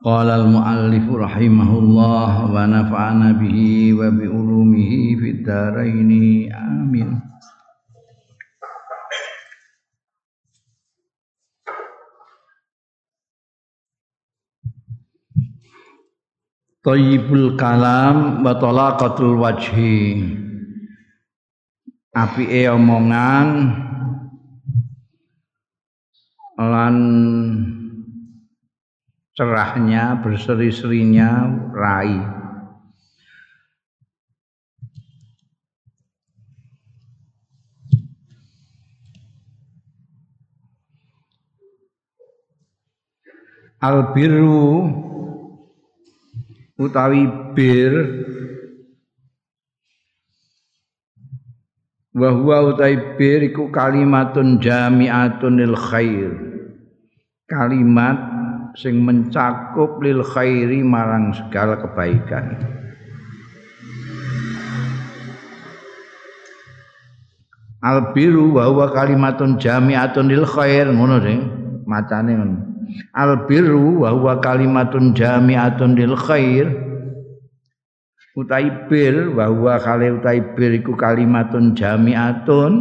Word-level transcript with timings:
Qala 0.00 0.40
al-muallif 0.40 1.04
rahimahullah 1.04 2.48
wa 2.48 2.64
nafa'ana 2.64 3.36
bihi 3.36 3.92
wa 3.92 4.08
bi 4.08 4.24
ulumihi 4.24 5.12
fid 5.20 5.44
dharain 5.44 6.08
amin. 6.48 7.20
Tayyibul 16.80 17.60
kalam 17.60 18.40
wa 18.40 18.56
talaqatul 18.56 19.36
wajhi. 19.36 20.16
Apike 22.16 22.72
omongan 22.72 23.48
lan 26.56 26.96
cerahnya, 29.34 30.18
berseri-serinya 30.20 31.30
rai. 31.74 32.18
Albiru 43.80 44.92
utawi 46.76 47.24
bir 47.56 47.92
wa 52.12 52.28
huwa 52.28 52.76
utawi 52.76 53.16
bir 53.16 53.40
iku 53.48 53.72
kalimatun 53.72 54.60
jami'atun 54.60 55.64
lil 55.64 55.72
khair 55.72 56.32
kalimat 57.48 58.39
sing 58.78 59.02
mencakup 59.02 59.98
lil 60.02 60.22
khairi 60.22 60.82
marang 60.84 61.34
segala 61.34 61.78
kebaikan. 61.80 62.58
Albiru 67.80 68.60
wa 68.60 68.68
huwa 68.68 68.92
kalimatun 68.92 69.56
jami'atun 69.56 70.28
lil 70.28 70.44
khair 70.44 70.92
ngono 70.92 71.16
sing 71.24 71.40
macane 71.88 72.36
ngono. 72.36 72.56
Albiru 73.16 74.04
wa 74.04 74.12
huwa 74.12 74.36
kalimatun 74.38 75.16
jami'atun 75.16 75.96
lil 75.96 76.14
khair. 76.14 76.68
Utai 78.36 78.86
bir 78.86 79.34
wa 79.34 79.50
huwa 79.50 79.74
kali 79.82 80.12
utai 80.14 80.54
bir 80.54 80.70
iku 80.78 80.94
kalimatun 80.94 81.74
jami'atun 81.74 82.72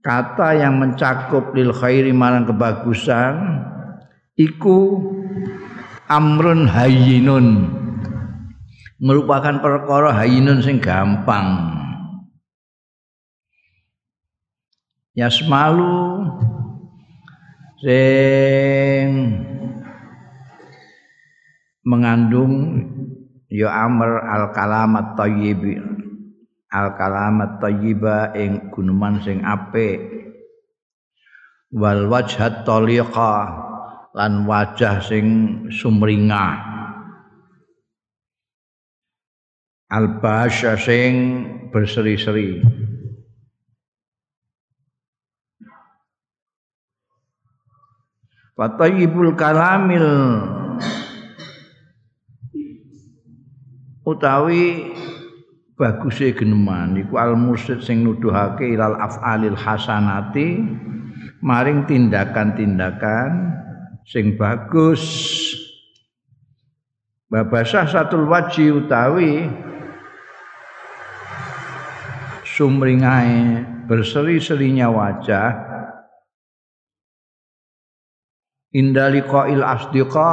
kata 0.00 0.58
yang 0.58 0.80
mencakup 0.80 1.54
lil 1.54 1.70
khairi 1.70 2.10
marang 2.10 2.48
kebagusan 2.48 3.36
iku 4.40 4.96
amrun 6.08 6.64
hayyinun. 6.64 7.76
Merupakan 9.00 9.60
perkara 9.60 10.12
hayyinun 10.16 10.60
sing 10.64 10.80
gampang. 10.80 11.76
Yasmalu 15.16 16.24
sing 17.80 19.08
mengandung 21.80 22.84
ya 23.48 23.72
amr 23.88 24.20
al 24.20 24.52
kalamat 24.52 25.16
thayyib 25.16 25.64
al 26.70 26.94
kalamat 26.94 27.56
thayyiba 27.58 28.36
ing 28.36 28.68
guneman 28.68 29.20
sing 29.24 29.40
apik. 29.44 30.00
Wal 31.72 32.10
wajhat 32.10 32.68
taliqa 32.68 33.69
lan 34.14 34.46
wajah 34.46 34.98
sing 35.02 35.26
sumringah. 35.70 36.70
Albasya 39.90 40.78
sing 40.78 41.12
berseri-seri. 41.74 42.62
Fatayibul 48.54 49.34
kalamil. 49.34 50.06
Utawi 54.06 54.90
baguse 55.80 56.36
geneman 56.36 56.98
iku 57.00 57.16
al 57.16 57.40
mursid 57.40 57.80
sing 57.80 58.04
nuduhake 58.04 58.68
ilal 58.68 59.00
af'alil 59.00 59.56
hasanati 59.56 60.60
maring 61.40 61.88
tindakan-tindakan 61.88 63.30
sing 64.06 64.36
bagus. 64.36 65.02
Babasah 67.30 67.86
satul 67.86 68.26
waji 68.26 68.74
utawi 68.74 69.46
sumringai 72.42 73.62
berseri-serinya 73.86 74.90
wajah. 74.90 75.50
Indaliqail 78.74 79.62
asdiqa 79.62 80.30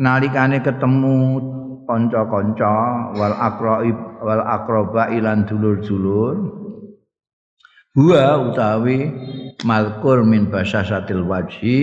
nalikane 0.00 0.64
ketemu 0.64 1.16
kanca-kanca 1.84 3.12
wal 3.12 3.36
aqraib 3.36 3.98
wal 4.24 4.40
aqraba 4.40 5.12
ilan 5.12 5.44
dulur-dulur. 5.44 6.64
Huwa 7.94 8.50
utawi 8.50 9.12
malkur 9.62 10.24
min 10.24 10.48
basasatil 10.48 11.28
wajhi 11.28 11.80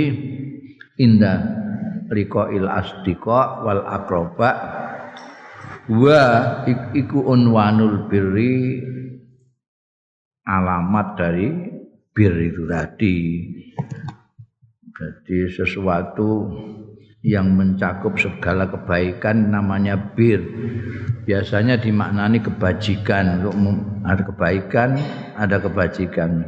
inda 0.99 1.33
liqail 2.11 2.67
asdiqa 2.67 3.63
wal 3.63 3.83
akroba 3.87 4.49
wa 5.87 6.23
iku 6.95 7.19
unwanul 7.31 8.11
birri 8.11 8.83
alamat 10.45 11.07
dari 11.15 11.47
bir 12.11 12.33
itu 12.35 12.63
tadi. 12.67 13.17
Jadi 14.91 15.37
sesuatu 15.49 16.51
yang 17.25 17.53
mencakup 17.53 18.17
segala 18.21 18.69
kebaikan 18.69 19.49
namanya 19.49 19.97
bir. 19.97 20.41
Biasanya 21.25 21.81
dimaknani 21.81 22.43
kebajikan. 22.43 23.41
Ada 24.05 24.21
kebaikan 24.27 24.89
ada 25.37 25.57
kebajikan. 25.57 26.45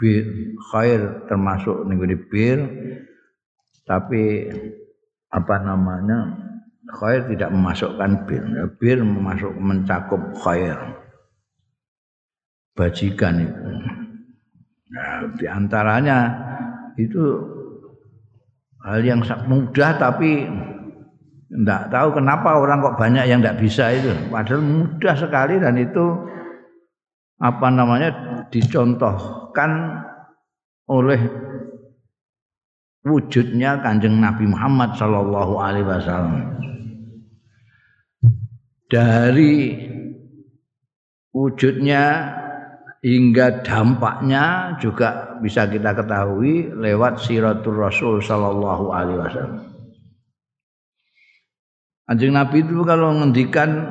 Bir 0.00 0.56
khair 0.72 1.28
termasuk 1.28 1.84
nih 1.88 2.20
bir 2.28 2.58
tapi 3.90 4.46
apa 5.34 5.56
namanya 5.66 6.30
khair 6.86 7.26
tidak 7.26 7.50
memasukkan 7.50 8.22
bir. 8.22 8.42
Bir 8.78 9.02
memasuk 9.02 9.50
mencakup 9.58 10.22
khair. 10.38 10.78
Bajikan 12.78 13.42
itu. 13.42 13.70
Nah, 14.90 15.26
di 15.34 15.46
antaranya 15.50 16.18
itu 16.94 17.22
hal 18.86 19.02
yang 19.02 19.26
mudah 19.50 19.98
tapi 19.98 20.46
tidak 21.50 21.90
tahu 21.90 22.08
kenapa 22.14 22.62
orang 22.62 22.78
kok 22.78 22.98
banyak 22.98 23.26
yang 23.26 23.42
tidak 23.42 23.58
bisa 23.58 23.90
itu. 23.90 24.14
Padahal 24.30 24.62
mudah 24.62 25.14
sekali 25.18 25.58
dan 25.58 25.74
itu 25.82 26.14
apa 27.42 27.68
namanya 27.74 28.10
dicontohkan 28.54 29.98
oleh 30.86 31.20
wujudnya 33.04 33.80
Kanjeng 33.80 34.20
Nabi 34.20 34.44
Muhammad 34.44 34.96
sallallahu 34.96 35.54
alaihi 35.56 35.86
wasallam. 35.88 36.60
Dari 38.90 39.54
wujudnya 41.30 42.34
hingga 43.00 43.62
dampaknya 43.64 44.76
juga 44.82 45.38
bisa 45.40 45.64
kita 45.64 45.96
ketahui 45.96 46.74
lewat 46.74 47.22
siratul 47.22 47.80
Rasul 47.80 48.20
sallallahu 48.20 48.92
alaihi 48.92 49.20
wasallam. 49.20 49.62
Kanjeng 52.10 52.34
Nabi 52.34 52.66
itu 52.66 52.82
kalau 52.82 53.14
ngendikan 53.22 53.86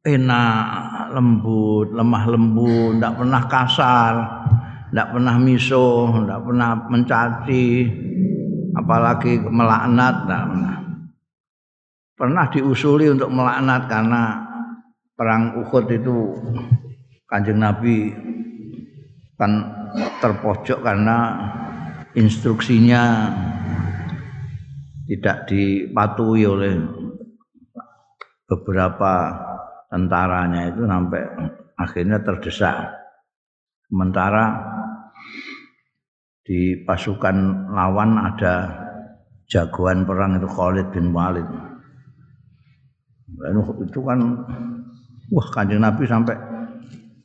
enak, 0.00 1.12
lembut, 1.12 1.92
lemah 1.92 2.24
lembut, 2.32 2.96
tidak 2.96 3.14
pernah 3.20 3.42
kasar, 3.44 4.14
tidak 4.88 5.06
pernah 5.12 5.36
misuh, 5.36 6.24
tidak 6.24 6.40
pernah 6.46 6.70
mencaci, 6.88 7.66
apalagi 8.76 9.40
melaknat 9.40 10.16
nah, 10.28 10.44
pernah 12.12 12.44
diusuli 12.52 13.08
untuk 13.08 13.32
melaknat 13.32 13.88
karena 13.88 14.22
perang 15.16 15.56
Uhud 15.64 15.88
itu 15.88 16.16
Kanjeng 17.24 17.58
Nabi 17.58 18.12
kan 19.40 19.52
terpojok 20.20 20.84
karena 20.84 21.36
instruksinya 22.12 23.32
tidak 25.06 25.48
dipatuhi 25.48 26.44
oleh 26.48 26.74
beberapa 28.46 29.12
tentaranya 29.90 30.70
itu 30.70 30.82
sampai 30.86 31.22
akhirnya 31.78 32.18
terdesak. 32.22 32.90
Sementara 33.86 34.44
di 36.46 36.78
pasukan 36.86 37.66
lawan 37.74 38.22
ada 38.22 38.70
jagoan 39.50 40.06
perang 40.06 40.38
itu 40.38 40.46
Khalid 40.46 40.94
bin 40.94 41.10
Walid. 41.10 41.42
Itu 43.82 44.00
kan 44.06 44.18
wah 45.34 45.46
kanjeng 45.50 45.82
Nabi 45.82 46.06
sampai 46.06 46.38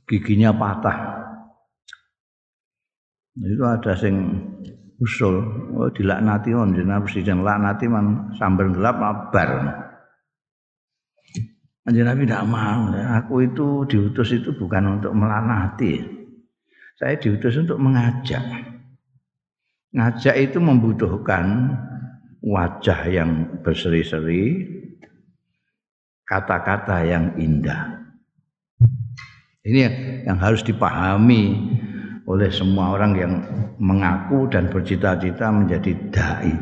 giginya 0.09 0.49
patah. 0.49 0.97
Itu 3.37 3.61
ada 3.61 3.93
sing 3.93 4.41
usul 4.97 5.37
oh 5.77 5.89
dilaknati 5.93 6.53
on 6.57 6.73
jenengan 6.73 7.05
presiden 7.05 7.41
laknati 7.41 7.89
man 7.89 8.33
sambar 8.37 8.69
gelap 8.69 8.95
mabar 9.01 9.49
Anjir 11.81 12.05
Nabi 12.05 12.29
tidak 12.29 12.45
mau. 12.45 12.93
Aku 12.93 13.41
itu 13.41 13.89
diutus 13.89 14.37
itu 14.37 14.53
bukan 14.53 15.01
untuk 15.01 15.17
melanati. 15.17 15.97
Saya 16.93 17.17
diutus 17.17 17.57
untuk 17.57 17.81
mengajak. 17.81 18.45
Ngajak 19.91 20.35
itu 20.39 20.57
membutuhkan 20.63 21.75
wajah 22.39 23.11
yang 23.11 23.59
berseri-seri, 23.59 24.63
kata-kata 26.23 27.03
yang 27.03 27.35
indah. 27.35 27.99
Ini 29.61 29.79
yang 30.25 30.39
harus 30.41 30.63
dipahami 30.63 31.75
oleh 32.25 32.49
semua 32.49 32.95
orang 32.95 33.13
yang 33.19 33.33
mengaku 33.77 34.47
dan 34.47 34.71
bercita-cita 34.71 35.51
menjadi 35.51 35.91
dai. 36.09 36.55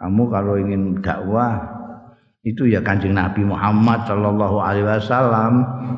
Kamu 0.00 0.22
kalau 0.32 0.56
ingin 0.56 0.98
dakwah 1.04 1.60
itu 2.46 2.70
ya 2.70 2.80
kanjeng 2.80 3.18
Nabi 3.18 3.42
Muhammad 3.42 4.06
Shallallahu 4.06 4.62
Alaihi 4.62 4.86
Wasallam 4.86 5.52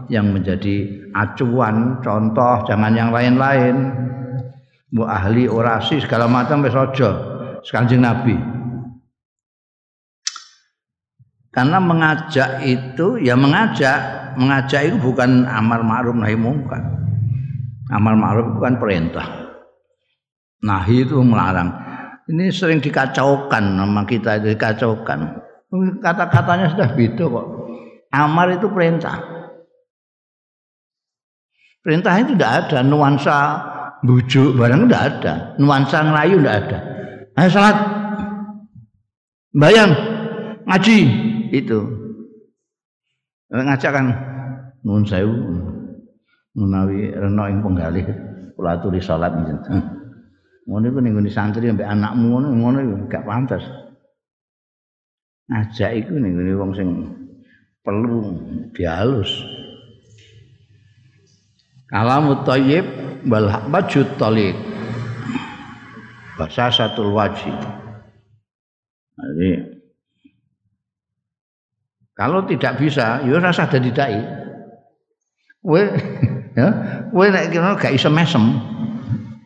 yang 0.08 0.32
menjadi 0.32 0.88
acuan, 1.12 2.00
contoh, 2.00 2.64
jangan 2.64 2.96
yang 2.96 3.12
lain-lain. 3.12 3.76
Bu 4.88 5.04
ahli 5.04 5.44
orasi 5.44 6.00
segala 6.00 6.24
macam 6.24 6.64
wis 6.64 6.72
aja 6.72 7.10
kanjeng 7.68 8.00
Nabi. 8.00 8.36
Karena 11.52 11.82
mengajak 11.82 12.62
itu 12.64 13.18
ya 13.18 13.34
mengajak, 13.34 13.98
mengajak 14.38 14.88
itu 14.88 14.96
bukan 15.00 15.44
amar 15.48 15.82
ma'ruf 15.82 16.14
nahi 16.14 16.38
mungkar. 16.38 16.80
Amal 17.88 18.14
ma'ruf 18.14 18.52
itu 18.52 18.60
kan 18.60 18.74
perintah. 18.76 19.26
Nahi 20.60 21.08
itu 21.08 21.18
melarang. 21.24 21.72
Ini 22.28 22.52
sering 22.52 22.84
dikacaukan 22.84 23.64
nama 23.80 24.04
kita 24.04 24.44
dikacaukan. 24.44 25.40
Kata-katanya 26.04 26.76
sudah 26.76 26.88
beda 26.92 27.24
kok. 27.26 27.46
Amar 28.12 28.52
itu 28.52 28.68
perintah. 28.68 29.16
Perintah 31.80 32.12
itu 32.20 32.36
tidak 32.36 32.68
ada 32.68 32.78
nuansa 32.84 33.38
bujuk 34.02 34.54
barang 34.54 34.86
tidak 34.86 35.02
ada, 35.10 35.34
nuansa 35.58 35.98
ngerayu 36.06 36.36
tidak 36.38 36.56
ada. 36.66 36.78
Ayo 37.38 37.48
salat. 37.50 37.76
Bayang 39.54 39.90
ngaji 40.66 40.98
itu. 41.54 41.78
Ngajak 43.48 43.90
kan 43.94 44.06
nun 44.84 45.02
sewu 45.08 45.34
menawi 46.52 47.14
rena 47.14 47.48
ing 47.48 47.64
penggalih 47.64 48.06
kula 48.58 48.76
aturi 48.76 49.00
salat 49.00 49.32
njenengan. 49.34 49.82
Ngono 50.68 50.84
iku 50.84 50.98
ning 51.00 51.14
santri 51.32 51.72
ambek 51.72 51.88
anakmu 51.88 52.28
ngono 52.28 52.48
ngono 52.52 52.78
gak 53.08 53.24
pantes. 53.24 53.64
Ngajak 55.48 55.90
iku 56.04 56.20
ning 56.20 56.36
wong 56.58 56.76
sing 56.76 56.88
perlu 57.80 58.36
dihalus. 58.76 59.30
Kalamu 61.88 62.44
thayyib 62.44 62.84
wal 63.28 63.48
wajud 63.48 64.06
taliq. 64.20 64.56
Bahasa 66.36 66.70
satu 66.70 67.10
wajib. 67.16 67.56
Jadi 69.18 69.50
kalau 72.14 72.46
tidak 72.46 72.78
bisa, 72.78 73.24
ya 73.26 73.36
rasa 73.42 73.66
jadi 73.66 73.90
dai. 73.90 74.18
Kowe 75.64 75.82
ya 76.58 76.68
kowe 77.14 77.26
nek 77.30 77.54
kira 77.54 77.78
gak 77.78 77.94
iso 77.94 78.10
mesem 78.10 78.58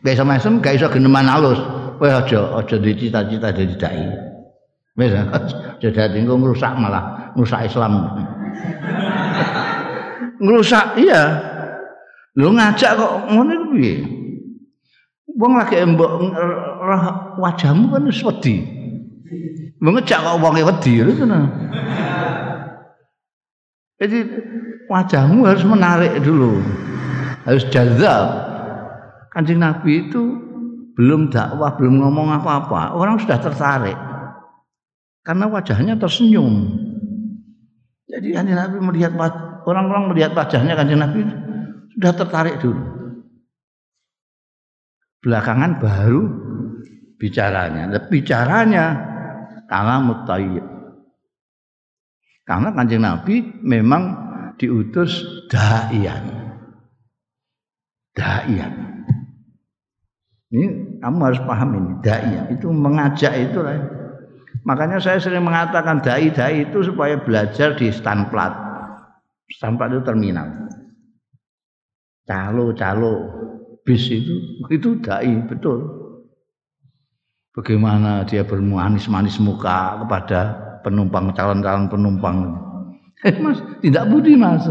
gak 0.01 0.17
iso 0.17 0.25
mesem 0.25 0.53
gak 0.57 0.73
iso 0.81 0.87
geneman 0.89 1.29
halus 1.29 1.61
kowe 2.01 2.09
aja 2.09 2.41
aja 2.57 2.75
dicita-cita 2.81 3.53
dadi 3.53 3.75
dai 3.77 4.03
wis 4.97 5.13
aja 5.37 5.89
dadi 5.93 6.17
engko 6.25 6.41
ngrusak 6.41 6.73
malah 6.73 7.33
ngrusak 7.37 7.69
Islam 7.69 7.93
ngrusak 10.43 10.97
iya 10.97 11.52
lu 12.37 12.49
ngajak 12.53 12.91
kok 12.97 13.13
ngono 13.29 13.51
iku 13.53 13.65
piye 13.77 13.95
wong 15.37 15.53
lagi 15.57 15.81
mbok 15.85 16.11
wajahmu 17.41 17.93
kan 17.93 18.09
wis 18.09 18.21
wedi 18.25 18.55
ngejak 19.81 20.19
kok 20.21 20.39
wonge 20.41 20.61
wedi 20.65 21.01
lho 21.01 21.13
jadi 24.01 24.17
wajahmu 24.89 25.45
harus 25.45 25.63
menarik 25.63 26.17
dulu 26.19 26.59
harus 27.47 27.63
jazab. 27.69 28.51
Kanjeng 29.31 29.59
Nabi 29.59 30.07
itu 30.07 30.21
belum 30.93 31.33
dakwah, 31.33 31.73
belum 31.73 32.05
ngomong 32.05 32.37
apa-apa, 32.41 32.93
orang 32.93 33.17
sudah 33.17 33.39
tertarik. 33.41 33.97
Karena 35.23 35.49
wajahnya 35.49 35.97
tersenyum. 35.97 36.69
Jadi 38.11 38.35
kanjeng 38.35 38.59
Nabi 38.59 38.77
melihat 38.77 39.15
orang-orang 39.65 40.13
melihat 40.13 40.37
wajahnya 40.37 40.77
kanjeng 40.77 41.01
Nabi 41.01 41.25
sudah 41.93 42.13
tertarik 42.17 42.57
dulu. 42.59 42.83
Belakangan 45.23 45.79
baru 45.79 46.21
bicaranya. 47.15 47.87
Nah, 47.87 48.03
bicaranya 48.11 48.85
karena 49.71 49.95
mutayyib. 50.03 50.65
Karena 52.43 52.75
kanjeng 52.75 53.07
Nabi 53.07 53.35
memang 53.63 54.03
diutus 54.59 55.23
daian 55.47 56.43
dai 58.13 58.61
Ini 60.53 60.65
kamu 61.01 61.17
harus 61.25 61.41
paham 61.49 61.69
ini 61.81 61.93
dai 62.05 62.53
itu 62.53 62.69
mengajak 62.69 63.33
itu 63.41 63.57
lah. 63.63 64.03
Makanya 64.63 65.01
saya 65.01 65.19
sering 65.19 65.43
mengatakan 65.43 65.99
dai-dai 65.99 66.69
itu 66.69 66.87
supaya 66.87 67.19
belajar 67.19 67.75
di 67.75 67.91
stanplat. 67.91 68.53
Stanplat 69.51 69.91
itu 69.91 70.01
terminal. 70.07 70.47
Calo-calo 72.23 73.13
bis 73.83 74.07
itu 74.07 74.35
itu 74.71 74.95
dai 75.03 75.43
betul. 75.43 75.83
Bagaimana 77.53 78.25
dia 78.25 78.41
bermanis-manis 78.41 79.37
muka 79.37 80.01
kepada 80.01 80.57
penumpang 80.81 81.29
calon-calon 81.37 81.85
penumpang. 81.85 82.37
Eh 83.23 83.35
mas, 83.39 83.61
tidak 83.83 84.09
budi 84.09 84.33
mas. 84.33 84.65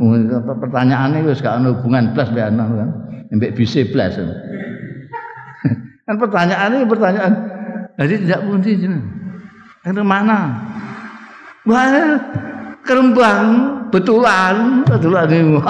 Pertanyaannya 0.62 1.30
wis 1.30 1.38
gak 1.44 1.62
hubungan 1.62 2.10
plus 2.10 2.28
be 2.34 2.42
anak 2.42 2.68
kan. 2.68 2.90
Mbek 3.38 3.54
bise 3.54 3.86
plus. 3.86 4.18
kan 6.08 6.16
pertanyaannya 6.18 6.90
pertanyaan. 6.90 7.32
Jadi 8.00 8.14
tidak 8.26 8.40
budi. 8.50 8.72
Itu 9.84 10.02
mana? 10.02 10.58
Wah, 11.64 12.18
kerembang 12.84 13.46
betulan, 13.94 14.82
betulan 14.82 15.30
ini. 15.30 15.62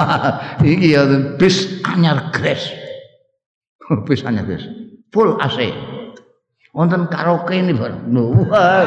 Iki 0.64 0.88
ya 0.96 1.02
bis 1.36 1.84
anyar 1.84 2.32
gres. 2.32 2.72
bis 4.08 4.24
anyar 4.24 4.48
gres. 4.48 4.64
Full 5.12 5.36
AC. 5.44 5.68
Wonten 6.72 7.06
karaoke 7.12 7.54
ini, 7.54 7.76
Pak. 7.76 8.08
Wah, 8.10 8.82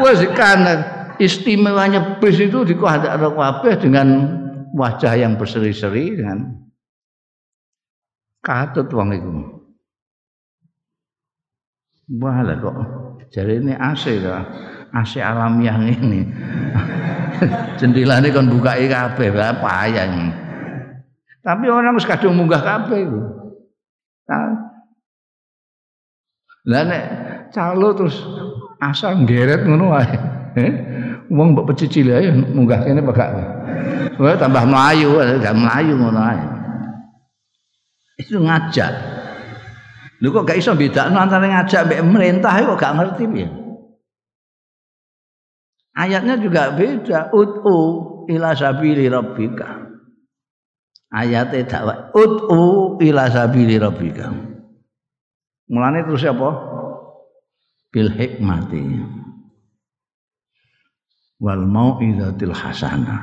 wah 0.00 0.14
kanan 0.32 0.78
istimewanya 1.20 2.22
bis 2.22 2.40
itu 2.40 2.64
di 2.64 2.72
ada 2.80 3.18
kabeh 3.18 3.76
dengan 3.76 4.08
wajah 4.72 5.18
yang 5.18 5.36
berseri-seri 5.36 6.16
dengan 6.16 6.48
katut 8.40 8.88
wong 8.88 9.10
itu. 9.12 9.30
Wah 12.16 12.42
lah 12.42 12.56
kok 12.58 12.74
ini 13.38 13.72
AC 13.76 14.18
lah. 14.18 14.42
AC 14.90 15.22
alamiah 15.22 15.78
ini. 15.78 16.26
ini 17.80 18.28
kan 18.30 18.46
buka 18.50 18.76
kabeh 18.76 19.28
payah. 19.32 20.06
Tapi 21.40 21.64
orang 21.72 21.96
harus 21.96 22.04
kadung 22.04 22.36
munggah 22.36 22.60
kabeh 22.60 23.00
itu. 23.00 23.20
Nah, 26.68 26.82
nek 26.84 27.04
calo 27.50 27.96
terus 27.96 28.20
asal 28.78 29.24
geret 29.24 29.64
ngono 29.64 29.96
wae. 29.96 30.16
Eh? 30.60 30.72
Wong 31.30 31.54
mbok 31.54 31.72
pecicil 31.72 32.12
ae 32.12 32.28
munggah 32.30 32.84
kene 32.84 33.00
pegak. 33.00 33.30
Wah 34.20 34.36
tambah 34.36 34.68
melayu, 34.68 35.16
gak 35.40 35.56
melayu 35.56 35.94
ngono 35.96 36.20
ae. 36.20 36.42
Itu 38.20 38.36
ngajak. 38.44 38.92
Lho 40.20 40.28
kok 40.36 40.44
gak 40.44 40.60
iso 40.60 40.76
bedakno 40.76 41.16
antara 41.16 41.48
ngajak 41.48 41.88
mbek 41.88 42.00
merintah 42.04 42.52
kok 42.52 42.76
gak 42.76 42.94
ngerti 43.00 43.24
piye. 43.24 43.48
Ayatnya 45.94 46.38
juga 46.38 46.70
beda. 46.74 47.34
Ut'u 47.34 47.78
ila 48.30 48.54
sabili 48.54 49.10
rabbika. 49.10 49.90
Ayatnya 51.10 51.66
dakwah. 51.66 52.14
Ut'u 52.14 52.96
ila 53.02 53.26
sabili 53.30 53.74
rabbika. 53.76 54.30
Mulane 55.70 56.06
terus 56.06 56.26
apa? 56.26 56.50
Bil 57.90 58.10
hikmati. 58.10 58.82
Wal 61.42 61.64
hasanah. 62.54 63.22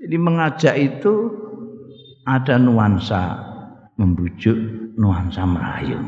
Jadi 0.00 0.16
mengajak 0.16 0.74
itu 0.80 1.28
ada 2.24 2.56
nuansa 2.56 3.36
membujuk, 4.00 4.56
nuansa 4.96 5.44
merayu. 5.44 6.00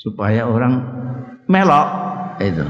Supaya 0.00 0.48
orang 0.48 0.80
melok 1.44 1.88
itu. 2.40 2.64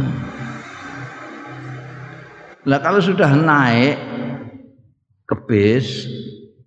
Lah 2.67 2.83
kalau 2.83 2.99
sudah 2.99 3.31
naik 3.31 3.95
ke 5.23 5.35
bis 5.47 6.11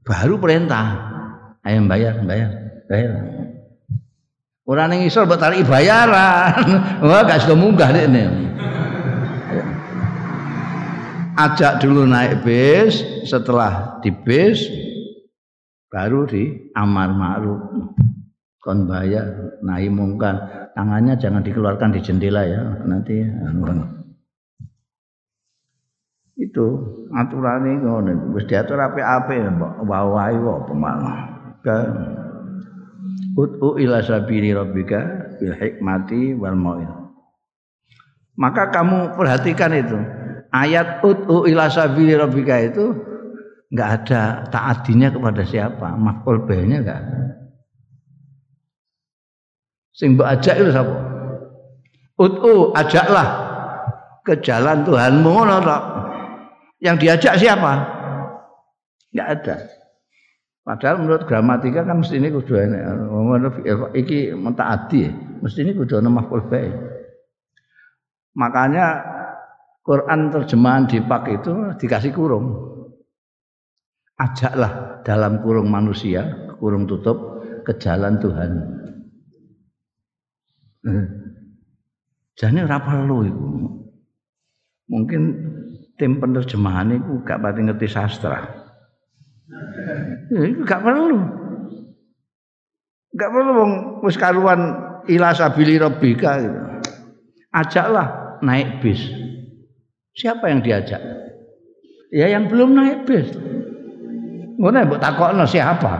baru 0.07 0.39
perintah. 0.39 0.95
Ayo 1.67 1.83
bayar 1.83 2.23
bayar 2.23 2.49
bayar. 2.87 3.19
Orang 4.63 4.95
yang 4.95 5.03
isol 5.11 5.27
buat 5.27 5.43
tarik 5.43 5.67
bayaran. 5.67 6.55
Wah 7.03 7.21
gak 7.27 7.43
sudah 7.43 7.57
munggah 7.59 7.91
deh 7.91 8.07
ini. 8.07 8.23
Ajak 11.35 11.83
dulu 11.83 12.07
naik 12.07 12.47
bis 12.47 13.03
setelah 13.27 13.99
di 13.99 14.15
bis 14.15 14.71
baru 15.91 16.23
di 16.23 16.71
amar 16.79 17.11
ma'ruf. 17.11 17.59
Kon 18.63 18.87
bayar 18.87 19.59
naik 19.67 19.91
mungkar. 19.91 20.71
Tangannya 20.79 21.19
jangan 21.19 21.43
dikeluarkan 21.43 21.91
di 21.91 21.99
jendela 21.99 22.47
ya 22.47 22.61
nanti 22.87 23.19
anu, 23.19 23.98
itu 26.39 26.67
aturane 27.11 27.83
ngono 27.83 28.31
wis 28.31 28.47
diatur 28.47 28.79
apik-apik 28.79 29.43
kok 29.59 30.61
pemana 30.71 31.13
kan 31.59 31.87
Ut'u 33.39 33.79
ila 33.79 34.03
sabili 34.03 34.51
rabbika 34.51 35.31
bil 35.39 35.55
hikmati 35.55 36.35
wal 36.35 36.59
mau'id. 36.59 36.91
Maka 38.39 38.71
kamu 38.71 39.15
perhatikan 39.15 39.71
itu. 39.75 39.99
Ayat 40.49 41.05
ut'u 41.05 41.45
ila 41.45 41.69
sabili 41.69 42.17
rabbika 42.17 42.57
itu 42.59 42.95
enggak 43.69 43.89
ada 44.01 44.21
taatinya 44.49 45.13
kepada 45.13 45.45
siapa, 45.45 45.93
maf'ul 45.93 46.43
bihnya 46.49 46.81
enggak 46.81 46.99
ada. 47.05 47.19
Sing 49.93 50.15
mbok 50.15 50.27
ajak 50.27 50.55
itu 50.59 50.71
sapa? 50.73 50.95
Ut'u 52.19 52.75
ajaklah 52.75 53.27
ke 54.25 54.39
jalan 54.43 54.83
Tuhanmu 54.83 55.29
ngono. 55.31 55.59
Yang 56.79 56.95
diajak 57.03 57.35
siapa? 57.35 57.73
Enggak 59.11 59.29
ada. 59.35 59.55
Padahal 60.63 60.95
menurut 61.01 61.23
gramatika 61.27 61.83
kan 61.83 61.99
mesti 61.99 62.21
ini 62.21 62.29
kudu. 62.31 62.55
Iki 63.95 64.37
mentaati, 64.37 65.11
mesti 65.43 65.59
ini 65.65 65.75
kudu 65.75 65.99
ana 65.99 66.13
baik. 66.23 66.73
Makanya 68.37 68.85
Quran 69.81 70.29
terjemahan 70.29 70.85
di 70.85 71.01
pak 71.01 71.23
itu 71.27 71.73
dikasih 71.75 72.13
kurung. 72.13 72.69
Ajaklah 74.19 75.01
dalam 75.01 75.41
kurung 75.41 75.73
manusia, 75.73 76.53
kurung 76.61 76.85
tutup 76.85 77.41
ke 77.65 77.73
jalan 77.81 78.21
Tuhan. 78.21 78.51
Jadi 82.37 82.59
ora 82.61 82.79
perlu 82.79 83.17
itu. 83.25 83.47
Mungkin 84.87 85.21
tim 85.99 86.15
penerjemahan 86.17 86.95
itu 86.95 87.19
gak 87.27 87.43
pati 87.43 87.59
ngerti 87.67 87.87
sastra. 87.91 88.39
Ya, 90.31 90.41
itu 90.47 90.63
gak 90.63 90.79
perlu. 90.79 91.19
Gak 93.19 93.29
perlu 93.35 93.51
wong 93.51 93.71
wis 94.07 94.15
karuan 94.15 94.79
ila 95.11 95.35
sabili 95.35 95.75
rabbika 95.75 96.39
gitu. 96.39 96.59
Ajaklah 97.51 98.39
naik 98.39 98.79
bis. 98.79 99.03
Siapa 100.15 100.47
yang 100.47 100.63
diajak? 100.63 101.03
Ya 102.15 102.31
yang 102.31 102.47
belum 102.47 102.79
naik 102.79 103.03
bis. 103.03 103.35
Ngono 104.55 104.87
mbok 104.87 105.03
takokno 105.03 105.43
siapa? 105.43 105.93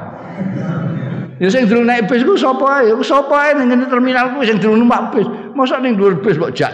Ya 1.40 1.48
sing 1.52 1.68
durung 1.68 1.88
naik 1.88 2.08
bis 2.08 2.24
ku 2.24 2.40
sapa 2.40 2.84
ae? 2.84 2.92
Sapa 3.04 3.52
ae 3.52 3.52
ning 3.60 3.88
terminal 3.92 4.36
ku 4.36 4.48
sing 4.48 4.64
durung 4.64 4.86
numpak 4.86 5.12
bis. 5.12 5.28
Mosok 5.56 5.84
ning 5.84 6.00
dhuwur 6.00 6.24
bis 6.24 6.40
mbok 6.40 6.56
jak. 6.56 6.72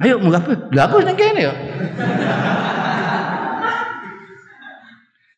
Ayo 0.00 0.16
bis. 0.16 0.32
Lah 0.72 0.88
aku 0.88 1.04
ya. 1.04 1.52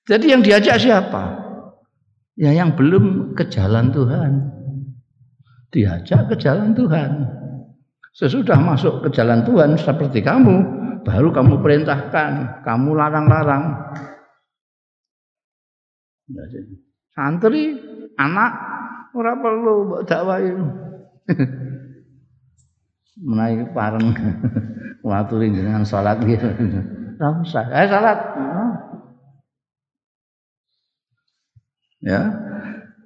Jadi 0.04 0.26
yang 0.30 0.44
diajak 0.44 0.76
siapa? 0.78 1.42
Ya 2.36 2.52
yang 2.52 2.76
belum 2.76 3.34
ke 3.34 3.48
jalan 3.50 3.90
Tuhan. 3.90 4.32
Diajak 5.74 6.30
ke 6.30 6.34
jalan 6.38 6.76
Tuhan. 6.76 7.10
Sesudah 8.14 8.54
masuk 8.62 9.02
ke 9.02 9.08
jalan 9.10 9.42
Tuhan 9.42 9.74
seperti 9.74 10.22
kamu, 10.22 10.62
baru 11.02 11.34
kamu 11.34 11.58
perintahkan, 11.58 12.62
kamu 12.62 12.94
larang-larang. 12.94 13.74
Santri, 17.10 17.74
anak, 18.14 18.52
ora 19.18 19.34
perlu 19.34 19.74
mbok 19.90 20.00
dakwahi. 20.06 20.50
Menaik 23.18 23.70
pareng. 23.70 24.10
Ngaturi 25.04 25.52
dengan 25.52 25.84
salat 25.84 26.18
gitu. 26.24 26.48
Ora 27.20 27.28
usah. 27.44 27.64
Eh 27.70 27.86
salat. 27.86 28.18
ya. 32.04 32.20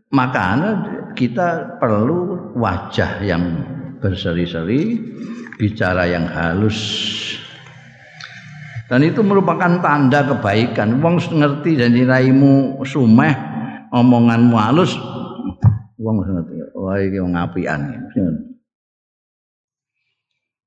Makanya 0.09 0.71
kita 1.12 1.79
perlu 1.83 2.55
wajah 2.57 3.21
yang 3.21 3.43
berseri-seri 4.00 4.97
bicara 5.59 6.07
yang 6.09 6.25
halus. 6.31 6.79
Dan 8.88 9.05
itu 9.05 9.21
merupakan 9.21 9.85
tanda 9.85 10.25
kebaikan. 10.25 11.03
Wong 11.05 11.21
ngerti 11.21 11.77
dan 11.77 11.93
diraimu 11.93 12.81
sumeh 12.88 13.37
omonganmu 13.93 14.57
halus 14.57 14.97
wong 16.00 16.25
ngerti. 16.25 16.57
Wah 16.73 16.97
iki 16.97 17.19
wong 17.21 17.35
apian 17.37 18.09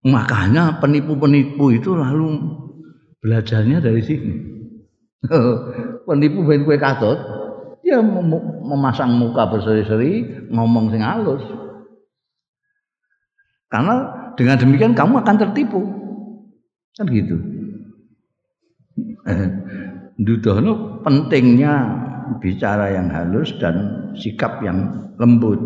makanya 0.01 0.81
penipu-penipu 0.81 1.77
itu 1.77 1.93
lalu 1.93 2.41
belajarnya 3.21 3.81
dari 3.81 4.01
sini. 4.01 4.33
Penipu 6.09 6.41
ben 6.41 6.65
kue 6.65 6.81
katut 6.81 7.17
dia 7.85 8.01
memasang 8.01 9.17
muka 9.17 9.45
berseri-seri 9.49 10.25
ngomong 10.49 10.89
sing 10.89 11.01
halus. 11.01 11.43
Karena 13.69 14.09
dengan 14.35 14.57
demikian 14.57 14.93
kamu 14.97 15.21
akan 15.21 15.37
tertipu. 15.37 15.81
Kan 16.97 17.05
gitu. 17.07 17.37
Dudono 20.25 21.01
pentingnya 21.05 21.73
bicara 22.41 22.93
yang 22.93 23.09
halus 23.09 23.53
dan 23.57 24.09
sikap 24.17 24.61
yang 24.61 25.09
lembut 25.17 25.57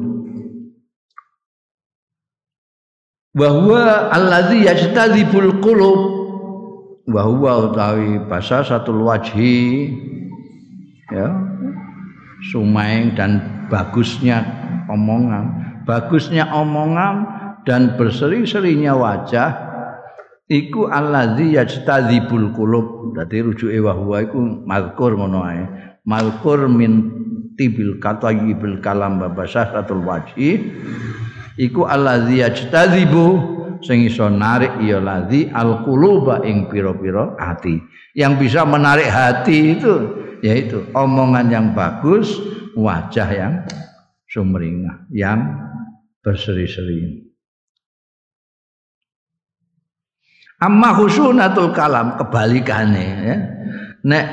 bahwa 3.35 4.09
allazi 4.15 4.63
yajtadzibul 4.63 5.59
qulub. 5.59 6.01
Bahwa 7.05 7.69
utawi 7.69 8.17
bahasa 8.25 8.63
satu 8.65 8.95
wajhi. 8.95 9.91
Ya. 11.11 11.29
Sumaing 12.49 13.13
dan 13.13 13.31
bagusnya 13.69 14.41
omongan. 14.89 15.45
Bagusnya 15.85 16.49
omongan 16.49 17.15
dan 17.67 17.93
berseri-serinya 17.99 18.97
wajah 18.97 19.49
iku 20.49 20.89
allazi 20.89 21.53
yajtadzibul 21.53 22.55
qulub. 22.55 23.13
Dadi 23.13 23.45
rujuke 23.45 23.79
wa 23.83 23.93
huwa 23.93 24.17
iku 24.25 24.39
mazkur 24.65 25.13
ngono 25.13 25.45
ae. 25.45 25.63
Mazkur 26.09 26.65
min 26.71 27.13
tibil 27.55 28.01
katayibil 28.01 28.81
kalam 28.83 29.21
babasatul 29.21 30.03
wajhi 30.03 30.75
iku 31.59 31.88
allazi 31.88 32.43
yajtadzibu 32.43 33.25
sing 33.83 34.07
iso 34.07 34.27
narik 34.31 34.79
ya 34.83 35.00
ladzi 35.03 35.51
alquluba 35.51 36.43
ing 36.47 36.71
pira-pira 36.71 37.35
hati 37.39 37.79
yang 38.15 38.39
bisa 38.39 38.63
menarik 38.63 39.12
hati 39.12 39.75
itu 39.75 39.93
yaitu 40.45 40.85
omongan 40.93 41.50
yang 41.50 41.67
bagus, 41.74 42.38
wajah 42.77 43.29
yang 43.33 43.53
sumringah, 44.29 45.09
yang 45.09 45.41
berseri-seri. 46.21 47.25
Amma 50.62 50.95
khusunatul 50.95 51.75
kalam 51.75 52.15
kebalikane 52.15 53.05
ya. 53.25 53.35
Nek 54.05 54.25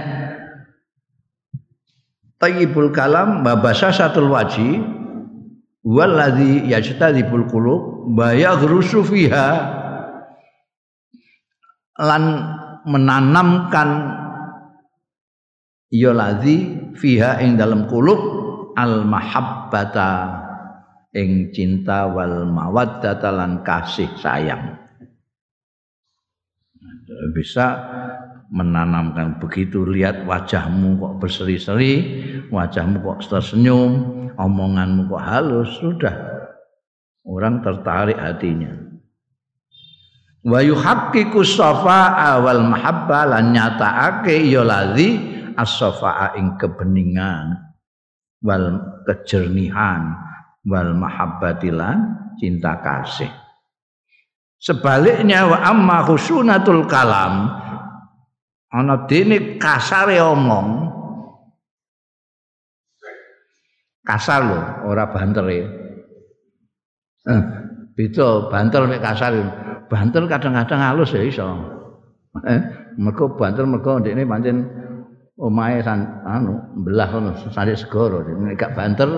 tayyibul 2.39 2.95
kalam 2.95 3.43
babasa 3.43 3.91
satul 3.91 4.31
waji 4.31 4.79
waladhi 5.83 6.71
yajtadibul 6.71 7.47
qulub 7.51 8.15
bayaghrusu 8.15 9.03
fiha. 9.07 9.49
Lan 12.03 12.23
menanamkan 12.89 13.91
ya 15.93 16.11
ladzi 16.17 16.91
fiha 16.97 17.45
ing 17.45 17.61
dalam 17.61 17.87
kulub 17.87 18.19
al 18.75 19.05
mahabbata 19.05 20.41
ing 21.13 21.53
cinta 21.53 22.09
wal 22.09 22.49
mawaddata 22.49 23.29
lan 23.29 23.61
kasih 23.61 24.09
sayang. 24.17 24.81
Bisa 27.37 27.67
menanamkan 28.53 29.41
begitu 29.41 29.89
lihat 29.89 30.29
wajahmu 30.29 31.01
kok 31.01 31.15
berseri-seri, 31.25 31.95
wajahmu 32.53 33.01
kok 33.01 33.25
tersenyum, 33.25 33.93
omonganmu 34.37 35.09
kok 35.09 35.25
halus, 35.25 35.73
sudah 35.81 36.13
orang 37.25 37.65
tertarik 37.65 38.21
hatinya. 38.21 38.77
Wa 40.45 40.61
yuhaqqiqu 40.61 41.41
safa'a 41.41 42.45
wal 42.45 42.63
mahabba 42.69 43.31
lan 43.31 43.57
nyatakake 43.57 44.45
ya 44.45 44.61
ladzi 44.61 45.17
as-safa'a 45.57 46.37
ing 46.37 46.61
kebeningan 46.61 47.57
wal 48.45 49.01
kejernihan 49.09 50.13
wal 50.69 50.93
mahabbatilan 50.93 52.37
cinta 52.37 52.75
kasih. 52.85 53.31
Sebaliknya 54.59 55.47
wa 55.47 55.59
amma 55.63 56.07
khusunatul 56.07 56.91
kalam 56.91 57.62
ana 58.73 59.05
dene 59.05 59.61
kasare 59.61 60.17
omong 60.19 60.89
kasar 64.03 64.41
lho 64.43 64.61
ora 64.89 65.07
bantere. 65.13 65.59
Eh, 67.23 67.43
beda 67.95 68.51
banter 68.51 68.83
mek 68.89 69.03
kasar. 69.05 69.33
Banter 69.87 70.25
kadang-kadang 70.25 70.81
halus 70.81 71.13
ya 71.13 71.23
iso. 71.23 71.45
Eh, 72.49 72.61
mergo 72.99 73.37
banter 73.37 73.69
mergo 73.69 74.01
ndekne 74.01 74.25
pancen 74.25 74.57
omahe 75.37 75.85
san 75.85 76.25
anu 76.25 76.57
belah 76.83 77.13
ngono 77.13 77.31
sare 77.53 77.77
segoro. 77.77 78.25
Nek 78.25 78.57
gak 78.59 78.75
banter 78.75 79.09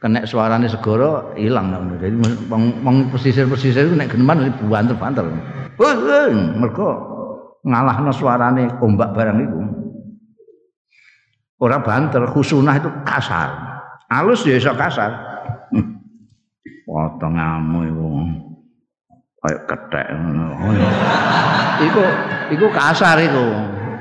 kena 0.00 0.24
suarane 0.24 0.64
segoro 0.64 1.36
hilang 1.36 1.76
jadi 2.00 2.16
wong 2.48 3.12
pesisir-pesisir 3.12 3.92
nek 3.92 4.08
geneman 4.08 4.48
banter-banter 4.64 5.28
mergo 6.56 6.88
ngalahno 7.64 8.12
suarane 8.12 8.64
ombak 8.80 9.12
barang 9.12 9.38
itu 9.40 9.60
ora 11.60 11.78
banter 11.84 12.24
khusunah 12.32 12.80
itu 12.80 12.90
kasar. 13.04 13.48
Halus 14.10 14.42
ya 14.48 14.56
iso 14.56 14.72
kasar. 14.74 15.12
Potonganmu 16.88 17.80
iku. 17.86 18.08
Kayak 19.40 19.62
ketek 19.72 20.06
iku 21.88 22.04
iku 22.52 22.66
kasar 22.72 23.16
iku. 23.20 23.46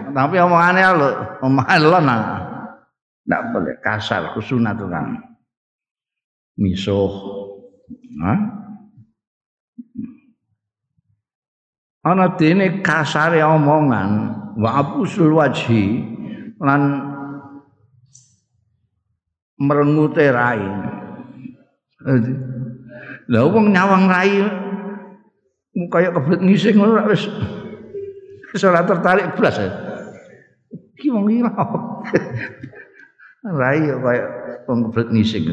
Tapi 0.10 0.36
omongane 0.42 0.82
lho 0.84 1.10
omongan 1.46 1.80
lho 1.80 2.00
nah 2.04 2.20
ndak 3.24 3.42
boleh 3.54 3.78
kasar 3.80 4.36
khusunah 4.36 4.74
itu 4.76 4.86
kan 4.90 5.16
misuh. 6.60 7.14
Nah 8.20 8.40
ana 12.10 12.34
dene 12.34 12.82
kasare 12.82 13.46
omongan 13.46 14.10
wa 14.58 14.70
abusul 14.82 15.38
wajhi 15.38 16.02
lan 16.60 16.82
merengute 19.60 20.26
rai. 20.34 20.64
Lha 23.30 23.40
wong 23.46 23.70
nyawang 23.70 24.06
rai 24.10 24.34
kaya 25.94 26.12
kebelet 26.12 26.42
ngising 26.44 26.76
ngono 26.76 27.08
wis 27.08 27.30
wis 28.52 28.64
ora 28.66 28.84
tertarik 28.84 29.38
blas. 29.38 29.62
Iki 30.98 31.08
wong 31.14 31.30
iki 31.30 31.46
rai 33.46 33.82
kaya 33.86 34.24
wong 34.68 34.90
kebelet 34.90 35.10
ngising. 35.14 35.46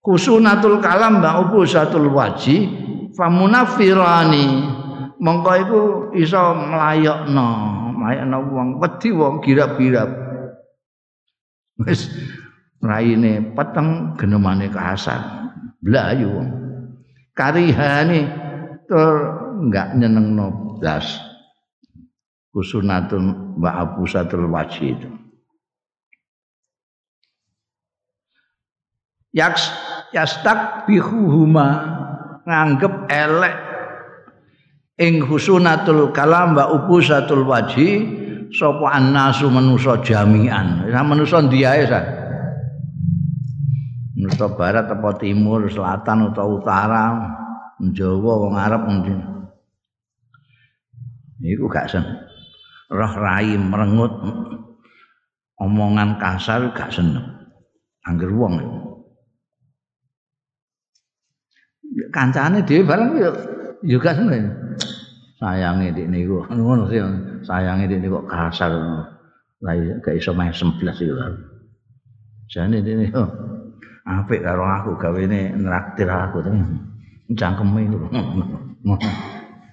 Kusunatul 0.00 0.80
kalam 0.80 1.20
mbak 1.20 1.52
ubusatul 1.52 2.08
waji 2.08 2.72
famunafirani. 3.20 4.48
Mongko 5.20 5.50
iku 5.60 5.80
iso 6.16 6.56
melayokno 6.56 7.48
melayokno 8.00 8.38
wong 8.48 8.68
wedi 8.80 9.12
wong 9.12 9.44
girap-girap. 9.44 10.08
Wis 11.84 12.08
raine 12.80 13.52
peteng 13.52 14.16
genemane 14.16 14.72
kasar. 14.72 15.52
Blayu 15.84 16.32
wong. 16.32 16.48
Karihane 17.36 18.32
tur 18.88 19.12
enggak 19.60 19.92
nyenengno 20.00 20.80
blas. 20.80 21.20
Kusunatun 22.50 23.60
wa 23.60 23.70
abusatul 23.84 24.48
waji 24.48 24.96
itu 24.96 25.20
yaks 29.30 29.70
yastakbihuhuma 30.10 31.66
nganggep 32.44 32.94
elek. 33.08 33.56
Ing 35.00 35.24
husunatul 35.24 36.12
kalam 36.12 36.52
wa 36.52 36.68
ubusatul 36.76 37.48
waji 37.48 37.88
sapa 38.52 39.00
annasu 39.00 39.48
manusa 39.48 39.96
jami'an. 40.04 40.84
Ora 40.84 41.00
manusa 41.00 41.40
ndiae 41.40 41.88
sa? 41.88 42.00
Manusa 44.12 44.46
barat 44.52 44.92
apa 44.92 45.16
timur 45.16 45.64
selatan 45.72 46.28
atau 46.28 46.60
utara 46.60 47.16
Jawa 47.80 48.32
wong 48.44 48.54
Arab 48.60 48.84
mungkin 48.84 49.24
iku 51.40 51.64
gak 51.72 51.88
sen. 51.88 52.04
Roh 52.92 53.14
rai 53.16 53.56
merengut 53.56 54.12
omongan 55.56 56.20
kasar 56.20 56.76
gak 56.76 56.92
seneng. 56.92 57.24
Angger 58.04 58.28
wong 58.36 58.60
kancane 62.10 62.66
dhewe 62.66 62.82
bareng 62.84 63.16
yo 63.16 63.30
yo 63.86 63.96
gak 64.02 64.18
seneng. 64.18 64.50
Sayange 65.40 65.96
dik 65.96 66.12
niku 66.12 66.44
ngono 66.52 66.84
sih 66.92 67.00
sayange 67.46 67.88
dik 67.88 68.04
niku 68.04 68.20
kasar. 68.28 68.70
Lah 69.60 69.74
gak 70.04 70.14
iso 70.18 70.36
11 70.36 70.76
iki 70.76 71.08
lho. 71.08 71.24
Jane 72.52 72.84
dik 72.84 72.96
niku 72.98 73.24
apik 74.04 74.44
karo 74.44 74.66
aku 74.66 74.90
gawene 75.00 75.54
nraktir 75.56 76.10
aku 76.10 76.44
to. 76.44 76.50
Cangkeme 77.38 77.88
lho. 77.88 77.98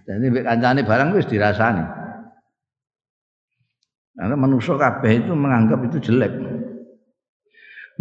Jadi 0.08 0.26
mek 0.32 0.46
kancane 0.48 0.82
barang 0.88 1.10
wis 1.20 1.28
dirasani. 1.28 1.84
Karena 4.18 4.34
manusia 4.34 4.74
kabeh 4.74 5.22
itu 5.22 5.34
menganggap 5.38 5.78
itu 5.86 6.10
jelek. 6.10 6.34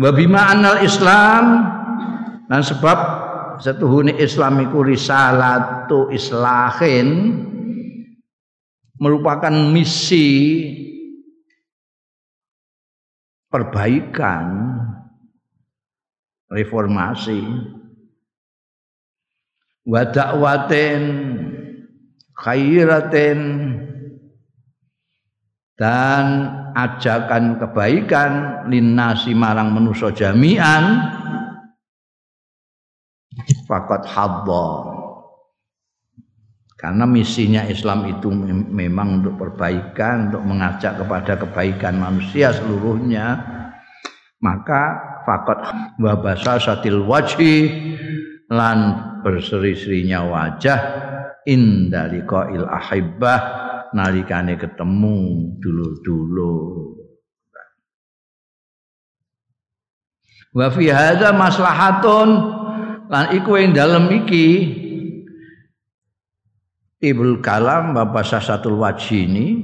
Wa 0.00 0.10
bima 0.16 0.48
anal 0.48 0.80
Islam 0.80 1.44
dan 2.48 2.62
sebab 2.64 3.25
setuhune 3.60 4.16
Islam 4.16 4.60
iku 4.64 4.84
risalatu 4.84 6.08
islahin 6.12 7.40
merupakan 8.96 9.52
misi 9.52 10.28
perbaikan 13.52 14.44
reformasi. 16.50 17.40
Wa 19.86 20.02
khairatin 22.36 23.40
dan 25.76 26.24
ajakan 26.72 27.60
kebaikan 27.60 28.32
linnasi 28.68 29.36
marang 29.36 29.72
manusia 29.72 30.08
jami'an 30.12 30.84
fakat 33.66 34.06
hadha. 34.06 34.68
Karena 36.76 37.08
misinya 37.08 37.64
Islam 37.64 38.04
itu 38.04 38.28
memang 38.68 39.24
untuk 39.24 39.40
perbaikan 39.40 40.28
untuk 40.28 40.44
mengajak 40.44 41.00
kepada 41.00 41.32
kebaikan 41.40 41.96
manusia 41.96 42.52
seluruhnya. 42.52 43.40
Maka 44.44 44.82
fakat 45.24 45.58
wabasa 45.96 46.60
satil 46.60 47.08
wajhi 47.08 47.72
lan 48.52 48.78
berseri-serinya 49.24 50.22
wajah 50.28 50.78
indalika 51.48 52.52
il 52.52 52.68
ahibbah 52.68 53.40
nalikane 53.96 54.60
ketemu 54.60 55.18
dulu-dulu 55.58 56.54
wa 60.52 60.66
fi 60.70 60.92
maslahatun 61.32 62.28
lan 63.10 63.34
iku 63.34 63.58
ing 63.58 63.74
dalem 63.74 64.24
iki. 64.24 64.48
Ibul 66.96 67.44
Kalam 67.44 67.92
Bapak 67.92 68.24
Sasatul 68.24 68.80
Wajini 68.80 69.60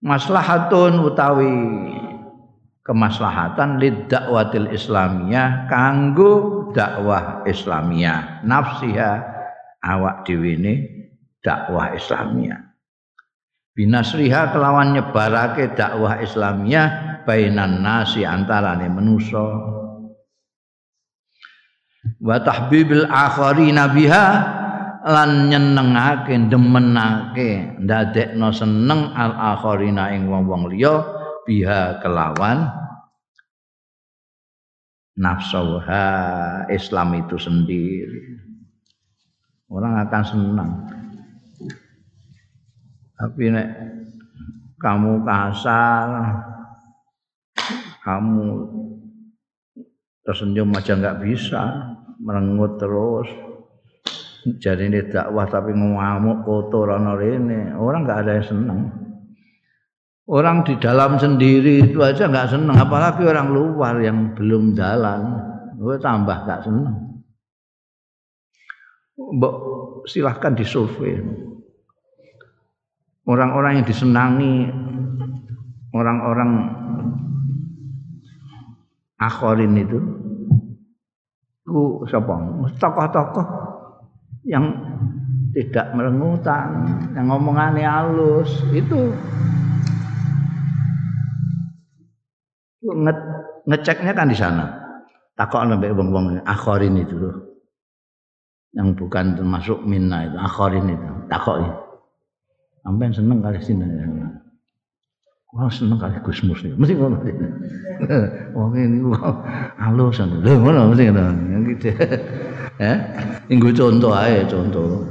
maslahatun 0.00 0.96
utawi 1.04 1.52
kemaslahatan 2.80 3.76
lid 3.76 4.08
dakwatil 4.08 4.72
islamiyah 4.72 5.68
kanggo 5.68 6.72
dakwah 6.72 7.44
islamiyah. 7.44 8.42
Nafsiha 8.48 9.12
awak 9.84 10.24
dhewe 10.24 10.56
dakwah 11.44 11.92
islamiyah. 11.92 12.72
Binasriha 13.76 14.56
kelawan 14.56 14.96
nyebarake 14.96 15.76
dakwah 15.76 16.18
islamiyah 16.24 17.22
bainan 17.28 17.84
nasi 17.84 18.24
antarane 18.24 18.88
manusa 18.88 19.79
wa 22.20 22.36
tahbibil 22.44 23.08
akharina 23.08 23.88
biha 23.88 24.26
lan 25.00 25.48
nyenengake 25.48 26.36
demenake 26.52 27.80
ndadekno 27.80 28.52
seneng 28.52 29.16
al 29.16 29.32
akharina 29.56 30.12
ing 30.12 30.28
wong-wong 30.28 30.68
liya 30.68 31.00
biha 31.48 31.98
kelawan 32.04 32.68
nafsuha 35.20 36.04
Islam 36.72 37.08
itu 37.20 37.36
sendiri. 37.36 38.40
Orang 39.70 40.02
akan 40.02 40.22
senang. 40.24 40.70
Tapi 43.14 43.52
nek 43.52 43.68
kamu 44.80 45.22
kasar 45.28 46.08
kamu 48.00 48.48
tersenyum 50.24 50.72
aja 50.72 50.96
nggak 50.96 51.20
bisa 51.20 51.89
merengut 52.20 52.76
terus. 52.76 53.28
Jadi 54.40 54.88
ini 54.88 55.00
dakwah 55.08 55.48
tapi 55.48 55.72
ngamuk 55.72 56.44
kotor 56.44 56.96
rene. 56.96 57.76
Orang 57.76 58.04
nggak 58.04 58.20
ada 58.24 58.32
yang 58.40 58.46
senang 58.46 58.80
orang 60.30 60.62
di 60.62 60.78
dalam 60.78 61.18
sendiri 61.18 61.90
itu 61.90 61.98
aja 61.98 62.30
nggak 62.30 62.54
senang 62.54 62.78
apalagi 62.78 63.26
orang 63.26 63.50
luar 63.50 63.98
yang 63.98 64.30
belum 64.38 64.78
jalan 64.78 65.42
gue 65.74 65.98
tambah 65.98 66.46
nggak 66.46 66.62
senang 66.62 66.96
Mbok 69.20 69.54
silahkan 70.06 70.54
disurvei 70.54 71.18
orang-orang 73.26 73.82
yang 73.82 73.86
disenangi 73.90 74.70
orang-orang 75.90 76.50
akhorin 79.18 79.74
itu 79.82 79.98
ku 81.64 82.04
siapa 82.08 82.34
tokoh-tokoh 82.80 83.46
yang 84.48 84.72
tidak 85.50 85.92
merengutan, 85.98 86.86
yang 87.12 87.26
ngomongannya 87.26 87.84
halus, 87.84 88.62
itu 88.70 89.10
nge 92.80 93.12
ngeceknya 93.66 94.12
kan 94.14 94.30
di 94.30 94.36
sana. 94.38 94.66
Takok 95.34 95.64
sampai 95.64 95.96
bong-bong 95.96 96.44
akhorin 96.44 97.00
itu 97.00 97.16
loh. 97.16 97.36
Yang 98.76 98.88
bukan 99.00 99.40
termasuk 99.40 99.82
minna 99.88 100.28
itu, 100.28 100.36
akhorin 100.36 100.86
itu. 100.92 101.08
Takok. 101.32 101.56
Sampai 102.84 103.12
seneng 103.12 103.40
kali 103.40 103.60
sini. 103.60 103.84
Wah 105.50 105.66
seneng 105.66 105.98
kali 105.98 106.14
Gus 106.22 106.46
Mus 106.46 106.62
Mesti 106.62 106.94
ngono. 106.94 107.26
Wong 108.54 108.70
ini 108.78 109.02
halus 109.82 110.22
lho 110.22 110.52
ngono 110.62 110.94
mesti 110.94 111.10
ngono. 111.10 111.58
Gitu. 111.74 111.90
Ya. 112.78 112.94
Nggo 113.50 113.74
contoh 113.74 114.14
ae 114.14 114.46
contoh. 114.46 115.02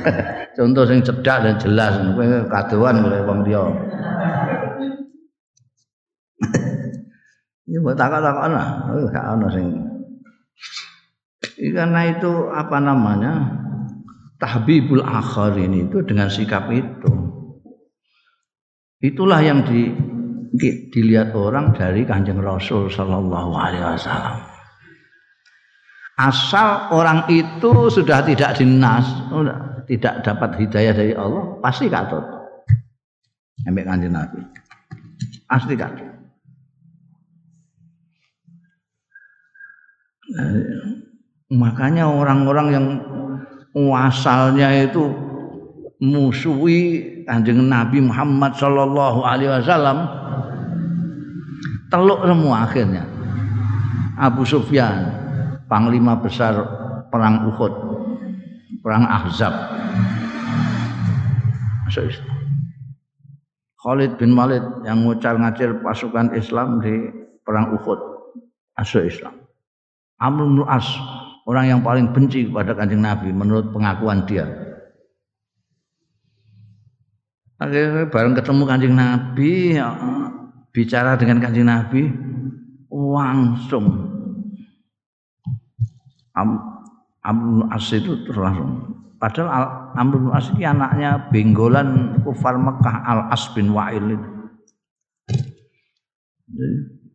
contoh 0.58 0.82
sing 0.90 1.06
cedak 1.06 1.38
dan 1.46 1.54
jelas 1.62 1.94
kowe 2.18 2.26
kadoan 2.50 3.06
kowe 3.06 3.18
wong 3.30 3.38
liya. 3.46 3.62
Ini 7.70 7.78
buat 7.78 7.94
takut-takut 7.94 8.50
lah, 8.50 8.90
gak 9.14 9.26
ada 9.38 9.46
sing. 9.54 9.70
Karena 11.70 12.10
itu 12.10 12.50
apa 12.50 12.82
namanya 12.82 13.46
tahbibul 14.42 15.06
akharin 15.06 15.86
itu 15.86 16.02
dengan 16.02 16.26
sikap 16.26 16.66
itu. 16.74 17.39
Itulah 19.00 19.40
yang 19.40 19.64
di, 19.64 19.88
di, 20.52 20.92
dilihat 20.92 21.32
orang 21.32 21.72
dari 21.72 22.04
kanjeng 22.04 22.40
Rasul 22.40 22.92
Shallallahu 22.92 23.52
Alaihi 23.56 23.84
Wasallam 23.96 24.50
asal 26.20 26.92
orang 26.92 27.24
itu 27.32 27.88
sudah 27.88 28.20
tidak 28.20 28.60
dinas, 28.60 29.08
tidak 29.88 30.20
dapat 30.20 30.60
hidayah 30.60 30.92
dari 30.92 31.14
Allah, 31.16 31.56
pasti 31.64 31.88
katut. 31.88 32.20
Sampai 33.64 33.84
kanjeng 33.84 34.12
Nabi. 34.12 34.40
Pasti 35.48 35.74
katut. 35.76 36.08
Nah, 40.30 40.46
makanya 41.50 42.06
orang-orang 42.06 42.68
yang 42.70 42.86
asalnya 43.96 44.70
itu 44.86 45.10
musuhi 46.00 46.80
kanjeng 47.28 47.68
Nabi 47.68 48.00
Muhammad 48.00 48.56
Shallallahu 48.56 49.20
Alaihi 49.20 49.52
Wasallam 49.52 49.98
teluk 51.92 52.24
semua 52.24 52.64
akhirnya 52.64 53.04
Abu 54.16 54.48
Sufyan 54.48 55.12
panglima 55.68 56.16
besar 56.18 56.56
perang 57.10 57.46
Uhud, 57.52 57.72
perang 58.82 59.04
Ahzab. 59.06 59.54
Khalid 63.80 64.14
bin 64.20 64.36
Walid 64.38 64.62
yang 64.86 65.02
ngucar 65.02 65.34
ngacir 65.40 65.82
pasukan 65.82 66.36
Islam 66.36 66.78
di 66.84 67.10
perang 67.42 67.74
Uhud, 67.74 67.98
masuk 68.78 69.08
Islam. 69.08 69.34
Amr 70.20 70.44
bin 70.46 70.62
As 70.68 70.86
orang 71.48 71.66
yang 71.72 71.80
paling 71.80 72.12
benci 72.12 72.46
kepada 72.46 72.76
kanjeng 72.76 73.02
Nabi 73.02 73.32
menurut 73.32 73.72
pengakuan 73.72 74.22
dia. 74.28 74.69
Akhirnya 77.60 78.08
bareng 78.08 78.32
ketemu 78.32 78.62
kanjeng 78.64 78.96
Nabi, 78.96 79.76
ya, 79.76 79.92
bicara 80.72 81.12
dengan 81.20 81.44
kanjeng 81.44 81.68
Nabi, 81.68 82.08
langsung 82.88 84.08
Am, 86.32 86.56
Amr 87.20 87.68
As 87.68 87.90
itu 87.92 88.16
langsung 88.32 88.96
padahal 89.20 89.92
Amr 89.92 90.32
As 90.32 90.48
ini 90.56 90.64
anaknya 90.64 91.28
benggolan 91.28 92.16
kufar 92.24 92.56
Mekah 92.56 92.96
Al 93.04 93.20
As 93.28 93.44
bin 93.52 93.76
Wa'il 93.76 94.16
itu. 94.16 94.28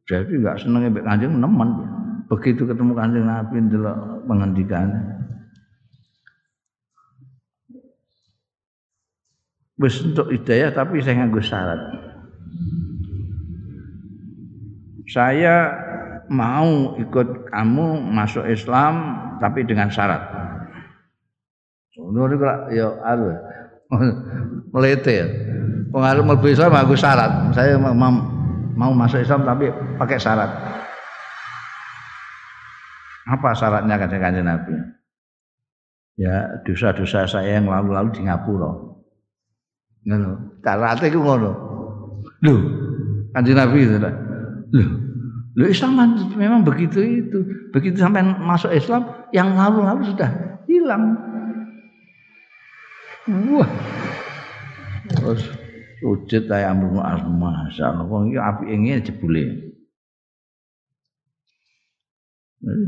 Jadi 0.05 0.31
nggak 0.37 0.61
seneng 0.61 0.93
mbek 0.93 1.03
Kanjeng 1.03 1.41
nemen. 1.41 1.69
Begitu 2.29 2.69
ketemu 2.69 2.93
Kanjeng 2.93 3.25
Nabi 3.25 3.55
ndelok 3.65 4.29
pengendikan. 4.29 4.87
Wis 9.75 9.99
untuk 10.07 10.31
hidayah 10.31 10.71
tapi 10.71 11.03
saya 11.03 11.19
nganggo 11.19 11.43
syarat. 11.43 11.81
Saya 15.11 15.55
mau 16.31 16.95
ikut 16.95 17.51
kamu 17.51 17.87
masuk 18.15 18.47
Islam 18.47 18.95
tapi 19.43 19.67
dengan 19.67 19.91
syarat. 19.91 20.23
Ngono 21.99 22.39
ya 22.71 22.87
anu 23.03 23.35
melete. 24.73 25.27
Pengaruh 25.91 26.23
mlebu 26.23 26.47
Islam 26.51 26.75
aku 26.75 26.95
syarat. 26.95 27.51
Saya 27.55 27.75
mau, 27.79 27.91
mau 28.75 28.91
masuk 28.95 29.23
Islam 29.23 29.43
tapi 29.43 29.71
pakai 29.99 30.19
syarat. 30.19 30.51
Apa 33.25 33.51
syaratnya 33.55 33.95
kata 33.99 34.15
kanjeng 34.21 34.47
Nabi? 34.47 34.75
Ya 36.15 36.63
dosa-dosa 36.63 37.27
saya 37.27 37.59
yang 37.59 37.67
lalu-lalu 37.67 38.15
di 38.15 38.21
Ngapura. 38.23 38.94
Ngono. 40.05 40.61
Carate 40.61 41.09
ku 41.09 41.19
ngono. 41.21 41.51
Lho, 42.45 42.53
kanjeng 43.33 43.57
Nabi. 43.57 43.89
Lho, 43.89 44.85
Loh 45.55 45.71
Islam 45.71 45.95
memang 46.35 46.67
begitu 46.67 46.99
itu. 46.99 47.39
Begitu 47.71 47.95
sampai 47.95 48.21
masuk 48.23 48.75
Islam, 48.75 49.07
yang 49.31 49.55
lalu-lalu 49.55 50.11
sudah 50.11 50.29
hilang. 50.67 51.15
Wah. 53.55 53.69
Terus 55.15 55.41
sujud 56.03 56.43
kayak 56.51 56.75
amrun 56.75 56.99
masya 57.39 57.95
Allah. 57.95 58.05
Wong 58.05 58.35
iki 58.35 58.37
api 58.37 58.63
ini 58.67 58.99
jebule. 58.99 59.43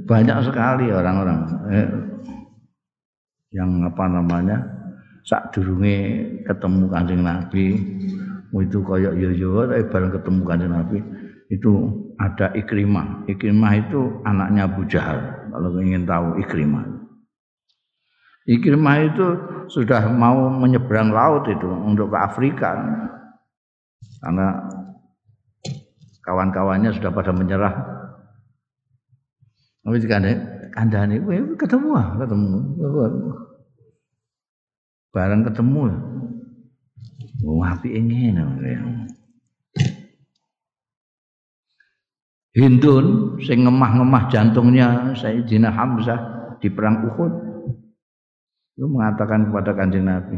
Banyak 0.10 0.38
sekali 0.42 0.90
orang-orang 0.90 1.40
eh, 1.70 1.90
yang 3.54 3.86
apa 3.86 4.04
namanya 4.10 4.77
sak 5.28 5.52
durunge 5.52 6.24
ketemu 6.48 6.88
kanjeng 6.88 7.20
Nabi 7.20 7.76
itu 8.56 8.80
koyok 8.80 9.14
yo 9.20 9.30
yo 9.36 9.68
tapi 9.68 9.84
bareng 9.92 10.12
ketemu 10.16 10.42
kanjeng 10.48 10.72
Nabi 10.72 10.98
itu 11.48 11.72
ada 12.20 12.52
Ikrimah. 12.52 13.28
Ikrimah 13.28 13.74
itu 13.80 14.20
anaknya 14.28 14.68
Abu 14.68 14.84
Jahal. 14.88 15.20
Kalau 15.52 15.80
ingin 15.80 16.04
tahu 16.04 16.40
Ikrimah. 16.44 16.84
Ikrimah 18.48 18.96
itu 19.04 19.28
sudah 19.68 20.08
mau 20.12 20.48
menyeberang 20.52 21.12
laut 21.12 21.48
itu 21.48 21.68
untuk 21.68 22.12
ke 22.12 22.18
Afrika. 22.20 22.72
Karena 24.24 24.60
kawan-kawannya 26.24 26.92
sudah 26.96 27.12
pada 27.12 27.32
menyerah. 27.32 27.76
Tapi 29.88 30.04
kandhane 30.76 31.24
ketemu 31.56 31.90
ah, 31.96 32.12
ketemu. 32.20 32.60
Bareng 35.18 35.42
ketemu. 35.42 35.90
Wong 37.42 37.66
apike 37.66 37.98
ngene. 37.98 38.74
Hindun 42.54 43.38
sing 43.42 43.66
ngemah-ngemah 43.66 44.30
jantungnya 44.30 45.14
Sayyidina 45.18 45.74
Hamzah 45.74 46.22
di 46.58 46.70
perang 46.74 47.06
Uhud 47.06 47.34
itu 48.78 48.86
mengatakan 48.86 49.50
kepada 49.50 49.74
kanjeng 49.74 50.06
Nabi 50.06 50.38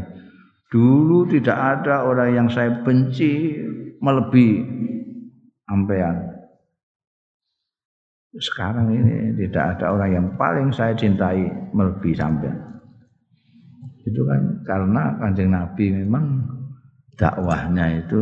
dulu 0.72 1.28
tidak 1.28 1.56
ada 1.56 2.08
orang 2.08 2.30
yang 2.32 2.48
saya 2.48 2.80
benci 2.80 3.56
melebihi 4.00 4.64
ampean 5.68 6.40
sekarang 8.36 8.88
ini 8.96 9.36
tidak 9.44 9.76
ada 9.76 9.92
orang 9.92 10.10
yang 10.12 10.26
paling 10.40 10.72
saya 10.72 10.96
cintai 10.96 11.48
melebihi 11.76 12.16
sampean 12.16 12.69
itu 14.06 14.20
kan. 14.24 14.62
Karena 14.64 15.16
kanjeng 15.20 15.50
Nabi 15.52 15.84
memang 16.04 16.24
dakwahnya 17.18 18.06
itu 18.06 18.20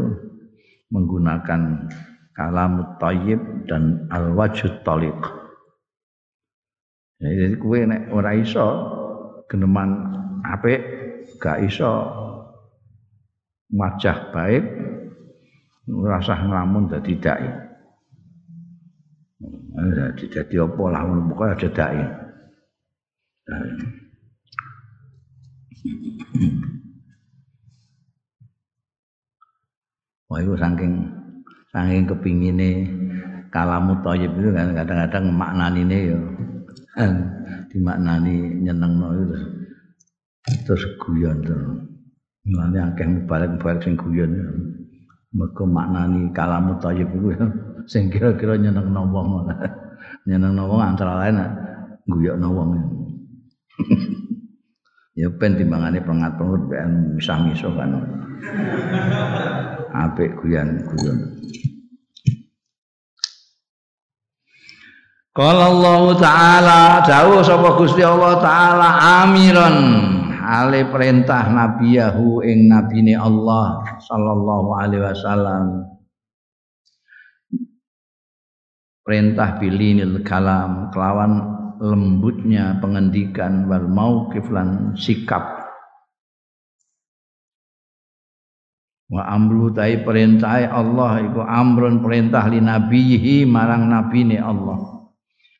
menggunakan 0.90 1.86
kalamut 2.32 2.96
thayyib 3.02 3.40
dan 3.68 4.08
al 4.08 4.32
wajud 4.32 4.82
taliq 4.86 5.38
jadi 7.18 7.58
kue 7.58 7.82
nek 7.82 8.14
ora 8.14 8.30
iso 8.30 8.66
geneman 9.50 9.90
apik 10.46 10.80
gak 11.42 11.66
iso. 11.66 12.14
Wajah 13.68 14.32
baik 14.32 14.64
rasa 16.08 16.40
ngelamun 16.40 16.88
dadi 16.88 17.14
dai. 17.20 17.48
Jadi 19.78 20.24
dadi 20.30 20.56
apa 20.56 20.82
lah 20.88 21.02
pokoke 21.04 21.44
ada 21.52 21.68
dai 21.68 22.00
Wah 30.28 30.38
itu 30.44 30.52
saking 30.60 30.92
saking 31.72 32.04
kepingine 32.04 32.70
kalamu 33.48 33.96
thayyib 34.04 34.28
itu 34.36 34.52
kan 34.52 34.76
kadang-kadang 34.76 35.24
maknanine 35.32 35.98
ya 36.12 36.18
dimaknani 37.72 38.60
nyenengno 38.60 39.08
itu 39.16 39.36
terus 40.68 40.84
guyon 41.00 41.40
terus 41.40 41.80
Mulane 42.48 42.80
akeh 42.80 43.04
mubalek-mubalek 43.04 43.84
sing 43.84 43.94
guyon 43.96 44.32
mergo 45.36 45.64
maknani 45.68 46.32
kalamu 46.32 46.80
thayyib 46.80 47.08
iku 47.12 47.28
ya 47.36 47.44
sing 47.84 48.08
kira-kira 48.08 48.56
nyenengno 48.56 49.04
wong. 49.08 49.48
Nyenengno 50.28 50.68
wong 50.68 50.80
antara 50.80 51.24
lain 51.24 51.40
guyokno 52.08 52.48
wong 52.52 52.68
ya 55.18 55.26
ben 55.34 55.58
timbangane 55.58 55.98
pengat-pengut 55.98 56.70
ben 56.70 57.18
misah-misah 57.18 57.74
kan. 57.74 57.90
Apik 59.90 60.38
guyon-guyon 60.38 61.38
Qala 65.38 65.70
Allah 65.70 66.02
taala 66.18 66.80
dawuh 67.06 67.46
sapa 67.46 67.78
Gusti 67.78 68.02
Allah 68.02 68.42
taala 68.42 68.88
amiran. 69.22 69.76
Ale 70.48 70.90
perintah 70.90 71.46
nabiyahu 71.46 72.42
ing 72.42 72.66
nabine 72.66 73.14
Allah 73.14 73.86
sallallahu 74.02 74.68
alaihi 74.74 75.04
wasallam. 75.06 75.86
Perintah 79.06 79.62
bilinil 79.62 80.26
kalam 80.26 80.90
kelawan 80.90 81.57
lembutnya 81.78 82.78
pengendikan 82.82 83.70
wal 83.70 83.86
mauqif 83.86 84.46
lan 84.50 84.94
sikap. 84.98 85.66
Wa 89.08 89.24
amru 89.24 89.72
tai 89.72 90.04
perintah 90.04 90.68
Allah 90.68 91.24
iku 91.24 91.40
amrun 91.40 92.04
perintah 92.04 92.44
li 92.50 92.60
nabihi 92.60 93.48
marang 93.48 93.88
nabine 93.88 94.36
Allah. 94.36 95.08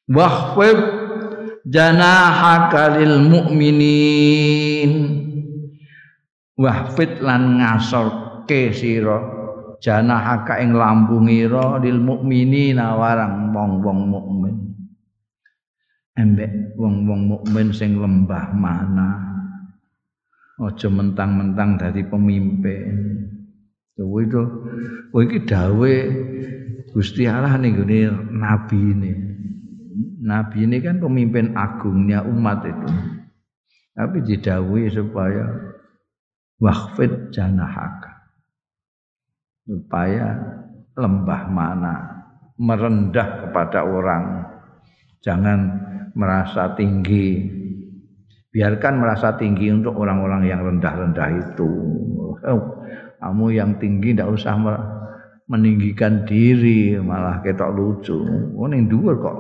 Wahfib 0.05 0.79
janahaka 1.65 3.01
lil 3.01 3.25
mu'minin. 3.25 4.93
Wahfid 6.59 7.25
lan 7.25 7.63
ngasorke 7.63 8.75
sira 8.75 9.39
janahaka 9.79 10.59
ing 10.59 10.75
lambungira 10.75 11.79
lil 11.79 12.03
mu'minina 12.03 12.99
warang 12.99 13.55
wong-wong 13.55 14.01
mukmin 14.11 14.78
embek 16.19 16.75
wong-wong 16.75 17.39
mukmin 17.39 17.71
sing 17.71 18.03
lembah 18.03 18.51
mana 18.51 19.23
aja 20.59 20.91
mentang-mentang 20.91 21.79
dari 21.79 22.03
pemimpin 22.03 22.99
kowe 23.95 24.19
itu 24.19 24.43
kowe 25.15 25.23
iki 25.23 25.47
dawe 25.47 25.95
Gusti 26.91 27.31
Allah 27.31 27.55
ning 27.63 27.79
nabi 28.35 28.79
ini 28.81 29.13
Nabi 30.19 30.69
ini 30.69 30.83
kan 30.85 31.01
pemimpin 31.01 31.57
agungnya 31.57 32.21
umat 32.27 32.67
itu. 32.69 32.89
Tapi 33.97 34.17
didawi 34.23 34.91
supaya 34.93 35.47
waqfid 36.61 37.33
janahaka. 37.33 38.13
Supaya 39.65 40.37
lembah 40.99 41.43
mana 41.49 41.95
merendah 42.61 43.49
kepada 43.49 43.87
orang. 43.87 44.25
Jangan 45.25 45.88
merasa 46.19 46.75
tinggi. 46.75 47.47
Biarkan 48.51 48.99
merasa 48.99 49.39
tinggi 49.39 49.71
untuk 49.71 49.95
orang-orang 49.95 50.51
yang 50.51 50.67
rendah-rendah 50.67 51.29
itu. 51.39 51.71
Oh, 52.43 52.83
kamu 53.23 53.45
yang 53.55 53.71
tinggi 53.79 54.19
tidak 54.19 54.35
usah 54.35 54.59
meninggikan 55.47 56.27
diri 56.27 56.99
malah 56.99 57.39
ketok 57.41 57.71
lucu. 57.71 58.19
Oh 58.59 58.67
ning 58.67 58.91
dhuwur 58.91 59.17
kok 59.23 59.37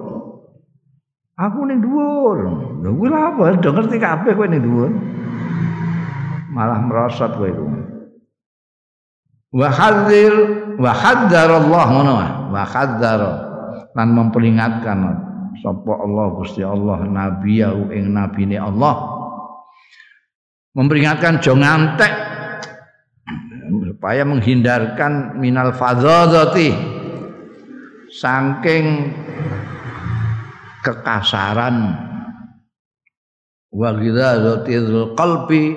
Aku 1.39 1.71
ning 1.71 1.79
dhuwur. 1.79 2.39
Lha 2.83 2.91
kuwi 2.91 3.09
apa? 3.15 3.45
Do 3.63 3.71
ngerti 3.71 3.97
kabeh 4.03 4.35
kowe 4.35 4.47
ning 4.51 4.59
dhuwur. 4.59 4.91
Malah 6.51 6.83
merosot 6.83 7.39
kowe 7.39 7.47
iku. 7.47 7.67
Wa 9.55 9.71
hadzir 9.71 10.35
wa 10.77 10.93
hadzar 10.93 11.49
Allah 11.49 11.85
ngono 11.95 12.13
wa 12.53 12.63
hadzar 12.67 13.21
lan 13.95 14.09
memperingatkan 14.13 14.99
sapa 15.63 15.93
Allah 15.99 16.27
Gusti 16.39 16.63
Allah 16.63 17.03
nabiyahu 17.05 17.91
ing 17.95 18.15
nabine 18.15 18.59
Allah. 18.59 19.19
Memperingatkan 20.79 21.43
jo 21.43 21.59
ngantek. 21.59 22.31
Supaya 23.69 24.23
menghindarkan 24.23 25.43
minal 25.43 25.75
fadzati 25.75 26.71
saking 28.15 29.11
kekasaran. 30.87 31.99
Wa 33.75 33.91
ghidzatil 33.99 35.19
qalbi. 35.19 35.75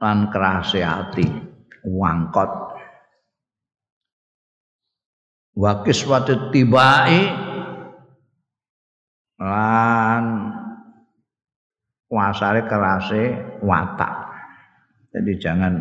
Lan 0.00 0.30
kerase 0.30 0.80
ati. 0.80 1.26
Wangkot. 1.84 2.52
Wa 5.60 5.82
kiswatu 5.82 6.54
tibai 6.54 7.49
lan 9.40 10.24
kuasare 12.04 12.68
kerase 12.68 13.22
watak. 13.64 14.12
Jadi 15.10 15.32
jangan 15.40 15.74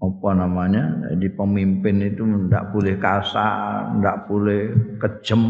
apa 0.00 0.30
namanya 0.32 1.12
jadi 1.12 1.28
pemimpin 1.36 2.00
itu 2.00 2.24
tidak 2.24 2.72
boleh 2.72 2.94
kasar 3.00 3.96
tidak 3.96 4.16
boleh 4.28 4.62
kejem. 5.00 5.42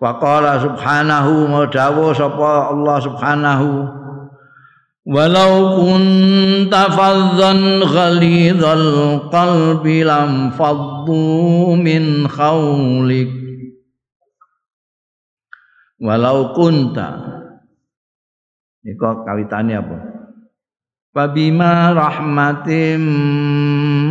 Faqala 0.00 0.56
subhanahu 0.64 1.52
wa 1.52 1.68
dawu 1.68 2.08
sapa 2.16 2.72
Allah 2.72 2.96
subhanahu 3.04 3.68
Walau 5.10 5.80
kunta 5.80 6.92
fadzan 6.92 7.80
ghalidhal 7.80 9.26
qalbi 9.32 10.04
lam 10.04 10.52
faddu 10.52 11.72
min 11.80 12.28
khawlik 12.28 13.39
Walau 16.00 16.56
kunta. 16.56 17.12
Ini 18.80 18.96
kawitane 18.96 19.76
apa? 19.76 19.98
Fabima 21.12 21.92
rahmatim 21.92 23.04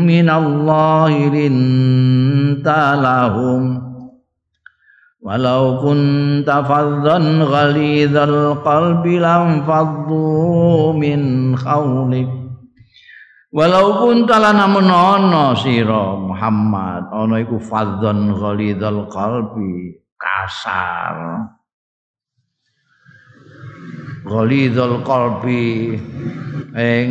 minallahi 0.05 1.33
linta 1.33 2.93
lahum. 2.93 3.81
Walau 5.17 5.81
kunta 5.81 6.61
faddan 6.61 7.41
ghalidhal 7.41 8.61
qalbi 8.61 9.17
lam 9.19 9.65
faddu 9.67 10.95
min 10.95 11.53
khawlik 11.59 12.29
Walau 13.49 13.99
kunta 13.99 14.37
lana 14.37 14.69
menono 14.69 15.57
sira 15.57 16.13
Muhammad 16.15 17.09
ana 17.09 17.35
iku 17.41 17.57
faddan 17.57 18.31
ghalidhal 18.37 19.09
qalbi 19.09 19.97
kasar 20.21 21.49
ghalidhal 24.25 25.03
qalbi 25.05 25.95
ing 26.75 27.09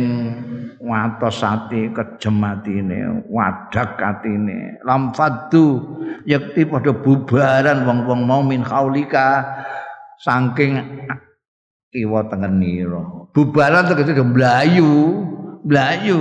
watos 0.79 1.43
ati 1.45 1.91
kejem 1.93 2.37
atine 2.41 3.25
wadak 3.29 3.99
atine. 4.01 4.81
Lam 4.85 5.13
faddu 5.13 5.83
yakti 6.25 6.65
padha 6.65 6.93
bubaran 6.95 7.85
wong-wong 7.85 8.21
mau 8.25 8.41
min 8.41 8.65
khaulika 8.65 9.45
saking 10.19 10.81
kiwa 11.93 12.25
tengenira 12.29 13.29
bubaran 13.33 13.85
tegese 13.89 14.23
mlayu 14.23 15.25
mlayu. 15.65 16.19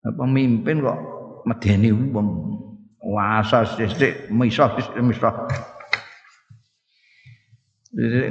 Pemimpin 0.00 0.80
kok 0.80 1.00
medeni 1.44 1.92
wong 1.92 2.28
wasa 3.04 3.64
sithik 3.68 4.32
misah 4.32 4.72
misah 5.00 5.48
Sithik 7.90 8.30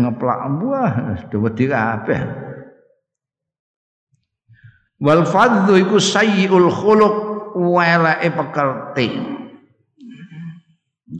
ngeplak 0.00 0.40
buah 0.60 0.92
wedi 1.28 1.64
kabeh. 1.68 2.20
Wal 4.96 5.28
fadhu 5.28 5.76
iku 5.76 6.00
sayyiul 6.00 6.72
khuluq 6.72 7.16
weleke 7.52 8.28
pekerti 8.32 9.08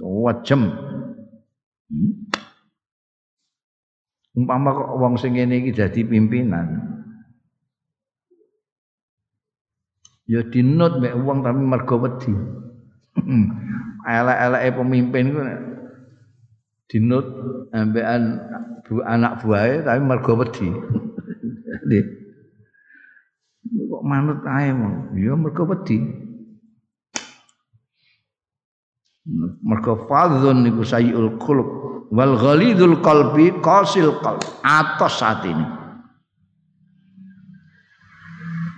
wajem. 0.01 0.62
Hmm? 1.87 2.12
umpama 4.37 4.77
kok 4.77 4.90
wong 5.01 5.16
sing 5.16 5.33
ngene 5.33 5.64
iki 5.64 5.72
dadi 5.72 6.05
pimpinan. 6.05 6.77
Ya 10.29 10.44
dinut 10.44 11.01
mek 11.01 11.16
wong 11.16 11.40
tapi 11.40 11.62
mergo 11.62 11.96
wedi. 12.05 12.35
Elek-eleke 14.07 14.70
pemimpin 14.77 15.33
ku 15.33 15.40
dinut 16.87 17.27
ambekan 17.75 18.38
bu 18.87 19.03
anak 19.03 19.42
buahe 19.42 19.83
tapi 19.83 20.01
mergo 20.03 20.38
wedi. 20.38 20.70
Kok 23.66 24.03
manut 24.07 24.46
ae 24.46 24.70
mong 24.70 25.18
ya 25.18 25.35
mergo 25.35 25.66
wedi. 25.66 25.99
Mergo 29.66 30.07
fadzun 30.07 30.62
niku 30.62 30.87
sayyul 30.87 31.35
khuluq 31.42 31.70
wal 32.14 32.38
ghalidul 32.38 33.03
qalbi 33.03 33.51
qasil 33.59 34.22
qalb 34.22 34.38
atos 34.62 35.18
ini. 35.42 35.66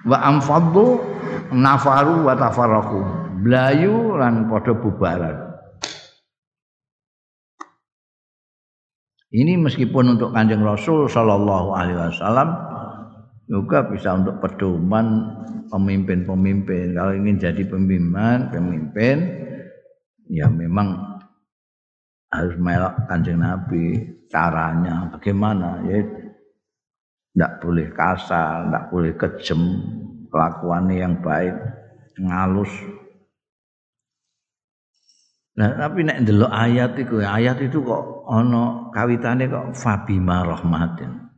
Wa 0.08 0.24
amfaddu 0.24 1.04
nafaru 1.52 2.24
wa 2.24 2.32
tafarraqu 2.32 3.00
blayu 3.44 4.16
lan 4.16 4.48
padha 4.48 4.72
bubaran 4.72 5.47
ini 9.28 9.60
meskipun 9.60 10.16
untuk 10.16 10.32
kanjeng 10.32 10.64
Rasul 10.64 11.04
Shallallahu 11.04 11.68
Alaihi 11.76 12.00
Wasallam 12.00 12.48
juga 13.48 13.84
bisa 13.88 14.16
untuk 14.16 14.40
pedoman 14.40 15.24
pemimpin-pemimpin. 15.68 16.96
Kalau 16.96 17.12
ingin 17.16 17.36
jadi 17.36 17.62
pemimpin, 17.64 18.48
pemimpin 18.52 19.16
ya 20.28 20.48
memang 20.48 21.20
harus 22.32 22.56
melok 22.60 23.08
kanjeng 23.08 23.40
Nabi. 23.40 24.16
Caranya 24.28 25.08
bagaimana? 25.08 25.80
Ya 25.88 26.04
tidak 27.32 27.52
boleh 27.64 27.88
kasar, 27.96 28.68
tidak 28.68 28.84
boleh 28.92 29.12
kejem, 29.16 29.62
kelakuannya 30.28 30.96
yang 31.00 31.14
baik, 31.24 31.56
ngalus. 32.20 32.68
Nah, 35.58 35.74
tapi 35.74 36.06
nek 36.06 36.22
ndelok 36.22 36.52
ayat 36.54 36.94
itu, 37.02 37.18
ayat 37.18 37.58
itu 37.58 37.82
kok 37.82 38.30
ono 38.30 38.94
kawitane 38.94 39.50
kok 39.50 39.74
fabima 39.74 40.46
rahmatin. 40.46 41.28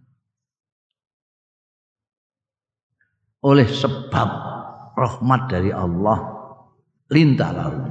oleh 3.41 3.69
sebab 3.69 4.29
rahmat 4.97 5.41
dari 5.49 5.73
Allah 5.73 6.19
lintah 7.09 7.51
lalu. 7.57 7.89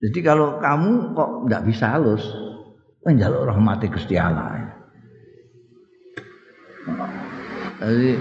Jadi 0.00 0.18
kalau 0.24 0.56
kamu 0.60 1.12
kok 1.12 1.30
tidak 1.44 1.62
bisa 1.68 1.84
halus, 1.92 2.24
menjaluk 3.04 3.52
rahmati 3.52 3.86
Gusti 3.92 4.16
Allah. 4.16 4.80
Jadi 7.80 8.16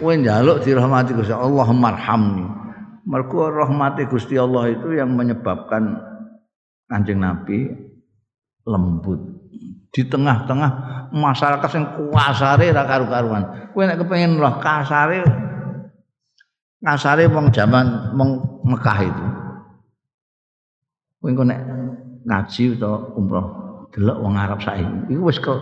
kowe 0.00 0.12
njaluk 0.16 0.64
dirahmati 0.64 1.12
Gusti 1.12 1.32
Allah 1.32 1.68
marhamni. 1.72 2.63
Mergo 3.04 3.52
rahmati 3.52 4.08
Gusti 4.08 4.40
Allah 4.40 4.72
itu 4.72 4.96
yang 4.96 5.12
menyebabkan 5.12 6.00
Kanjeng 6.88 7.20
Nabi 7.20 7.68
lembut 8.64 9.20
di 9.92 10.02
tengah-tengah 10.08 10.70
masyarakat 11.12 11.70
yang 11.76 11.86
kuasare 12.00 12.72
ra 12.72 12.82
karu-karuan. 12.88 13.70
Kowe 13.70 13.84
nek 13.84 14.00
kepengin 14.02 14.40
roh 14.40 14.56
kasare 14.58 15.20
kasare 16.80 17.28
wong 17.28 17.52
jaman 17.52 18.16
wong 18.16 18.30
Mekah 18.66 18.98
itu. 19.04 19.26
Kowe 21.20 21.30
nek 21.44 21.60
ngaji 22.24 22.62
utawa 22.74 22.98
umroh 23.14 23.46
delok 23.94 24.18
wong 24.18 24.34
Arab 24.34 24.58
saiki. 24.64 25.14
Iku 25.14 25.22
wis 25.28 25.38
ke 25.38 25.52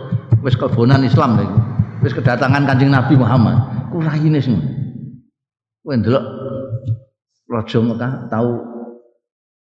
wis 0.41 0.57
kebonan 0.57 1.05
Islam 1.05 1.37
iku. 1.37 1.59
Wis 2.01 2.15
kedatangan 2.15 2.65
Kanjeng 2.65 2.89
Nabi 2.89 3.13
Muhammad. 3.19 3.59
Ku 3.93 4.01
raine 4.01 4.41
semua. 4.41 4.65
Kowe 5.85 5.93
ndelok 5.93 6.25
Raja 7.53 7.77
Mekah 7.77 8.33
tahu 8.33 8.51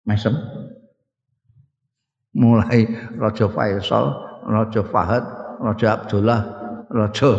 mesem 0.06 0.38
mulai 2.38 2.86
Raja 3.18 3.50
Faisal 3.50 4.30
Raja 4.50 4.82
Fahad, 4.88 5.24
Raja 5.62 5.88
Abdullah, 6.00 6.42
Raja 6.90 7.30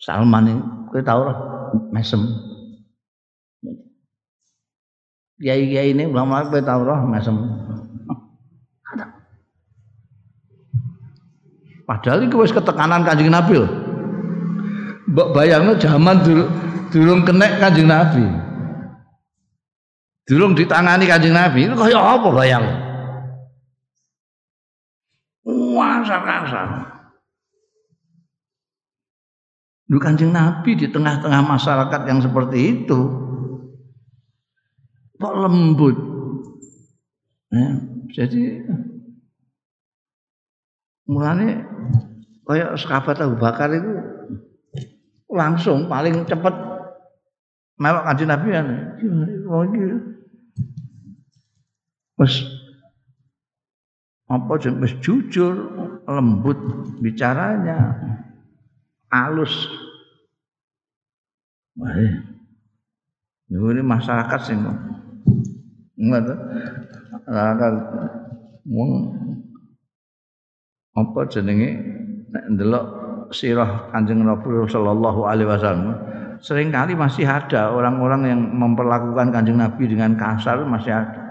Salman 0.00 0.48
ini 0.48 0.62
kowe 0.90 1.00
tau 1.04 1.22
ora 1.22 1.34
mesem. 1.92 2.24
Kiai-kiai 5.38 5.92
ini 5.92 6.08
ulama 6.08 6.48
kowe 6.48 6.60
tau 6.64 6.82
ora 6.82 7.04
mesem. 7.04 7.36
Padahal 11.84 12.22
itu 12.22 12.38
wis 12.38 12.54
ketekanan 12.54 13.02
Kanjeng 13.02 13.34
Nabi 13.34 13.60
lho. 13.60 13.68
Mbok 15.10 15.34
bayangno 15.34 15.74
zaman 15.74 16.22
durung 16.94 17.26
kenek 17.26 17.58
Kanjeng 17.58 17.90
Nabi. 17.90 18.49
Durung 20.28 20.56
ditangani 20.58 21.08
Kanjeng 21.08 21.34
Nabi, 21.34 21.68
itu 21.68 21.74
kaya 21.78 21.98
apa 21.98 22.28
bayang? 22.32 22.90
kasar-kasar. 26.10 26.68
Lu 29.90 29.98
kanjeng 29.98 30.30
Nabi 30.30 30.78
di 30.78 30.86
tengah-tengah 30.86 31.42
masyarakat 31.42 32.00
yang 32.06 32.22
seperti 32.22 32.58
itu 32.82 33.00
kok 35.20 35.34
lembut. 35.36 35.96
Ya, 37.50 37.68
jadi 38.14 38.62
mulane 41.10 41.66
kayak 42.46 42.78
sahabat 42.78 43.18
Abu 43.18 43.34
Bakar 43.42 43.74
itu 43.74 43.98
langsung 45.26 45.90
paling 45.90 46.22
cepat 46.22 46.54
melok 47.80 48.04
kanjeng 48.04 48.28
Nabi 48.28 48.48
kan. 48.52 48.66
Oh 49.48 49.64
iki. 49.64 49.84
Wis. 52.20 52.34
Apa 54.30 54.60
wis 54.60 54.94
jujur 55.02 55.54
lembut 56.06 56.60
bicaranya 57.02 57.98
halus 59.10 59.66
Wah, 61.80 61.96
ini 63.48 63.80
masyarakat 63.80 64.40
sih 64.44 64.52
ngono 64.52 64.90
masyarakat. 67.30 67.72
Wong. 68.68 68.92
Apa 70.98 71.20
jenenge? 71.30 71.70
Nek 72.30 72.44
ndelok 72.54 72.84
sirah 73.34 73.90
Kanjeng 73.90 74.22
Rasul 74.22 74.66
sallallahu 74.70 75.26
alaihi 75.26 75.50
wasallam 75.50 75.98
sering 76.40 76.72
kali 76.72 76.96
masih 76.96 77.28
ada 77.28 77.72
orang-orang 77.72 78.22
yang 78.28 78.40
memperlakukan 78.40 79.32
Kanjeng 79.32 79.60
Nabi 79.60 79.84
dengan 79.88 80.16
kasar 80.16 80.64
masih 80.64 80.92
ada. 80.92 81.30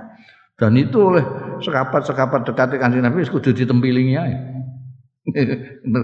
Dan 0.59 0.75
itu 0.75 0.99
oleh 0.99 1.23
sekapat-sekapat 1.63 2.51
dekat 2.51 2.75
kanjeng 2.83 2.99
Nabi 2.99 3.23
kudu 3.23 3.55
ditempilingi 3.55 4.15
ae. 4.19 4.35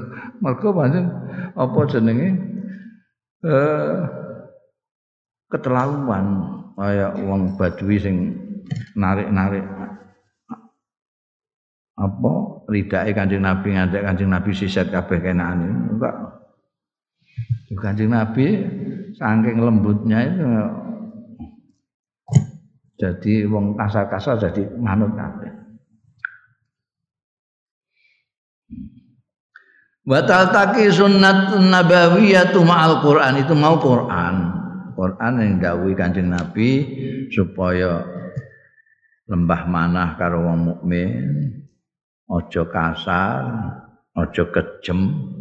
Mergo 0.42 0.72
pancen 0.72 1.12
apa 1.60 1.80
jenenge? 1.92 2.40
Eh, 3.44 3.96
keterlaluan 5.52 6.26
kayak 6.80 7.20
uang 7.20 7.60
badui 7.60 8.00
sing 8.00 8.16
narik-narik 8.96 9.62
apa 11.96 12.34
ridake 12.68 13.12
Kanjeng 13.16 13.44
Nabi 13.44 13.72
ngantek 13.72 14.04
Kanjeng 14.04 14.32
Nabi 14.32 14.52
siset 14.52 14.88
kabeh 14.92 15.20
kenane 15.20 15.68
enggak. 15.68 16.16
Kanjeng 17.76 18.12
Nabi 18.12 18.68
saking 19.16 19.58
lembutnya 19.60 20.20
itu 20.28 20.48
jadi 22.96 23.34
wong 23.52 23.76
kasar-kasar 23.76 24.40
jadi 24.40 24.72
manut 24.80 25.12
kabeh 25.16 25.66
Batal 30.06 30.54
taki 30.54 30.94
sunnatun 30.94 31.74
nabawiyatu 31.74 32.62
ma'al 32.62 33.02
Quran 33.02 33.42
itu 33.42 33.58
mau 33.58 33.82
Quran. 33.82 34.54
Quran 34.94 35.34
yang 35.42 35.54
dawuhi 35.58 35.98
Kanjeng 35.98 36.30
Nabi 36.30 36.70
supaya 37.34 38.06
lembah 39.26 39.66
manah 39.66 40.14
karo 40.14 40.46
wong 40.46 40.60
mukmin, 40.62 41.26
aja 42.30 42.64
kasar, 42.70 43.44
aja 44.14 44.44
kejem. 44.54 45.34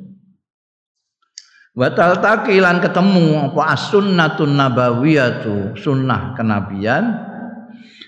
Batal 1.74 2.22
taki 2.22 2.62
lan 2.62 2.78
ketemu 2.78 3.50
apa 3.50 3.74
as-sunnatun 3.74 4.54
nabawiyatu, 4.54 5.74
sunnah 5.74 6.30
kenabian. 6.38 7.02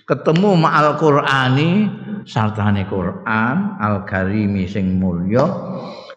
Ketemu 0.07 0.55
ma'al 0.55 0.95
Qur'ani 0.95 1.71
sartane 2.23 2.87
Quran 2.87 3.75
al-karimi 3.83 4.71
sing 4.71 5.03
mulya. 5.03 5.51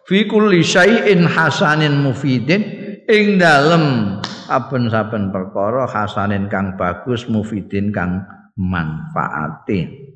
Fi 0.06 0.30
kulli 0.30 0.62
syai'in 0.62 1.26
hasanin 1.26 1.98
mufidin 1.98 2.62
ing 3.10 3.42
dalem 3.42 4.14
saben-saben 4.46 5.34
perkara 5.34 5.90
hasanin 5.90 6.46
kang 6.46 6.78
bagus 6.78 7.26
mufidin 7.26 7.90
kang 7.90 8.26
manfaatin 8.58 10.10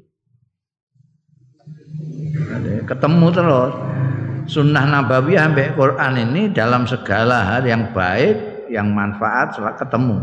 ketemu 2.84 3.26
terus 3.30 3.72
sunnah 4.46 4.84
nabawiyah 4.86 5.50
ambek 5.52 5.76
Quran 5.76 6.14
ini 6.20 6.42
dalam 6.52 6.84
segala 6.84 7.44
hal 7.44 7.62
yang 7.64 7.92
baik 7.92 8.66
yang 8.72 8.92
manfaat 8.92 9.56
selalu 9.56 9.76
ketemu 9.80 10.16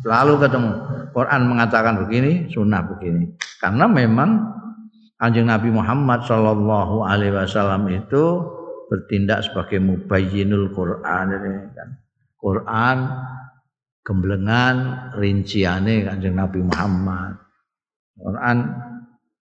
selalu 0.00 0.32
ketemu 0.40 0.72
Quran 1.12 1.40
mengatakan 1.48 1.94
begini 2.06 2.48
sunnah 2.48 2.80
begini 2.84 3.36
karena 3.60 3.84
memang 3.84 4.60
Anjing 5.20 5.52
Nabi 5.52 5.68
Muhammad 5.68 6.24
Shallallahu 6.24 7.04
Alaihi 7.04 7.36
Wasallam 7.36 7.92
itu 7.92 8.40
bertindak 8.88 9.44
sebagai 9.44 9.76
mubayyinul 9.76 10.72
Quran 10.72 11.26
ini 11.36 11.52
kan. 11.76 11.88
Quran 12.40 12.96
gemblengan 14.00 14.76
rinciane 15.20 16.08
Kanjeng 16.08 16.40
Nabi 16.40 16.64
Muhammad. 16.64 17.36
Quran 18.16 18.56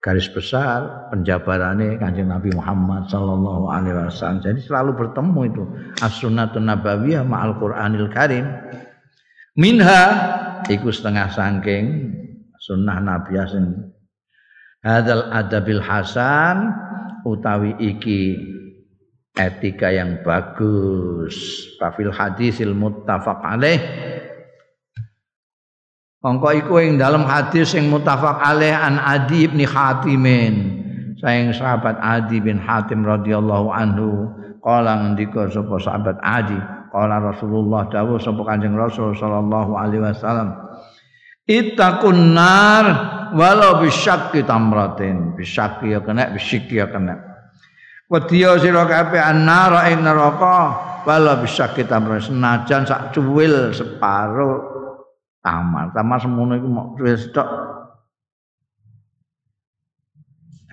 garis 0.06 0.30
besar 0.30 1.10
penjabarannya 1.10 1.98
Kanjeng 1.98 2.30
Nabi 2.30 2.54
Muhammad 2.54 3.10
sallallahu 3.10 3.66
alaihi 3.66 4.06
wasallam. 4.06 4.38
Jadi 4.38 4.62
selalu 4.62 4.94
bertemu 4.94 5.40
itu 5.50 5.62
as-sunnatun 5.98 6.70
nabawiyah 6.70 7.26
ma'al 7.26 7.58
Qur'anil 7.58 8.06
Karim. 8.14 8.46
Minha 9.58 10.02
iku 10.70 10.94
setengah 10.94 11.26
sangking 11.34 12.14
sunnah 12.62 13.02
Nabi 13.02 13.34
sing 13.50 13.66
hadal 14.86 15.26
adabil 15.34 15.82
hasan 15.82 16.70
utawi 17.26 17.74
iki 17.82 18.38
etika 19.34 19.90
yang 19.90 20.22
bagus 20.22 21.34
kafil 21.82 22.14
hadisil 22.14 22.78
muttafaq 22.78 23.42
alaih 23.42 23.82
Mongko 26.24 26.48
iku 26.56 26.80
ing 26.82 26.96
dalam 26.96 27.28
hadis 27.28 27.76
yang 27.76 27.92
muttafaq 27.92 28.40
alaih 28.40 28.74
an 28.74 28.98
Adi 28.98 29.46
bin 29.46 29.62
Hatimin 29.62 30.54
sayang 31.20 31.52
sahabat 31.52 31.96
Adi 32.02 32.40
bin 32.42 32.60
Hatim 32.60 33.04
radhiyallahu 33.06 33.68
anhu 33.72 34.32
kala 34.64 35.00
ngendika 35.00 35.48
sapa 35.52 35.76
sahabat 35.78 36.16
Adi 36.24 36.58
kala 36.90 37.20
Rasulullah 37.20 37.86
dawuh 37.92 38.18
sapa 38.18 38.42
Kanjeng 38.42 38.74
Rasul 38.74 39.14
sallallahu 39.14 39.76
alaihi 39.76 40.02
wasallam 40.02 40.66
Ittaqun 41.46 42.34
nar 42.34 42.86
walau 43.38 43.78
bisyakki 43.78 44.42
tamratin. 44.42 45.38
Bisyakki 45.38 45.94
ya 45.94 46.02
kena 46.02 46.34
bisyikki 46.34 46.82
ya 46.82 46.90
kena. 46.90 47.22
Wedya 48.10 48.58
sira 48.58 48.82
kabeh 48.82 49.22
annara 49.22 49.86
ing 49.94 50.02
neraka 50.02 50.58
wala 51.06 51.38
bisa 51.38 51.70
kita 51.70 52.02
senajan 52.02 52.82
sak 52.82 53.14
cuwil 53.14 53.70
separo 53.70 54.75
tamar. 55.46 55.94
Tamar 55.94 56.18
semono 56.18 56.58
iku 56.58 56.68
cuwil 56.98 57.14
tok. 57.30 57.48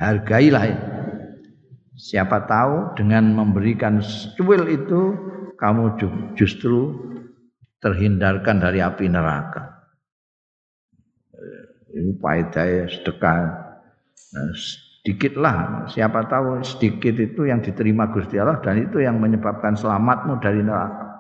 Hargailah 0.02 0.64
itu. 0.66 0.88
Siapa 1.94 2.50
tahu 2.50 2.98
dengan 2.98 3.38
memberikan 3.38 4.02
cuwil 4.34 4.66
itu 4.74 5.14
kamu 5.62 6.02
justru 6.34 6.98
terhindarkan 7.78 8.58
dari 8.58 8.82
api 8.82 9.06
neraka. 9.06 9.86
Ini 11.94 12.18
faedah 12.18 12.90
sedekah. 12.90 13.40
Nah, 14.34 14.50
sedikitlah 14.58 15.86
siapa 15.94 16.26
tahu 16.26 16.66
sedikit 16.66 17.22
itu 17.22 17.46
yang 17.46 17.62
diterima 17.62 18.10
Gusti 18.10 18.42
Allah 18.42 18.58
dan 18.66 18.82
itu 18.82 18.98
yang 18.98 19.22
menyebabkan 19.22 19.78
selamatmu 19.78 20.42
dari 20.42 20.66
neraka 20.66 21.13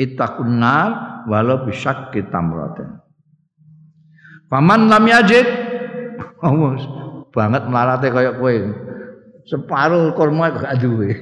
ittaqun 0.00 0.56
nar 0.56 0.90
walau 1.28 1.68
bisyakki 1.68 2.24
tamratin. 2.32 2.96
Paman 4.48 4.88
lam 4.88 5.04
yajid 5.04 5.46
banget 7.36 7.62
melarate 7.68 8.08
kaya 8.10 8.34
kowe 8.34 8.54
separuh 9.44 10.16
kurma 10.16 10.56
gak 10.56 10.80
duwe. 10.80 11.12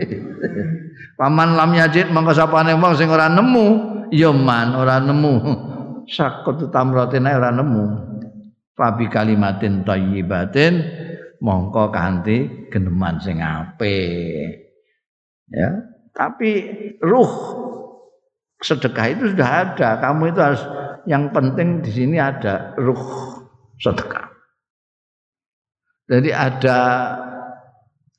Paman 1.21 1.59
lam 1.59 1.75
yajid 1.75 2.15
mongko 2.15 2.33
sapane 2.33 2.79
wong 2.79 2.95
sing 2.95 3.11
ora 3.11 3.27
nemu. 3.27 3.67
Ya 4.15 4.31
man 4.33 4.73
ora 4.79 5.03
nemu. 5.03 5.35
Sakut 6.15 6.63
tamratin 6.71 7.27
ora 7.27 7.51
nemu. 7.51 8.07
Fabi 8.79 9.11
kalimatin 9.11 9.83
thayyibatin 9.83 10.87
mongko 11.43 11.91
kanthi 11.91 12.71
geneman 12.71 13.19
sing 13.19 13.43
apik. 13.43 14.71
Ya, 15.49 15.81
tapi 16.13 16.69
ruh 17.01 17.33
sedekah 18.63 19.07
itu 19.13 19.25
sudah 19.35 19.51
ada. 19.65 19.89
Kamu 20.03 20.23
itu 20.31 20.41
harus 20.41 20.63
yang 21.07 21.31
penting 21.33 21.83
di 21.83 21.91
sini 21.91 22.17
ada 22.19 22.75
ruh 22.77 23.03
sedekah. 23.79 24.29
Jadi 26.09 26.31
ada 26.33 26.79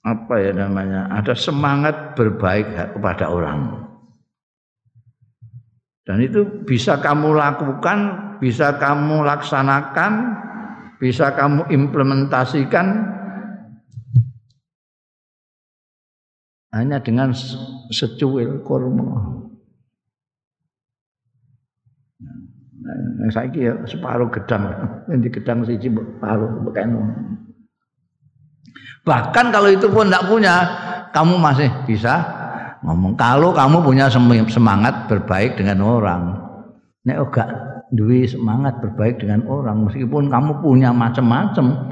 apa 0.06 0.36
ya 0.40 0.52
namanya? 0.54 1.10
Ada 1.12 1.34
semangat 1.34 2.14
berbaik 2.14 2.96
kepada 2.96 3.30
orang. 3.30 3.90
Dan 6.06 6.26
itu 6.26 6.66
bisa 6.66 6.98
kamu 6.98 7.38
lakukan, 7.38 8.00
bisa 8.42 8.78
kamu 8.82 9.22
laksanakan 9.26 10.40
bisa 11.00 11.32
kamu 11.32 11.72
implementasikan 11.72 13.08
hanya 16.76 17.00
dengan 17.00 17.32
secuil 17.90 18.62
kurma. 18.62 19.49
Nah, 22.80 23.28
saya 23.28 23.52
ya 23.52 23.74
separuh 23.84 24.32
gedang, 24.32 24.72
yang 25.12 25.20
di 25.20 25.28
gedang 25.28 25.68
siji 25.68 25.92
separuh 25.92 26.64
bekeno. 26.64 27.04
Bahkan 29.04 29.46
kalau 29.52 29.68
itu 29.68 29.92
pun 29.92 30.08
tidak 30.08 30.32
punya, 30.32 30.56
kamu 31.12 31.36
masih 31.36 31.68
bisa 31.84 32.24
ngomong. 32.84 33.20
Kalau 33.20 33.52
kamu 33.52 33.84
punya 33.84 34.08
semangat 34.48 35.12
berbaik 35.12 35.60
dengan 35.60 35.84
orang, 35.84 36.40
nek 37.04 37.20
enggak 37.20 37.50
duwe 37.90 38.30
semangat 38.30 38.78
berbaik 38.80 39.18
dengan 39.18 39.50
orang 39.50 39.90
meskipun 39.90 40.30
kamu 40.30 40.62
punya 40.62 40.94
macam-macam 40.94 41.90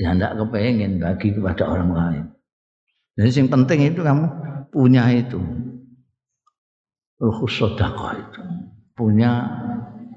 ya 0.00 0.16
ndak 0.16 0.40
kepengen 0.40 1.02
bagi 1.02 1.36
kepada 1.36 1.68
orang 1.68 1.90
lain. 1.92 2.24
Jadi 3.18 3.44
yang 3.44 3.48
penting 3.50 3.78
itu 3.92 4.00
kamu 4.00 4.26
punya 4.72 5.10
itu 5.10 5.42
ruh 7.18 7.50
sedekah 7.50 8.14
itu 8.14 8.42
punya 8.94 9.42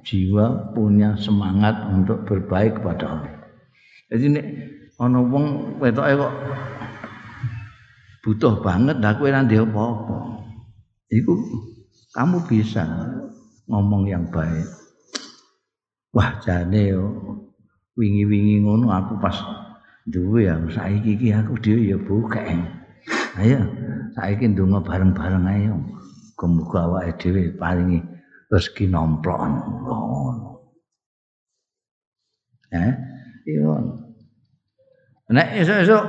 jiwa 0.01 0.73
punya 0.73 1.17
semangat 1.17 1.87
untuk 1.89 2.25
berbaik 2.25 2.81
kepada 2.81 3.05
orang. 3.07 3.37
Jadi 4.11 4.25
nek 4.33 4.45
ana 5.01 5.19
wong 5.23 5.77
wetoke 5.81 6.13
kok 6.13 6.33
butuh 8.21 8.53
banget 8.61 9.01
dak 9.01 9.17
kowe 9.17 9.29
ora 9.29 9.41
apa-apa. 9.41 10.17
Iku 11.11 11.33
kamu 12.11 12.37
bisa 12.47 12.83
ngomong 13.71 14.03
yang 14.03 14.27
baik 14.27 14.67
wah 16.11 16.35
jane 16.43 16.91
yo 16.91 17.07
wingi-wingi 17.95 18.59
ngono 18.67 18.91
aku 18.91 19.15
pas 19.23 19.35
duwe 20.03 20.43
ya 20.47 20.59
saiki 20.67 21.15
iki 21.15 21.31
aku 21.31 21.55
dhewe 21.63 21.95
ya 21.95 21.97
buka 21.99 22.39
ayo 23.39 23.63
saiki 24.11 24.51
ndonga 24.51 24.83
bareng-bareng 24.83 25.45
ayo 25.47 25.75
muga 26.41 26.89
awake 26.89 27.15
dhewe 27.21 27.53
paringi 27.55 28.03
rezeki 28.51 28.91
nomplok 28.91 29.39
ngono. 29.39 30.51
Eh, 32.71 32.91
iya. 33.47 33.75
Nek 35.31 35.47
esuk-esuk 35.63 36.03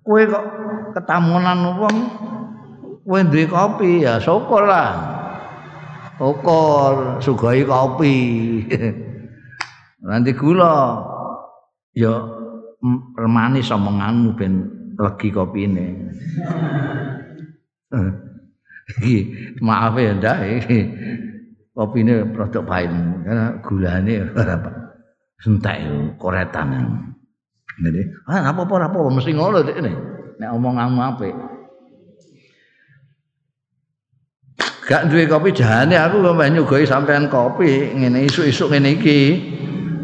kowe 0.00 0.22
kok 0.24 0.46
ketamunan 0.96 1.76
wong 1.76 1.96
kowe 3.04 3.20
duwe 3.28 3.44
kopi 3.44 4.04
ya 4.04 4.16
syukur 4.16 4.64
lah. 4.64 4.96
Syukur 6.16 7.20
sugoi 7.20 7.64
kopi. 7.68 8.16
Nanti 10.08 10.32
gula 10.32 11.04
ya 11.92 12.16
permanis 13.12 13.68
omonganmu 13.68 14.32
ben 14.32 14.54
legi 14.96 15.28
kopine. 15.28 15.88
Iki 18.90 19.16
maaf 19.62 19.94
ya 20.02 20.18
ndak 20.18 20.38
iki 20.50 20.78
kopine 21.80 22.28
produk 22.36 22.60
pahit 22.68 22.92
karena 23.24 23.56
gulane 23.64 24.28
ora 24.36 24.60
entek 25.40 25.80
koretan. 26.20 26.68
Jadi, 27.80 28.04
ah 28.28 28.52
apa-apa 28.52 28.92
apa 28.92 29.08
mesti 29.08 29.32
ngono 29.32 29.64
dek 29.64 29.80
ini. 29.80 29.92
Nek 30.36 30.52
omonganmu 30.52 31.00
apik. 31.00 31.32
Gak 34.84 35.08
duwe 35.08 35.24
kopi 35.24 35.56
jane 35.56 35.96
aku 35.96 36.20
kok 36.20 36.36
nyugoi 36.36 36.84
sampean 36.84 37.32
kopi 37.32 37.96
ngene 37.96 38.28
isuk-isuk 38.28 38.68
ngene 38.68 39.00
iki. 39.00 39.20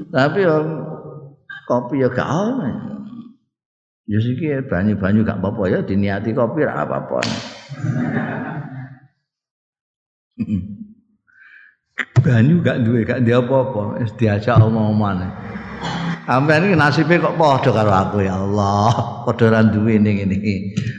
Tapi 0.09 0.49
yo 0.49 0.57
kopi 1.69 2.01
ya 2.01 2.09
gak 2.09 2.25
ono. 2.25 2.71
Ya 4.09 4.23
siki 4.23 4.65
banyu-banyu 4.65 5.27
gak 5.27 5.43
apa-apa 5.45 5.63
ya 5.69 5.79
diniati 5.85 6.33
kopi 6.33 6.65
ra 6.65 6.89
apa-apa. 6.89 7.21
banyu 12.27 12.59
gak 12.59 12.83
duwe 12.83 13.07
gak 13.07 13.23
dia 13.23 13.39
apa-apa 13.39 14.03
wis 14.03 14.11
diajak 14.19 14.59
omong-omongan. 14.59 15.31
Sampeyan 16.27 16.67
iki 16.67 16.75
nasibe 16.75 17.23
kok 17.23 17.39
padha 17.39 17.71
karo 17.71 17.93
aku 17.95 18.27
ya 18.27 18.35
Allah, 18.35 18.91
padha 19.31 19.47
ra 19.47 19.61
duwe 19.63 19.95
ning 20.03 20.19
ngene 20.19 20.35
iki. 20.43 20.57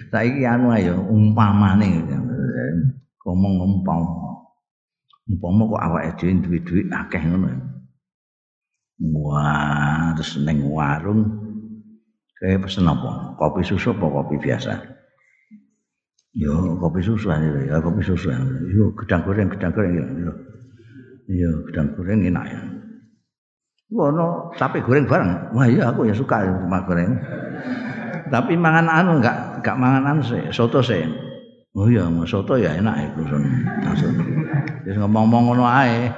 Saiki 0.08 0.48
anu 0.48 0.72
ayo 0.72 1.04
umpamane 1.12 2.08
ngomong 3.28 3.54
umpama. 3.60 4.40
Umpama 5.28 5.62
kok 5.68 5.84
awake 5.84 6.12
dhewe 6.16 6.34
duwe 6.40 6.58
dhuwit 6.64 6.88
akeh 6.96 7.20
ngono. 7.28 7.52
Wah, 8.98 10.16
terus 10.16 10.40
ning 10.40 10.64
warung 10.64 11.28
kayak 12.40 12.64
pesen 12.64 12.88
apa? 12.88 13.36
Kopi 13.36 13.68
susu 13.68 13.92
apa 13.92 14.08
kopi 14.08 14.40
biasa? 14.40 14.80
Yo 16.40 16.80
kopi 16.80 17.04
susu 17.04 17.28
aja 17.28 17.52
ya, 17.68 17.84
kopi 17.84 18.00
susu. 18.00 18.32
Yo 18.72 18.96
gedang 18.96 19.28
goreng, 19.28 19.52
gedang 19.52 19.76
goreng. 19.76 19.92
Yo 20.24 20.32
gedang 21.28 21.92
goreng 22.00 22.24
enak 22.24 22.46
ya. 22.48 22.62
Wono 23.92 24.52
tapi 24.56 24.80
goreng 24.84 25.08
bareng. 25.08 25.56
Wah 25.56 25.68
iya 25.68 25.92
aku 25.92 26.08
ya 26.08 26.16
suka 26.16 26.44
sama 26.44 26.84
goreng. 26.88 27.16
Tapi 28.28 28.60
mangan 28.60 28.88
anu 28.92 29.24
enggak 29.24 29.64
enggak 29.64 29.76
mangan 29.80 30.04
anu 30.12 30.22
sih, 30.24 30.44
soto 30.52 30.84
sih. 30.84 31.04
Oh 31.78 31.86
iya, 31.86 32.10
mau 32.10 32.26
soto 32.26 32.58
ya 32.58 32.74
enak 32.74 33.14
iku 33.14 33.22
son. 33.30 33.44
Wis 34.84 34.98
ngomong-ngomong 34.98 35.54
ngono 35.54 35.66
ae. 35.68 36.10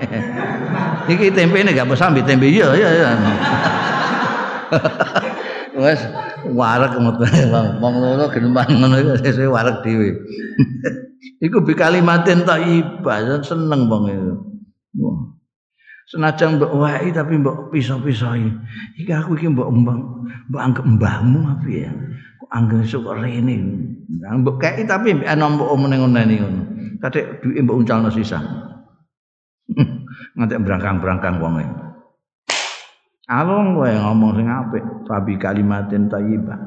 Iki 1.09 1.35
tempene 1.35 1.75
gak 1.75 1.89
bisa 1.89 2.07
tempe 2.23 2.47
iya 2.47 2.69
iya 2.77 2.89
iya. 2.95 3.09
Wes 5.83 5.99
wareg 6.55 6.93
metu 6.95 7.25
wong 7.81 7.93
ngono 7.97 8.29
geneman 8.31 8.69
ngono 8.71 8.95
iku 9.03 9.13
sesuk 9.19 9.51
wareg 9.51 9.81
dhewe. 9.81 10.09
Iku 11.45 11.63
bi 11.63 11.71
kalimatin 11.71 12.43
thayyibah 12.43 13.43
seneng 13.43 13.87
wong 13.87 14.11
iku. 14.11 14.33
Senajan 16.09 16.57
mbok 16.57 16.73
wae 16.73 17.13
tapi 17.13 17.37
mbok 17.37 17.69
pisah-pisahi. 17.69 18.49
Iki 18.97 19.11
aku 19.13 19.37
iki 19.37 19.47
mbok 19.53 19.69
mbang 19.69 19.99
mbok 20.49 20.61
anggap 20.61 20.85
mbahmu 20.85 21.39
apa 21.45 21.67
ya? 21.69 21.91
anggere 22.49 22.81
sok 22.85 23.13
rene. 23.13 23.55
Mbok 24.09 24.57
kei 24.57 24.85
tapi 24.89 25.21
ana 25.21 25.45
mbok 25.53 25.69
omene 25.69 26.01
ngene 26.01 26.33
ngono. 26.41 26.61
Kadek 26.97 27.45
duwe 27.45 27.61
mbok 27.61 27.77
uncalno 27.85 28.09
sisa. 28.09 28.41
Nganti 30.35 30.55
berangkang-berangkang 30.57 31.37
wong 31.37 31.55
e. 31.61 31.65
Alung 33.29 33.77
kowe 33.77 33.85
ngomong 33.85 34.41
sing 34.41 34.49
apik, 34.49 34.83
fabi 35.05 35.37
kalimatin 35.37 36.09
thayyibah. 36.09 36.57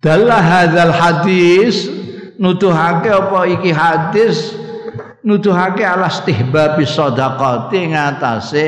Dalah 0.00 0.40
hadzal 0.40 0.92
hadis 0.96 1.92
nuduhake 2.40 3.12
apa 3.12 3.40
iki 3.44 3.76
hadis 3.76 4.56
nuduhake 5.26 5.82
ala 5.82 6.06
istihbab 6.06 6.78
sedekah 6.78 7.90
ngatasé 7.90 8.66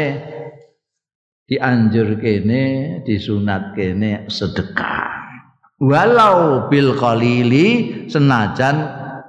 dianjur 1.46 2.18
kene 2.18 2.62
disunat 3.06 3.72
kene 3.78 4.26
sedekah. 4.26 5.06
Walau 5.78 6.66
bil 6.66 6.98
qalili 6.98 8.04
senajan 8.10 8.76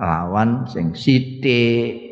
lawan 0.01 0.65
sing 0.65 0.97
sithik. 0.97 2.09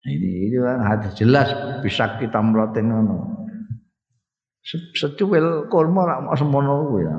Ini 0.00 0.30
itu 0.50 0.58
kan 0.64 0.80
hadis 0.82 1.12
jelas 1.14 1.48
bisa 1.84 2.18
kita 2.18 2.42
meloten 2.42 2.90
ngono. 2.90 3.46
Secuil 4.66 5.70
kurma 5.70 6.04
rak 6.04 6.20
mau 6.26 6.36
semono 6.36 6.74
kuwi 6.90 7.04
ya. 7.06 7.16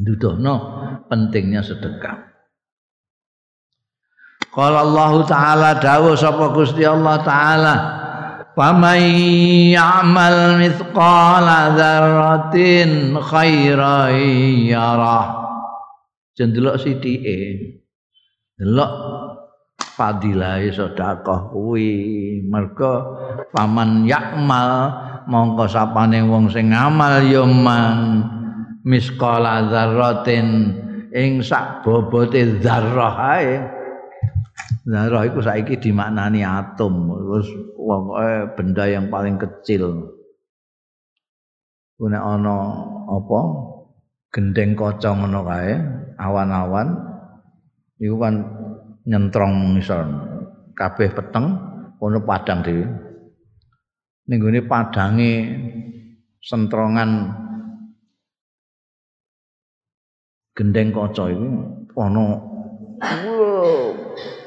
Dudono 0.00 0.54
pentingnya 1.06 1.62
sedekah. 1.62 2.35
Kalau 4.56 4.78
Allah 4.88 5.12
Ta'ala 5.28 5.70
dawuh 5.76 6.16
sapa 6.16 6.48
Gusti 6.56 6.80
Allah 6.80 7.20
Ta'ala 7.20 7.74
Faman 8.56 9.04
ya'mal 9.76 10.56
mithqala 10.56 11.76
dzarratin 11.76 13.12
khairan 13.20 14.16
yarah. 14.64 15.44
Jendelok 16.32 16.80
sithike. 16.80 17.36
Delok 18.56 18.92
fadilahe 19.76 20.72
sedekah 20.72 21.52
kuwi. 21.52 22.40
Mergo 22.48 23.20
faman 23.52 24.08
ya'mal 24.08 24.68
mongko 25.28 25.68
sapane 25.68 26.24
wong 26.24 26.48
sing 26.48 26.72
ngamal 26.72 27.28
ya 27.28 27.44
man 27.44 28.24
misqala 28.88 29.68
dzarratin 29.68 30.72
ing 31.12 31.44
sak 31.44 31.84
bobote 31.84 32.56
dzarrah 32.64 33.16
ae 33.36 33.75
Zarah 34.86 35.26
itu 35.26 35.42
saiki 35.42 35.82
dimaknani 35.82 36.46
atom, 36.46 37.10
terus 37.10 37.50
benda 38.54 38.86
yang 38.86 39.10
paling 39.10 39.34
kecil. 39.34 40.14
Kuna 41.98 42.22
ana 42.22 42.56
apa? 43.10 43.40
Gendeng 44.30 44.78
kocong 44.78 45.26
ngono 45.26 45.42
kae, 45.42 45.74
awan-awan 46.22 46.92
iku 47.98 48.14
kan 48.20 48.34
nyentrong 49.08 49.74
misal 49.74 50.06
kabeh 50.76 51.10
peteng 51.10 51.56
ono 51.98 52.20
padang 52.22 52.62
dhewe. 52.62 52.86
Ning 54.30 54.38
gone 54.38 54.60
padange 54.70 55.32
sentrongan 56.44 57.32
gendeng 60.54 60.94
kaca 60.94 61.32
iku 61.32 61.46
ana 61.98 62.24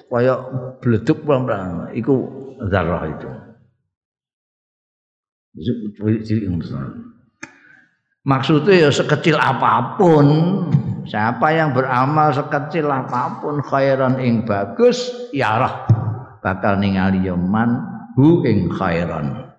kaya 0.10 0.36
bleduk 0.82 1.24
pelan 1.24 1.94
iku 1.94 2.26
zarah 2.68 3.06
itu. 3.08 3.30
Maksudnya 8.26 8.74
ya 8.86 8.90
sekecil 8.92 9.38
apa 9.40 9.96
pun 9.96 10.28
Siapa 11.10 11.50
yang 11.50 11.74
beramal 11.74 12.30
sekecil 12.30 12.86
apa 12.86 13.42
pun 13.42 13.66
khairan 13.66 14.22
ing 14.22 14.46
bagus 14.46 15.10
ya 15.34 15.58
roh 15.58 15.74
bakal 16.38 16.78
ningali 16.78 17.26
yaman 17.26 17.82
hu 18.14 18.46
ing 18.46 18.70
khairan. 18.70 19.50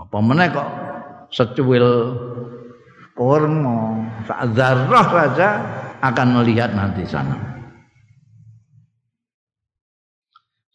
Apa 0.00 0.18
meneh 0.24 0.48
kok 0.48 0.68
secuil 1.28 2.16
kurma 3.12 4.00
sak 4.24 4.56
zarah 4.56 5.06
saja 5.12 5.48
akan 6.00 6.40
melihat 6.40 6.72
nanti 6.72 7.04
sana. 7.04 7.49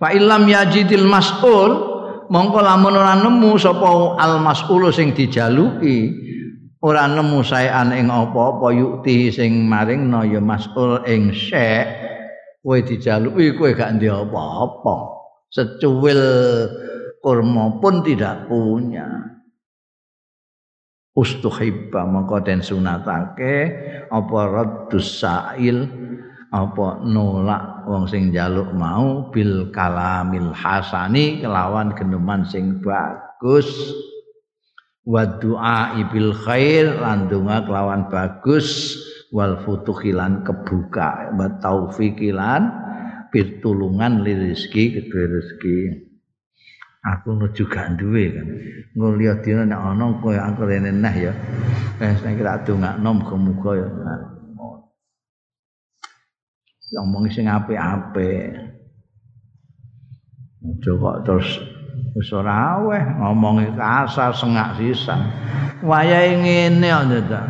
Fa 0.06 0.14
illam 0.14 0.46
yajidil 0.46 1.10
mas'ul 1.10 1.72
mongko 2.30 2.62
lamun 2.62 2.94
ora 2.94 3.18
nemu 3.18 3.58
sapa 3.58 4.14
al 4.22 4.38
mas'ul 4.38 4.94
sing 4.94 5.18
dijaluki 5.18 6.14
ora 6.86 7.10
nemu 7.10 7.42
saean 7.42 7.90
ing 7.90 8.14
apa-apa 8.14 8.70
yukti 8.70 9.34
sing 9.34 9.66
maringno 9.66 10.22
ya 10.30 10.38
mas'ul 10.38 11.02
ing 11.10 11.34
syek 11.34 11.90
kowe 12.62 12.78
dijaluki 12.86 13.58
kowe 13.58 13.74
gak 13.74 13.98
ndek 13.98 14.30
apa-apa. 14.30 14.98
Secuil 15.50 16.22
kurma 17.18 17.82
pun 17.82 18.06
tidak 18.06 18.46
punya. 18.46 19.10
Ustuhibba 21.18 22.06
mongko 22.06 22.46
den 22.46 22.62
sunatake 22.62 23.58
apa 24.14 24.40
raddus 24.54 25.18
sa'il 25.18 25.82
apa 26.54 27.02
nolak 27.02 27.90
wong 27.90 28.06
sing 28.06 28.30
njaluk 28.30 28.70
mau 28.78 29.30
bil 29.34 29.74
kalamil 29.74 30.54
hasani 30.54 31.42
kelawan 31.42 31.94
geneman 31.98 32.46
sing 32.46 32.82
bagus. 32.82 33.68
Wa 35.06 35.38
du'a 35.38 35.94
bil 36.10 36.34
khair 36.34 36.98
lan 36.98 37.30
kelawan 37.30 38.10
bagus. 38.10 38.98
Wal 39.36 39.60
futuhilan 39.68 40.48
kebuka 40.48 41.36
wa 41.36 41.50
taufikilan 41.60 42.62
pitulungan 43.34 44.24
li 44.24 44.32
rezeki 44.32 44.84
kedue 44.96 45.24
rezeki. 45.28 45.78
Aku 47.06 47.38
nu 47.38 47.52
juga 47.54 47.92
duwe 47.94 48.32
kan. 48.32 48.48
Ngeliat 48.96 49.46
dina 49.46 49.68
nek 49.68 49.78
ana 49.78 50.06
koyo 50.24 50.40
aku 50.40 50.66
rene 50.66 50.90
nah 50.90 51.14
ya. 51.14 51.36
Wis 52.00 52.24
nek 52.24 52.42
ra 52.42 52.64
dongakno 52.64 53.10
muga-muga 53.22 53.72
ya 53.76 53.88
ngomong 56.94 57.26
sing 57.34 57.50
apik-apik. 57.50 58.76
Aja 60.66 60.92
kok 60.98 61.18
terus 61.26 61.50
wis 62.18 62.32
ora 62.34 62.82
aweh 62.82 63.02
ngomongi 63.22 63.70
kasar 63.78 64.34
sengak 64.34 64.78
sisan. 64.78 65.22
Wayahe 65.86 66.42
ngene 66.42 66.90
ta. 67.30 67.42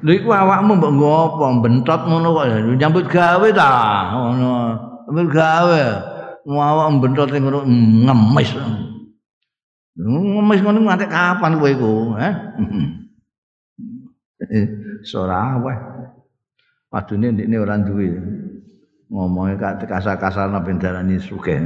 Lha 0.00 0.10
iku 0.16 0.32
awakmu 0.32 0.80
mbok 0.80 0.92
nggo 0.96 1.10
apa 1.12 1.46
bentot 1.60 2.00
ngono 2.08 2.28
kok 2.32 2.46
nyambut 2.78 3.06
gawe 3.10 3.48
ta 3.52 3.70
ngono. 4.14 4.52
Nyambut 5.10 5.28
gawe. 5.34 5.82
Awak 6.46 6.88
bentot 7.02 7.28
ngono 7.34 7.60
ngemis. 8.06 8.50
Ngemis 10.00 10.60
ngono 10.64 10.78
nganti 10.86 11.06
kapan 11.10 11.58
kowe 11.60 11.68
iku, 11.68 11.92
eh? 12.24 12.34
Ora 15.12 15.58
aweh. 15.58 15.76
Padune 16.90 17.34
ndekne 17.34 17.56
ora 17.60 17.76
duwe. 17.78 18.08
Ngomongnya 19.10 19.76
kasar-kasar 19.84 20.48
nabi 20.48 20.78
darani 20.78 21.18
sugih. 21.18 21.58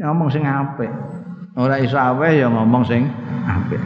Ngomong 0.00 0.32
sing 0.32 0.42
apik. 0.42 0.90
Ora 1.54 1.76
iso 1.78 2.00
aweh 2.00 2.40
ya 2.40 2.48
ngomong 2.48 2.82
sing 2.88 3.06
apik. 3.44 3.82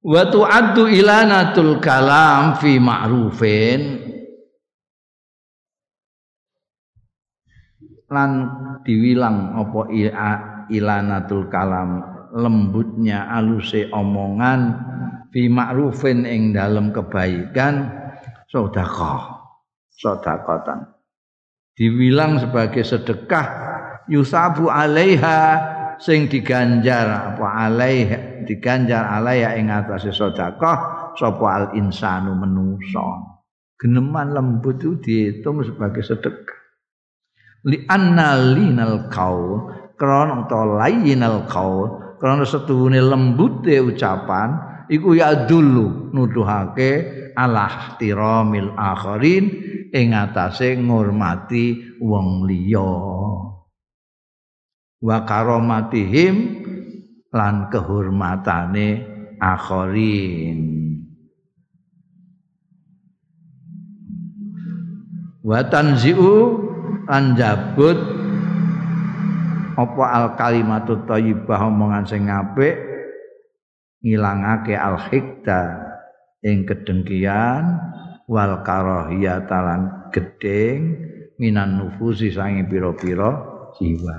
Wa 0.00 0.32
tu'addu 0.32 0.88
ilanatul 0.88 1.76
kalam 1.82 2.56
fi 2.56 2.80
ma'rufin 2.80 4.00
lan 8.10 8.30
diwilang 8.82 9.60
apa 9.60 9.92
ilanatul 10.72 11.46
kalam 11.52 12.00
lembutnya 12.32 13.28
aluse 13.28 13.92
omongan 13.92 14.60
fi 15.30 15.46
ma'rufin 15.46 16.24
ing 16.24 16.56
dalam 16.56 16.90
kebaikan 16.96 17.99
sedekah. 18.50 19.46
Sedekatan. 19.94 20.90
Diwilang 21.78 22.42
sebagai 22.42 22.82
sedekah 22.82 23.46
yusabu 24.10 24.68
alaiha 24.68 25.38
sing 26.02 26.26
diganjar 26.26 27.36
apa 27.36 27.46
alaiha 27.70 28.44
diganjar 28.44 29.06
alaiha 29.06 29.56
ing 29.56 29.70
atase 29.70 30.12
sedekah 30.12 31.12
sapa 31.16 31.46
al 31.46 31.66
insanu 31.78 32.36
menusa 32.36 33.30
geneman 33.80 34.36
lembut 34.36 34.76
itu 34.76 35.00
dihitung 35.00 35.64
sebagai 35.64 36.04
sedekah. 36.04 36.58
Li 37.64 37.84
linal 38.56 39.08
qaul 39.12 39.72
krana 39.96 40.44
utawa 40.44 40.84
lainal 40.84 41.44
qaul 41.48 42.16
krana 42.20 42.44
setuhune 42.44 43.00
lembute 43.00 43.76
ucapan 43.80 44.69
iku 44.90 45.14
ya 45.14 45.46
dulu 45.46 46.10
nuduhake 46.10 46.90
ala 47.38 47.94
tiramil 47.96 48.74
akharin 48.74 49.46
ing 49.94 50.10
atase 50.10 50.74
ngurmati 50.74 51.96
wong 52.02 52.50
liya. 52.50 52.92
Wa 55.00 55.24
karomatihim 55.24 56.34
lan 57.30 57.70
kehormatane 57.70 58.88
akharin. 59.38 60.60
Wa 65.40 65.64
tanzi'u 65.64 66.36
lan 67.08 67.32
jabut 67.32 67.96
apa 69.80 70.04
al 70.12 70.26
kalimatu 70.36 71.00
thayyibah 71.08 71.64
omongan 71.64 72.04
sing 72.04 72.28
apik 72.28 72.89
ngilangake 74.00 74.76
al 74.76 74.96
hikda 74.96 75.60
ing 76.44 76.64
kedengkian 76.64 77.76
wal 78.24 78.64
karahiyah 78.64 79.44
talan 79.44 80.10
gedeng 80.12 80.96
minan 81.40 81.80
nufusi 81.80 82.32
sange 82.32 82.64
pira-pira 82.68 83.32
jiwa. 83.76 84.16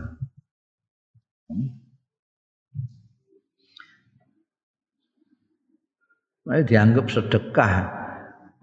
Nah, 6.42 6.66
dianggap 6.66 7.06
sedekah 7.06 7.74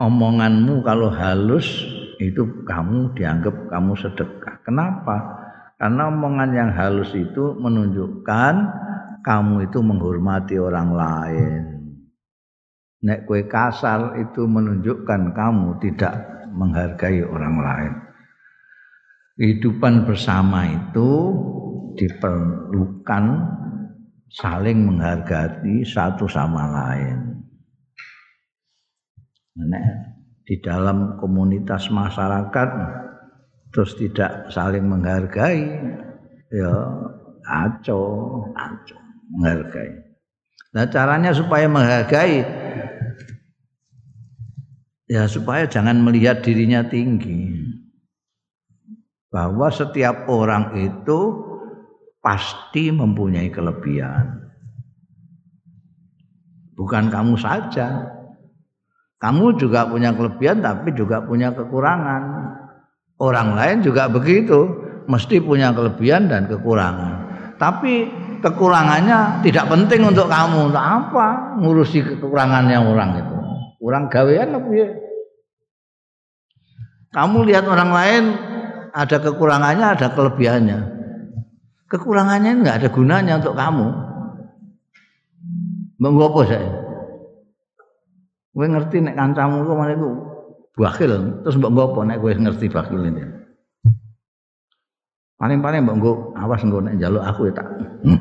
omonganmu 0.02 0.82
kalau 0.82 1.14
halus 1.14 1.86
itu 2.18 2.66
kamu 2.66 3.14
dianggap 3.14 3.54
kamu 3.70 3.92
sedekah. 3.94 4.54
Kenapa? 4.66 5.16
Karena 5.78 6.10
omongan 6.10 6.50
yang 6.58 6.70
halus 6.74 7.14
itu 7.14 7.54
menunjukkan 7.54 8.54
kamu 9.28 9.68
itu 9.68 9.84
menghormati 9.84 10.56
orang 10.56 10.88
lain. 10.96 11.62
Nek 13.04 13.28
kue 13.28 13.44
kasar 13.44 14.16
itu 14.24 14.48
menunjukkan 14.48 15.36
kamu 15.36 15.76
tidak 15.84 16.16
menghargai 16.56 17.20
orang 17.28 17.56
lain. 17.60 17.92
Kehidupan 19.36 20.08
bersama 20.08 20.64
itu 20.64 21.10
diperlukan 22.00 23.24
saling 24.32 24.88
menghargai 24.88 25.84
satu 25.84 26.24
sama 26.24 26.64
lain. 26.72 27.44
Nek 29.60 29.84
di 30.48 30.56
dalam 30.64 31.20
komunitas 31.20 31.92
masyarakat 31.92 32.68
terus 33.76 33.92
tidak 34.00 34.48
saling 34.48 34.88
menghargai, 34.88 35.60
ya 36.48 36.72
aco, 37.44 38.00
aco 38.56 39.07
menghargai. 39.28 40.08
Nah 40.72 40.84
caranya 40.88 41.32
supaya 41.32 41.64
menghargai 41.64 42.44
ya 45.08 45.24
supaya 45.24 45.64
jangan 45.64 46.00
melihat 46.04 46.44
dirinya 46.44 46.84
tinggi. 46.84 47.56
Bahwa 49.28 49.68
setiap 49.68 50.24
orang 50.32 50.72
itu 50.80 51.44
pasti 52.24 52.88
mempunyai 52.88 53.52
kelebihan. 53.52 54.48
Bukan 56.72 57.12
kamu 57.12 57.36
saja. 57.36 58.08
Kamu 59.18 59.58
juga 59.58 59.90
punya 59.90 60.14
kelebihan 60.14 60.62
tapi 60.62 60.94
juga 60.94 61.20
punya 61.26 61.52
kekurangan. 61.52 62.54
Orang 63.18 63.58
lain 63.58 63.82
juga 63.82 64.06
begitu, 64.06 64.78
mesti 65.10 65.42
punya 65.42 65.74
kelebihan 65.74 66.30
dan 66.30 66.46
kekurangan. 66.46 67.26
Tapi 67.58 68.06
kekurangannya 68.42 69.42
tidak 69.46 69.66
penting 69.70 70.06
untuk 70.06 70.26
kamu. 70.26 70.72
Untuk 70.72 70.82
apa 70.82 71.56
ngurusi 71.58 72.02
kekurangannya 72.04 72.78
orang 72.78 73.10
itu? 73.18 73.36
Orang 73.78 74.10
gawean 74.10 74.54
apa 74.58 74.70
ya? 74.74 74.88
Kamu 77.08 77.46
lihat 77.48 77.64
orang 77.64 77.90
lain 77.90 78.24
ada 78.92 79.16
kekurangannya, 79.22 79.86
ada 79.96 80.06
kelebihannya. 80.12 80.78
Kekurangannya 81.88 82.52
enggak 82.62 82.84
ada 82.84 82.88
gunanya 82.92 83.40
untuk 83.40 83.56
kamu. 83.56 83.86
Apa 85.98 86.40
saya? 86.46 86.70
Kowe 88.58 88.66
ngerti 88.66 88.98
nek 88.98 89.14
kancamu 89.14 89.62
ku 89.62 89.72
mana 89.78 89.94
iku 89.94 90.10
bakhil, 90.74 91.14
terus 91.46 91.54
mbok 91.62 91.94
apa 91.94 92.00
nek 92.10 92.18
kowe 92.18 92.34
ngerti 92.34 92.66
bakhil 92.66 93.06
ini? 93.06 93.22
Paling-paling 95.38 95.86
mbok 95.86 95.94
nggo 96.02 96.12
awas 96.34 96.66
nggo 96.66 96.82
nek 96.82 96.98
njaluk 96.98 97.22
aku 97.22 97.46
ya 97.46 97.62
tak 97.62 97.66
hmm, 98.02 98.18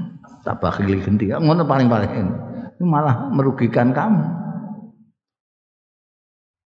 tak 0.48 0.64
bakhili 0.64 1.04
genti. 1.04 1.28
Ngono 1.28 1.68
paling-paling. 1.68 2.12
Ini 2.80 2.86
malah 2.88 3.28
merugikan 3.28 3.92
kamu. 3.92 4.24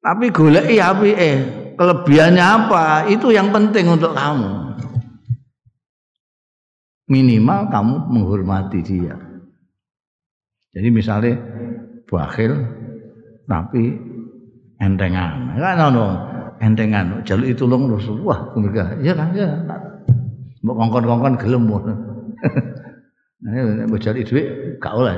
Tapi 0.02 0.26
goleki 0.34 0.82
apike, 0.82 1.32
kelebihannya 1.78 2.42
apa? 2.42 3.06
Itu 3.06 3.30
yang 3.30 3.54
penting 3.54 3.86
untuk 3.94 4.18
kamu. 4.18 4.74
Minimal 7.08 7.70
kamu 7.70 7.96
menghormati 8.10 8.80
dia. 8.82 9.16
Jadi 10.74 10.90
misalnya 10.90 11.38
bakhil 12.10 12.58
tapi 13.46 13.94
entengan. 14.82 15.54
Kan 15.56 15.80
ono 15.94 16.08
entengan 16.58 17.22
jaluk 17.22 17.48
itu 17.54 17.64
long 17.70 17.86
wah 18.26 18.50
mereka 18.58 18.98
ya 19.02 19.14
kan 19.14 19.30
ya 19.34 19.46
mbok 20.66 20.74
kongkon-kongkon 20.74 21.38
gelem 21.38 21.70
nek 23.46 23.86
mbok 23.86 24.02
jaluk 24.02 24.26
dhuwit 24.26 24.48
gak 24.82 24.94
oleh 24.98 25.14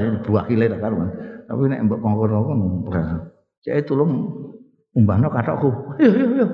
kile 0.47 0.65
tak 0.67 0.82
karuan. 0.84 1.09
Tapi 1.47 1.61
nek 1.72 1.82
mbok 1.88 1.99
kongkon-kongkon 2.03 3.05
cek 3.63 3.88
tulung 3.88 4.28
umbahno 4.95 5.28
kathokku. 5.32 5.99
Yo 6.03 6.09
yo 6.11 6.28
yo. 6.36 6.45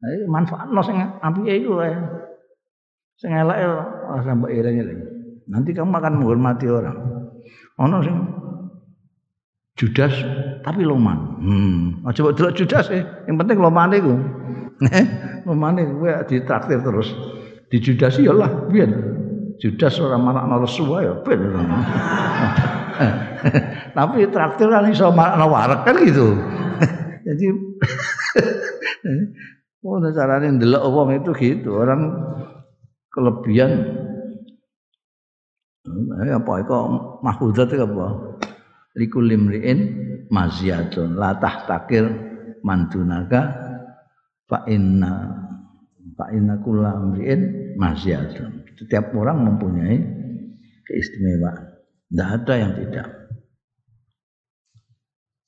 Ayo 0.00 0.24
manfaatno 0.32 0.80
sing 0.80 0.96
apike 0.96 1.52
iku 1.60 1.84
ae. 1.84 1.92
Sing 3.20 3.36
eleke 3.36 3.64
ora 4.08 4.32
mbok 4.32 4.50
iring-iring. 4.52 5.00
Nanti 5.50 5.76
kamu 5.76 5.92
akan 5.92 6.14
menghormati 6.24 6.66
orang. 6.72 6.96
Ono 7.80 7.96
sing 8.00 8.16
Judas 9.76 10.12
tapi 10.64 10.84
loman. 10.84 11.18
Hmm, 11.40 11.84
aja 12.08 12.24
mbok 12.24 12.36
delok 12.36 12.56
Judas 12.56 12.88
eh. 12.88 13.04
Yang 13.28 13.36
penting 13.44 13.58
lomane 13.60 13.96
iku. 14.00 14.14
lomane 15.48 15.84
kowe 15.84 16.12
ditraktir 16.24 16.80
terus. 16.80 17.12
Di 17.70 17.78
Judas 17.78 18.18
ya 18.18 18.34
lah, 18.34 18.66
biyen. 18.66 18.90
Judas 19.60 20.00
ora 20.00 20.16
marakno 20.16 20.64
lesu 20.64 20.88
ya 21.04 21.12
ben. 21.20 21.40
tapi 23.96 24.24
traktir 24.32 24.72
kan 24.72 24.88
iso 24.88 25.12
marakno 25.12 25.46
warek 25.52 25.80
kan 25.84 25.96
gitu. 26.00 26.34
Jadi 27.28 27.46
Oh, 29.80 29.96
caranya 29.96 30.52
ndelok 30.52 30.84
wong 30.92 31.08
itu 31.16 31.32
gitu. 31.40 31.80
Orang 31.80 32.12
kelebihan 33.08 33.96
eh, 36.20 36.32
apa 36.36 36.52
itu 36.60 36.72
mahfudzat 37.24 37.72
itu 37.72 37.88
apa? 37.88 38.36
Likul 39.00 39.32
limriin 39.32 39.80
maziatun 40.28 41.16
latah 41.16 41.64
takir 41.64 42.04
mantunaga 42.60 43.56
fa 44.44 44.68
inna 44.68 45.32
fa 46.12 46.28
inna 46.28 46.60
kulla 46.60 47.00
amriin 47.00 47.72
maziatun. 47.80 48.59
Setiap 48.80 49.12
orang 49.12 49.44
mempunyai 49.44 50.00
keistimewaan. 50.88 51.76
Tidak 52.08 52.28
ada 52.40 52.54
yang 52.56 52.72
tidak. 52.80 53.06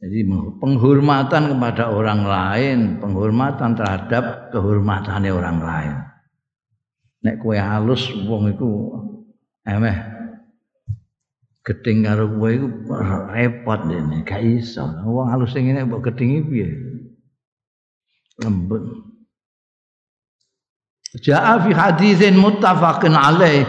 Jadi 0.02 0.18
penghormatan 0.60 1.56
kepada 1.56 1.94
orang 1.94 2.26
lain, 2.26 2.78
penghormatan 3.00 3.72
terhadap 3.78 4.50
kehormatannya 4.52 5.32
orang 5.32 5.58
lain. 5.62 5.94
Nek 7.22 7.38
kue 7.38 7.54
halus 7.54 8.10
wong 8.26 8.50
iku 8.50 8.98
emeh 9.62 9.94
gedeng 11.62 12.02
karo 12.02 12.26
kowe 12.34 12.50
iku 12.50 12.66
repot 13.30 13.80
dene, 13.86 14.26
gak 14.26 14.42
iso. 14.42 14.82
Wong 15.06 15.30
halus 15.30 15.54
sing 15.54 15.70
ngene 15.70 15.86
mbok 15.86 16.10
gedhingi 16.10 16.38
piye? 16.50 16.68
Lembut. 18.42 19.11
Ja'a 21.20 21.60
fi 21.60 21.76
hadisin 21.76 22.40
muttafaqin 22.40 23.12
alaih. 23.12 23.68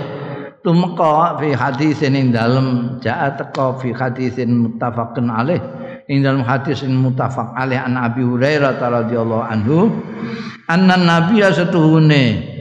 Tumeka 0.64 1.36
fi 1.44 1.52
hadisin 1.52 2.16
ing 2.16 2.32
dalem. 2.32 3.00
Ja'a 3.04 3.36
teka 3.36 3.76
fi 3.84 3.91
hadisin 3.91 4.64
muttafaqin 4.64 5.28
alaih. 5.28 5.60
Ing 6.08 6.24
dalam 6.24 6.44
hadis 6.44 6.84
yang 6.84 7.00
mutafak 7.00 7.52
alaih 7.56 7.80
an 7.80 8.00
Abi 8.00 8.24
Hurairah 8.24 8.80
radhiyallahu 8.80 9.44
anhu. 9.44 9.91
Anna 10.72 10.96
nabiyya 10.96 11.52
setuhune. 11.52 12.52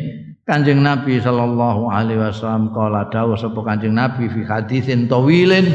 Kanjeng 0.43 0.83
Nabi 0.83 1.23
sallallahu 1.23 1.87
alaihi 1.87 2.19
wasallam 2.19 2.75
kala 2.75 3.07
dawuh 3.07 3.39
sapa 3.39 3.63
Kanjeng 3.63 3.95
Nabi 3.95 4.27
fi 4.27 4.43
hadisin 4.43 5.07
tawilin. 5.07 5.71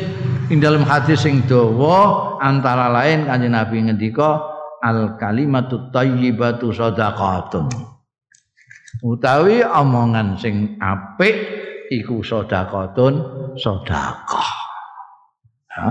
Ing 0.51 0.59
dalam 0.59 0.83
hadis 0.83 1.23
sing 1.23 1.47
dawa 1.47 2.35
antara 2.43 2.91
lain 2.91 3.23
Kanjeng 3.23 3.55
Nabi 3.55 3.87
ngendika 3.87 4.43
al 4.83 5.15
kalimatut 5.15 5.91
thayyibatu 5.95 6.75
shadaqatun 6.75 7.96
utawi 9.03 9.61
omongan 9.61 10.37
sing 10.37 10.77
apik 10.81 11.35
iku 11.93 12.21
sedekahun 12.21 13.13
sedekah 13.57 14.51
ha 15.77 15.89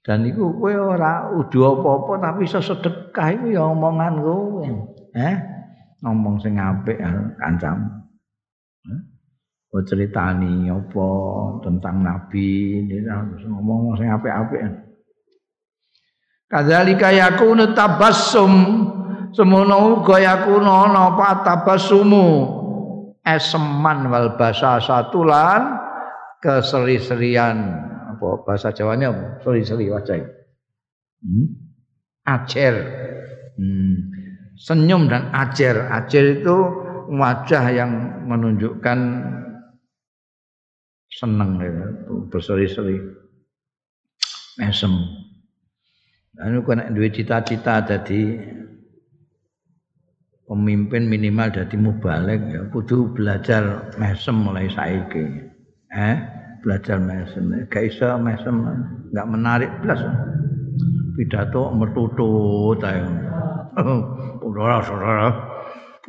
Dan 0.00 0.24
iku 0.24 0.56
kowe 0.56 0.96
ora 0.96 1.28
udu 1.28 1.60
apa-apa 1.60 2.12
tapi 2.24 2.48
iso 2.48 2.56
sedekah 2.58 3.36
iku 3.36 3.46
ya 3.52 3.68
omongan 3.68 4.24
kowe. 4.24 4.64
Eh? 5.12 5.36
Ngomong 6.00 6.40
sing 6.40 6.56
apik 6.56 6.96
kancamu. 7.36 8.00
Oh 9.70 9.84
ceritani 9.86 10.66
apa 10.66 11.08
tentang 11.62 12.02
nabi 12.02 12.80
ini 12.82 13.06
ngomong 13.46 13.94
sing 13.94 14.10
apik-apik. 14.10 14.66
Kadzalika 16.50 17.14
yakunu 17.14 17.70
tabassum 17.70 18.52
semono 19.36 20.00
uga 20.00 20.16
yakunu 20.18 20.70
ana 20.70 21.14
apa 21.14 21.42
tabassumu 21.46 22.26
eseman 23.22 24.10
wal 24.10 24.34
basa 24.34 24.80
satulan 24.80 25.80
keseri-serian 26.40 27.90
apa 28.20 28.44
bahasa 28.44 28.68
Jawanya 28.68 29.16
apa? 29.16 29.24
Seri-seri 29.40 29.88
wajah. 29.88 30.20
Hmm? 31.24 31.46
Acer. 32.28 32.74
Hmm. 33.56 34.12
Senyum 34.60 35.08
dan 35.08 35.32
acer. 35.32 35.88
Acer 35.88 36.44
itu 36.44 36.56
wajah 37.08 37.64
yang 37.72 37.92
menunjukkan 38.28 38.98
senang 41.08 41.56
ya, 41.64 41.72
berseri-seri. 42.28 43.00
Mesem. 44.60 44.92
Anu 46.40 46.60
kena 46.64 46.92
duwe 46.92 47.08
cita-cita 47.08 47.84
jadi 47.84 48.20
pemimpin 50.50 51.06
minimal 51.06 51.54
jadi 51.54 51.76
mubalek 51.78 52.42
ya 52.50 52.66
kudu 52.74 53.14
belajar 53.14 53.94
mesem 54.02 54.34
mulai 54.34 54.66
saiki. 54.66 55.46
Eh? 55.94 56.16
belajar 56.60 57.00
mesem. 57.00 57.64
Gak 57.72 57.88
iso 57.88 58.04
mesem 58.20 58.60
gak 59.16 59.24
menarik 59.32 59.72
plus 59.80 59.96
pidato 61.16 61.72
mertutut 61.72 62.84
ayo 62.84 63.08
saudara. 64.44 64.84
Saudara 64.84 65.28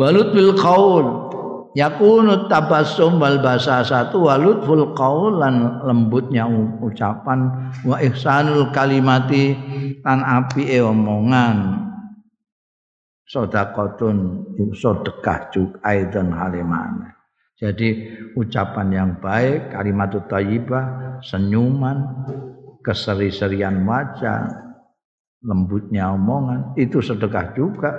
walut 0.00 0.32
bil 0.32 0.56
qaul 0.56 1.29
yakunu 1.76 2.50
tabassum 2.50 3.20
wal 3.22 3.38
satu 3.58 4.26
walut 4.26 4.66
ful 4.66 4.94
qaul 4.94 5.38
lan 5.38 5.82
lembutnya 5.86 6.46
ucapan 6.82 7.72
wa 7.86 7.96
ihsanul 8.02 8.70
kalimati 8.74 9.54
tan 10.02 10.22
api 10.24 10.70
e 10.74 10.78
omongan 10.82 11.86
sodakotun 13.30 14.42
sodekah 14.74 15.54
juga 15.54 15.78
aidan 15.86 16.34
halimana. 16.34 17.14
Jadi 17.60 18.16
ucapan 18.40 18.88
yang 18.88 19.10
baik, 19.20 19.76
kalimat 19.76 20.16
thayyibah, 20.16 21.20
senyuman, 21.20 22.24
keseri-serian 22.80 23.84
wajah, 23.84 24.48
lembutnya 25.44 26.08
omongan 26.16 26.72
itu 26.80 27.04
sedekah 27.04 27.52
juga. 27.52 27.92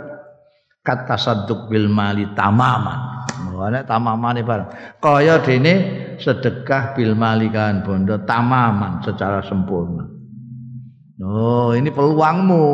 Kata 0.82 1.14
saduk 1.14 1.70
bil 1.70 1.86
mali 1.94 2.26
tamaman. 2.34 3.21
Mana 3.50 3.86
tamaman 3.86 4.42
barang. 4.42 4.70
Kaya 5.02 5.42
dene 5.42 5.74
sedekah 6.18 6.94
bil 6.98 7.14
mali 7.18 7.50
kan 7.50 7.82
bondo 7.86 8.22
tamaman 8.26 9.02
secara 9.02 9.42
sempurna. 9.46 10.06
Oh, 11.22 11.78
ini 11.78 11.94
peluangmu 11.94 12.66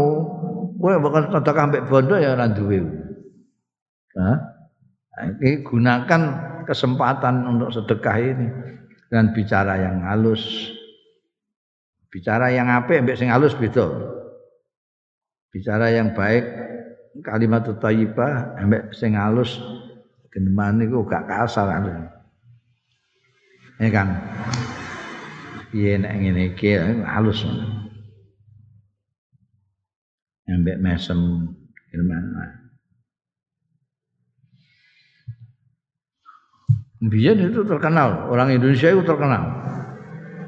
kowe 0.79 0.95
bakal 1.03 1.21
sedekah 1.31 1.63
ambek 1.67 1.85
bondo 1.91 2.15
ya 2.15 2.35
ora 2.35 2.47
duwe. 2.47 2.79
Hah? 4.15 4.37
Ini 5.17 5.65
gunakan 5.65 6.21
kesempatan 6.63 7.43
untuk 7.47 7.73
sedekah 7.73 8.17
ini 8.21 8.47
dengan 9.09 9.33
bicara 9.35 9.73
yang 9.81 10.03
halus. 10.07 10.71
Bicara 12.07 12.53
yang 12.53 12.71
apik 12.71 13.03
ambek 13.03 13.19
sing 13.19 13.27
halus 13.27 13.57
beda. 13.57 13.87
Bicara 15.51 15.91
yang 15.91 16.15
baik 16.15 16.45
kalimat 17.25 17.65
thayyibah 17.65 18.61
ambek 18.61 18.93
sing 18.93 19.17
halus 19.17 19.57
geneman 20.37 20.77
niku 20.77 21.01
gak 21.09 21.25
kasar 21.25 21.65
kan. 21.65 22.13
Ya 23.81 23.89
kan. 23.89 24.07
Piye 25.73 25.97
nek 25.97 26.13
ngene 26.13 26.53
iki 26.53 26.77
halus. 27.09 27.41
Ambek 30.45 30.77
mesem 30.77 31.49
gimana. 31.89 32.69
Biyen 36.97 37.53
itu 37.53 37.61
terkenal, 37.61 38.29
orang 38.29 38.57
Indonesia 38.57 38.89
itu 38.89 39.05
terkenal. 39.05 39.43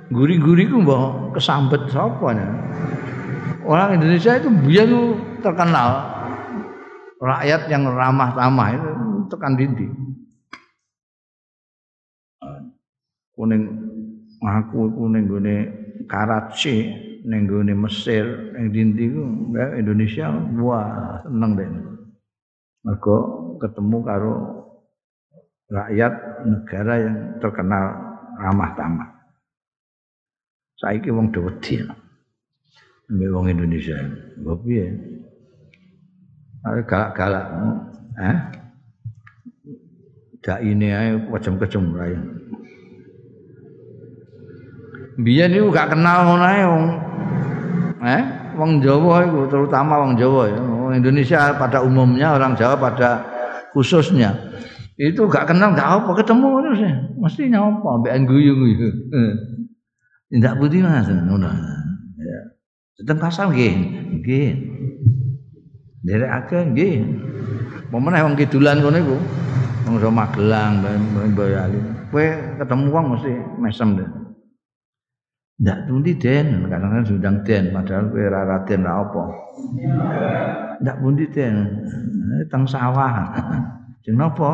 Guri-guri 0.10 0.66
itu 0.66 0.82
mbah 0.82 1.30
kesambet 1.38 1.86
sapa 1.94 2.34
Orang 3.70 4.02
Indonesia 4.02 4.34
itu 4.34 4.50
biyen 4.50 4.90
itu 4.90 5.04
terkenal 5.46 6.19
rakyat 7.20 7.68
yang 7.68 7.84
ramah-tamah 7.92 8.68
itu 8.74 8.90
tekan 9.28 9.54
dindi. 9.60 9.88
Kuning 13.36 13.64
aku 14.40 14.92
kuning 14.96 15.28
gone 15.28 15.58
Karachi 16.08 16.88
ning 17.28 17.46
gone 17.46 17.76
Mesir, 17.76 18.56
ning 18.56 18.72
dindi 18.72 19.12
ku 19.12 19.52
Indonesia 19.76 20.32
wah 20.64 21.20
seneng 21.24 21.52
deh. 21.60 21.70
Mergo 22.88 23.16
ketemu 23.60 23.98
karo 24.08 24.34
rakyat 25.68 26.14
negara 26.48 26.94
yang 27.04 27.16
terkenal 27.44 27.86
ramah 28.40 28.72
tamah. 28.80 29.10
Saiki 30.80 31.12
wong 31.12 31.36
do 31.36 31.44
wedi. 31.44 31.84
Mbek 33.12 33.30
wong 33.36 33.52
Indonesia. 33.52 34.00
Mbok? 34.40 34.64
Are 36.66 36.84
galak-galak. 36.84 37.46
Eh? 38.20 38.38
Dak 40.44 40.60
ini 40.64 40.88
ae 40.92 41.16
kejem-kejem 41.32 41.84
rae. 41.96 42.16
Biyen 45.20 45.52
niku 45.52 45.68
gak 45.72 45.96
kenal 45.96 46.28
ngono 46.28 46.44
ae 46.44 46.64
wong. 46.64 46.86
Eh? 48.04 48.24
Wong 48.60 48.72
Jawa 48.84 49.28
itu 49.28 49.40
terutama 49.48 50.04
wong 50.04 50.20
Jawa 50.20 50.52
ya. 50.52 50.60
Wong 50.60 50.94
Indonesia 51.00 51.56
pada 51.56 51.80
umumnya 51.84 52.36
orang 52.36 52.56
Jawa 52.56 52.76
pada 52.76 53.24
khususnya 53.72 54.36
itu 55.00 55.24
gak 55.32 55.48
kenal 55.48 55.72
gak 55.72 56.04
apa 56.04 56.12
ketemu 56.20 56.60
terus 56.64 56.80
ya. 56.84 56.94
Mesti 57.16 57.42
nyapa 57.52 57.90
mbek 58.04 58.16
guyu-guyu. 58.28 58.88
Tidak 60.30 60.54
putih 60.60 60.84
mas, 60.84 61.08
ngono. 61.08 61.48
Ya. 62.20 62.40
Tentang 63.00 63.18
kasar 63.18 63.48
nggih, 63.50 63.74
nggih. 64.20 64.50
Derek 66.04 66.32
akeh 66.32 66.62
nggih. 66.72 66.96
Momen 67.92 68.16
wong 68.16 68.36
kidulan 68.40 68.80
ngono 68.80 68.98
iku. 69.00 69.18
Wong 69.90 70.14
Magelang, 70.14 70.86
Boyolali. 71.34 71.80
Kowe 72.14 72.26
ketemu 72.62 72.86
wong 72.94 73.06
mesti 73.18 73.34
mesem 73.58 73.98
deh. 73.98 74.10
Ndak 75.60 75.92
pundi 75.92 76.16
den, 76.16 76.72
kadang-kadang 76.72 77.04
sundang 77.10 77.38
den, 77.44 77.64
padahal 77.76 78.06
kowe 78.14 78.22
ora 78.22 78.42
raden 78.48 78.82
ra 78.86 78.94
apa. 79.04 79.24
Ndak 80.80 80.98
pundi 81.04 81.26
den, 81.28 81.56
eh, 82.38 82.44
teng 82.48 82.64
sawah. 82.64 83.34
Jeng 84.06 84.16
napa? 84.16 84.50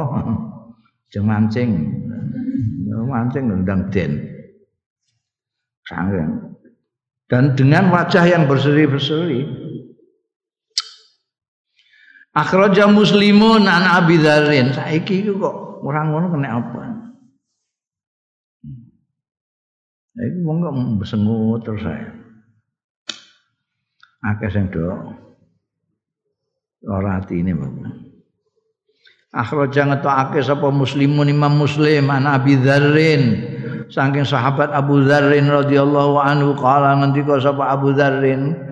Jeng 1.12 1.28
mancing. 1.28 1.72
Mancing 3.06 3.44
ndang 3.62 3.92
den. 3.94 4.24
Sangen. 5.86 6.58
Dan 7.30 7.54
dengan 7.54 7.94
wajah 7.94 8.26
yang 8.26 8.50
berseri-berseri. 8.50 9.65
Akhraja 12.36 12.92
muslimun 12.92 13.64
an 13.64 13.88
Abi 13.88 14.20
Dzarrin. 14.20 14.76
Saiki 14.76 15.24
kok 15.24 15.80
orang 15.88 16.12
ngono 16.12 16.28
kena 16.36 16.50
apa? 16.60 16.84
Iku 20.20 20.40
wong 20.44 20.58
kok 20.60 20.76
besengut 21.00 21.64
terus 21.64 21.84
saya. 21.88 22.12
Akeh 24.26 24.52
sing 24.52 24.68
do 24.68 24.92
ora 26.92 27.24
atine 27.24 27.56
Bapak. 27.56 28.04
Akhraja 29.36 29.84
ngetokake 29.88 30.40
sapa 30.44 30.68
muslimun 30.72 31.32
Imam 31.32 31.56
Muslim 31.56 32.12
an 32.12 32.28
Abi 32.28 32.60
Dzarrin 32.60 33.24
saking 33.88 34.28
sahabat 34.28 34.76
Abu 34.76 35.08
Dzarrin 35.08 35.48
radhiyallahu 35.48 36.20
anhu 36.20 36.52
kala 36.60 37.00
ngendika 37.00 37.40
sapa 37.40 37.72
Abu 37.72 37.96
Dzarrin 37.96 38.65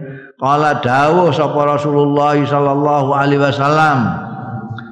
kala 0.43 0.83
dawuh 0.83 1.31
sapa 1.31 1.79
Rasulullah 1.79 2.35
sallallahu 2.35 3.15
alaihi 3.15 3.39
wasallam 3.39 3.99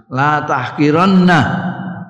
la 0.07 0.47
tahkiranna 0.47 1.39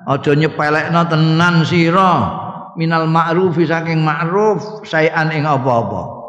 aja 0.06 0.32
nyepelekno 0.38 1.02
tenan 1.10 1.66
sira 1.66 2.38
minal 2.78 3.10
ma'rufi 3.10 3.66
saking 3.66 3.98
ma'ruf 3.98 4.86
sayan 4.86 5.34
ing 5.34 5.42
apa-apa. 5.42 6.22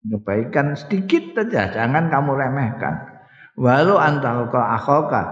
Kebaikan 0.00 0.74
sedikit 0.80 1.36
saja, 1.36 1.76
jangan 1.76 2.08
kamu 2.08 2.32
remehkan. 2.32 3.04
Walau 3.60 4.00
antal 4.00 4.48
ka 4.48 4.80
akhoka 4.80 5.22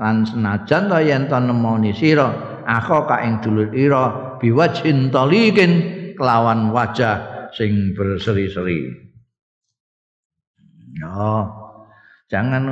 lan 0.00 0.24
senajan 0.24 0.88
to 0.88 0.98
yen 1.04 1.28
to 1.28 1.36
nemoni 1.36 1.92
sira 1.92 2.32
akhoka 2.64 3.20
ing 3.20 3.44
dulur 3.44 3.68
ira 3.76 4.34
biwajhin 4.40 5.12
talikin 5.12 5.72
kelawan 6.16 6.72
wajah 6.72 7.52
sing 7.52 7.92
berseri-seri. 7.92 9.03
Ya, 10.94 11.50
jangan 12.30 12.62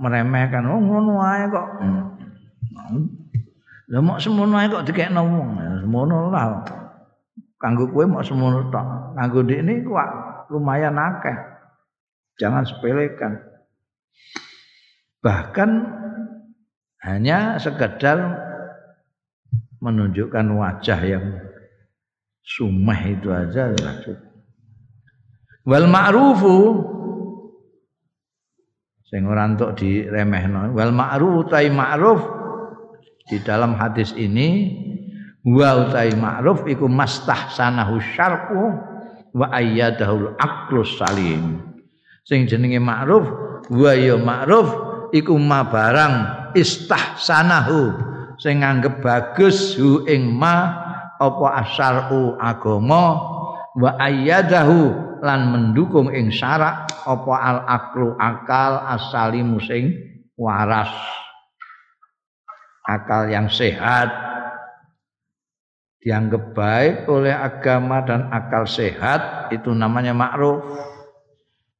meremehkan 0.00 0.64
oh 0.68 0.80
ngono 0.80 1.20
ae 1.20 1.44
kok. 1.52 1.66
Hmm. 1.84 3.04
Lah 3.88 4.00
mok 4.04 4.20
semono 4.20 4.56
ae 4.56 4.68
kok 4.68 4.84
dikekno 4.88 5.20
wong. 5.24 5.48
Semono 5.84 6.32
lah. 6.32 6.64
Kanggo 7.60 7.88
kowe 7.92 8.04
mok 8.08 8.24
semono 8.24 8.72
tok. 8.72 8.86
Kanggo 9.16 9.44
ndekne 9.44 9.84
kuwi 9.84 10.06
lumayan 10.48 10.96
akeh. 10.96 11.36
Jangan 12.40 12.64
sepelekan. 12.64 13.36
Bahkan 15.20 15.70
hanya 17.02 17.58
sekedar 17.58 18.16
menunjukkan 19.82 20.46
wajah 20.54 21.00
yang 21.02 21.26
sumah 22.42 23.00
itu 23.04 23.28
aja 23.28 23.74
cukup. 23.76 24.18
Wal 25.68 25.84
ma'rufu 25.84 26.56
sing 29.08 29.24
ora 29.24 29.48
entuk 29.48 29.72
diremehno. 29.80 30.72
Wal 30.76 30.92
ma'ruf 30.92 31.48
tai 31.48 31.72
ma'ruf. 31.72 32.20
Di 33.28 33.40
dalam 33.44 33.76
hadis 33.76 34.16
ini 34.16 34.72
wa 35.44 35.84
utai 35.84 36.16
ma'ruf 36.16 36.64
iku 36.64 36.88
mastahsanahu 36.88 38.00
syar'u 38.16 38.64
wa 39.36 39.46
ayyadahul 39.52 40.32
aqlus 40.36 40.96
salim. 40.96 41.60
Sing 42.24 42.48
jenenge 42.48 42.80
ma'ruf 42.80 43.24
wa 43.68 43.92
ya 43.92 44.16
ma'ruf 44.16 44.68
iku 45.12 45.36
ma 45.36 45.64
barang 45.68 46.14
istahsanahu. 46.56 47.80
Sing 48.40 48.64
nganggep 48.64 49.04
bagus 49.04 49.76
hu 49.76 50.04
ing 50.08 50.32
ma 50.32 50.84
apa 51.18 51.46
asyar'u 51.64 52.38
agama 52.38 53.04
wa 53.74 53.90
ayyadahu 53.98 55.07
lan 55.22 55.52
mendukung 55.52 56.10
ing 56.10 56.32
syarak 56.32 56.90
apa 57.06 57.34
al 57.38 57.58
aqlu 57.66 58.14
akal 58.18 58.82
asalimu 58.98 59.60
sing 59.62 59.94
waras 60.38 60.90
akal 62.88 63.28
yang 63.28 63.52
sehat 63.52 64.08
dianggap 65.98 66.56
baik 66.56 66.96
oleh 67.10 67.34
agama 67.34 68.00
dan 68.06 68.30
akal 68.32 68.64
sehat 68.64 69.52
itu 69.52 69.74
namanya 69.74 70.14
ma'ruf. 70.14 70.62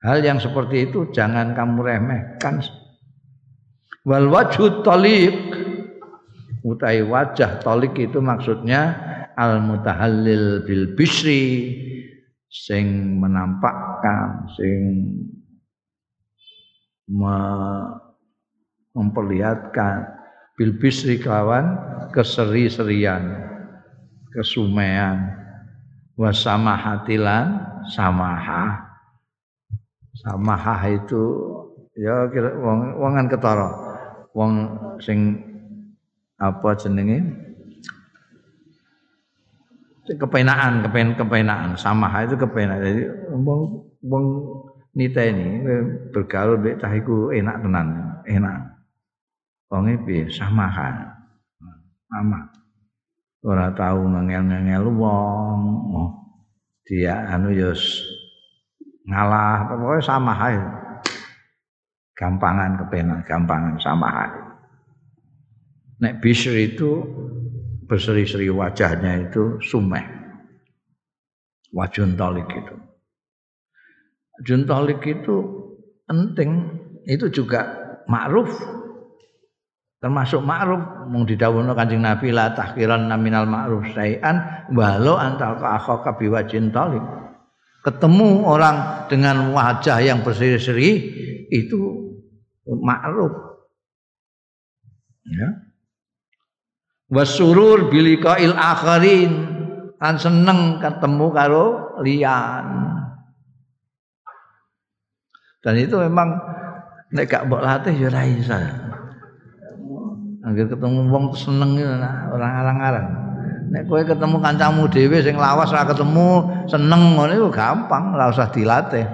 Hal 0.04 0.22
yang 0.22 0.38
seperti 0.38 0.90
itu 0.90 1.10
jangan 1.10 1.56
kamu 1.56 1.82
remehkan. 1.82 2.62
Wal 4.06 4.30
wajhu 4.30 4.84
taliq 4.86 5.34
utai 6.62 7.02
wajah 7.02 7.62
talik 7.62 7.96
itu 7.96 8.20
maksudnya 8.20 8.94
al 9.38 9.62
mutahallil 9.62 10.66
bil 10.66 10.92
bisri 10.92 11.74
sing 12.48 13.16
menampakkan 13.20 14.48
sing 14.56 14.80
memperlihatkan 18.92 20.04
bil 20.56 20.76
kawan 21.22 21.64
keseri-serian 22.12 23.48
kesumean 24.32 25.32
wasamahatilan 26.18 27.46
samaha. 27.94 28.84
Samaha 30.18 30.74
itu 30.90 31.22
ya 31.94 32.26
kira 32.28 32.58
wong 32.58 32.98
wongan 32.98 33.30
ketara. 33.30 33.70
Wong 34.34 34.52
sing 34.98 35.40
apa 36.38 36.74
jenenge 36.74 37.47
kepenaan 40.16 40.86
kepen 40.86 41.18
kepenaan. 41.18 41.76
Samaha 41.76 42.24
itu 42.24 42.40
kepenaan. 42.40 42.80
Jadi 42.80 43.02
wong 43.34 43.60
wong 44.06 44.24
niteni 44.96 45.60
bergaul 46.14 46.56
mbek 46.56 46.80
cah 46.80 46.92
iku 46.96 47.34
enak 47.34 47.60
tenan 47.60 47.88
enak. 48.24 48.56
Wonge 49.68 50.00
piye? 50.08 50.30
Samahan 50.32 51.04
sama. 52.08 52.40
Ora 53.44 53.70
tahu 53.76 54.08
ngengel-ngengel 54.08 54.88
wong 54.96 55.60
oh, 55.94 56.10
dia 56.88 57.28
anu 57.28 57.52
ya 57.52 57.76
ngalah 59.08 59.72
pokoknya 59.72 60.00
sama 60.04 60.32
ae 60.36 60.60
gampangan 62.12 62.76
kepenak 62.84 63.20
gampangan 63.24 63.76
sama 63.80 64.08
ae 64.28 64.40
nek 66.00 66.20
bisr 66.20 66.52
itu 66.60 67.04
berseri-seri 67.88 68.52
wajahnya 68.52 69.32
itu 69.32 69.56
sumeh. 69.64 70.04
Wajun 71.72 72.14
tolik 72.14 72.48
itu. 72.52 72.76
Wajun 74.38 74.62
tolik 74.68 75.00
itu 75.08 75.36
penting. 76.04 76.78
Itu 77.08 77.32
juga 77.32 77.64
ma'ruf. 78.04 78.52
Termasuk 79.98 80.44
ma'ruf. 80.44 81.08
Mung 81.08 81.24
didhawuhna 81.24 81.72
Kanjeng 81.72 82.04
Nabi 82.04 82.28
la 82.28 82.52
tahkiran 82.52 83.08
naminal 83.08 83.48
ma'ruf 83.48 83.88
sayan 83.96 84.68
walau 84.76 85.16
antal 85.16 85.56
ka 85.56 85.80
akhaka 85.80 86.20
biwajin 86.20 86.68
talib 86.68 87.00
ketemu 87.78 88.44
orang 88.44 89.08
dengan 89.08 89.48
wajah 89.56 90.04
yang 90.04 90.20
berseri-seri 90.20 90.90
itu 91.48 91.80
ma'ruf. 92.68 93.32
Ya 95.28 95.67
wasurur 97.08 97.88
il 97.92 98.54
akharin 98.54 99.32
kan 99.98 100.14
seneng 100.20 100.78
ketemu 100.78 101.26
karo 101.32 101.64
lian 102.04 102.66
dan 105.64 105.74
itu 105.74 105.96
memang 105.98 106.38
nek 107.12 107.26
gak 107.26 107.44
mbok 107.48 107.64
latih 107.64 107.94
ya 107.96 108.08
ora 108.12 108.22
iso 108.24 108.56
Angger 110.38 110.70
ketemu 110.70 111.12
wong 111.12 111.36
seneng 111.36 111.76
orang 111.76 112.52
arang-arang. 112.64 113.08
Nek 113.68 113.84
kowe 113.84 114.00
ketemu 114.00 114.40
kancamu 114.40 114.88
dhewe 114.88 115.20
sing 115.20 115.36
lawas 115.36 115.68
ora 115.74 115.84
ketemu 115.84 116.46
seneng 116.64 117.18
ngono 117.18 117.32
iku 117.36 117.48
gampang, 117.52 118.16
ora 118.16 118.32
usah 118.32 118.48
dilatih. 118.48 119.04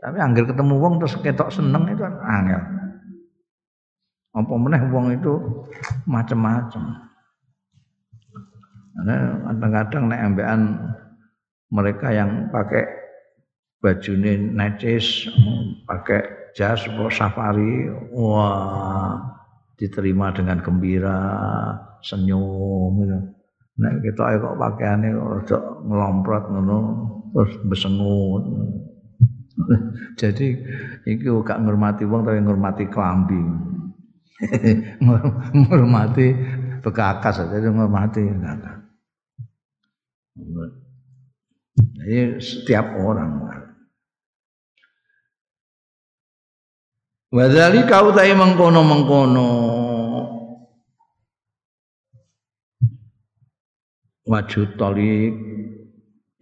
Tapi 0.00 0.16
angger 0.16 0.48
ketemu 0.48 0.80
wong 0.80 0.96
terus 0.96 1.18
ketok 1.20 1.52
seneng 1.52 1.92
itu 1.92 2.00
angel. 2.06 2.62
Apa 4.32 4.54
meneh 4.56 4.80
wong 4.88 5.12
itu 5.12 5.32
macam-macam. 6.08 7.11
Karena 8.92 9.16
kadang-kadang 9.48 10.02
nek 10.12 10.20
ambekan 10.20 10.60
mereka 11.72 12.12
yang 12.12 12.52
pakai 12.52 12.84
baju 13.80 14.12
necis, 14.52 15.26
pakai 15.88 16.52
jas 16.52 16.84
safari, 17.10 17.88
wah 18.12 19.16
diterima 19.80 20.30
dengan 20.30 20.60
gembira, 20.60 21.20
senyum 22.04 22.92
gitu. 23.02 23.18
Nek 23.80 24.04
kita 24.04 24.36
kok 24.36 24.58
pakaiane 24.60 25.08
rada 25.16 25.58
ngelomprot 25.88 26.44
ngono 26.52 26.78
terus 27.32 27.52
besengut. 27.66 28.44
Jadi 30.20 30.46
iki 31.08 31.24
gak 31.24 31.64
ngurmati 31.64 32.04
wong 32.04 32.28
tapi 32.28 32.38
ngurmati 32.44 32.84
klambi. 32.92 33.40
ngurmati 35.54 36.26
bekakas 36.82 37.46
jadi 37.46 37.70
ngurmati 37.70 38.26
Jadi 40.36 42.40
setiap 42.40 42.96
orang. 42.96 43.52
Wadali 47.32 47.88
kau 47.88 48.12
tai 48.12 48.36
mengkono 48.36 48.84
mengkono 48.84 49.48
wajud 54.28 54.76
tolik 54.76 55.32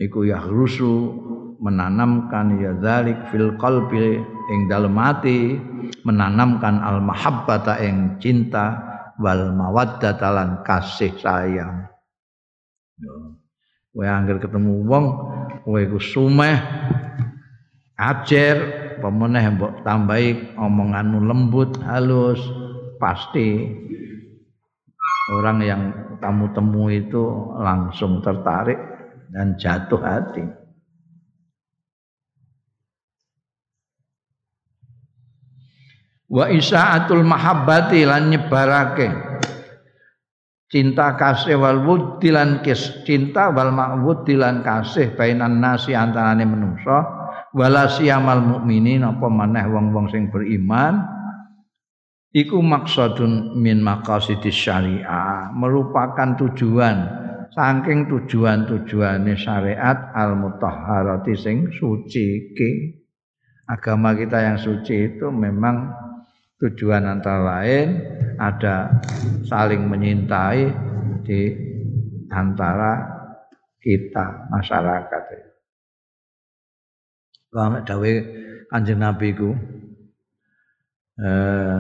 iku 0.03 0.27
yahrusu 0.27 1.15
menanamkan 1.63 2.59
ya 2.59 2.75
dzalik 2.75 3.31
fil 3.31 3.55
qalbi 3.55 4.19
ing 4.51 4.67
dalem 4.67 4.99
ati 4.99 5.63
menanamkan 6.03 6.83
al 6.83 6.99
mahabbata 7.07 7.79
ing 7.87 8.19
cinta 8.19 8.83
wal 9.23 9.55
mawaddata 9.55 10.67
kasih 10.67 11.15
sayang 11.23 11.87
kowe 13.91 14.07
angger 14.07 14.39
ketemu 14.39 14.87
wong 14.87 15.07
kowe 15.67 15.79
iku 15.79 15.99
sumeh 15.99 16.59
ajer 17.99 18.57
pemeneh 19.03 19.45
mbok 19.57 19.83
tambahi 19.83 20.57
omonganmu 20.57 21.19
lembut 21.27 21.77
halus 21.85 22.41
pasti 23.01 23.67
orang 25.31 25.59
yang 25.63 25.83
kamu 26.21 26.53
temui 26.53 27.07
itu 27.09 27.25
langsung 27.57 28.21
tertarik 28.21 28.77
dan 29.31 29.55
jatuh 29.57 30.03
hati. 30.03 30.45
Wa 36.31 36.47
isa'atul 36.47 37.27
mahabbati 37.27 38.07
lan 38.07 38.31
nyebarake 38.31 39.30
cinta 40.71 41.19
kasih 41.19 41.59
wal 41.59 41.83
wudilan 41.83 42.63
kis 42.63 43.03
cinta 43.03 43.51
wal 43.51 43.75
ma'wudilan 43.75 44.63
kasih 44.63 45.19
bainan 45.19 45.59
nasi 45.59 45.93
antarane 45.93 46.47
menungso 46.47 46.99
wala 47.51 47.91
siyamal 47.91 48.39
mukminin 48.39 49.03
apa 49.03 49.27
maneh 49.27 49.67
wong-wong 49.67 50.07
sing 50.15 50.31
beriman 50.31 51.03
iku 52.31 52.63
maksudun 52.63 53.59
min 53.59 53.83
maqasidis 53.83 54.55
syariah 54.55 55.51
merupakan 55.51 56.39
tujuan 56.39 57.21
saking 57.51 58.07
tujuan-tujuane 58.07 59.35
syariat 59.35 60.15
al 60.15 60.39
mutahharati 60.39 61.35
sing 61.35 61.67
suci. 61.75 62.55
Ke 62.55 62.71
agama 63.67 64.15
kita 64.15 64.39
yang 64.39 64.59
suci 64.59 65.15
itu 65.15 65.27
memang 65.31 66.00
tujuan 66.61 67.09
antara 67.09 67.41
lain 67.41 67.89
ada 68.37 69.01
saling 69.49 69.89
menyintai 69.89 70.69
di 71.25 71.41
antara 72.29 73.01
kita 73.81 74.49
masyarakat. 74.53 75.23
Lama 77.51 77.83
dawe 77.83 78.13
kanjeng 78.71 79.01
Nabi 79.03 79.29
ku 79.35 79.51
eh, 81.19 81.79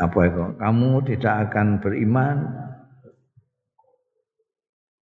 apa 0.00 0.18
itu? 0.26 0.44
Kamu 0.56 0.90
tidak 1.06 1.34
akan 1.46 1.66
beriman 1.78 2.36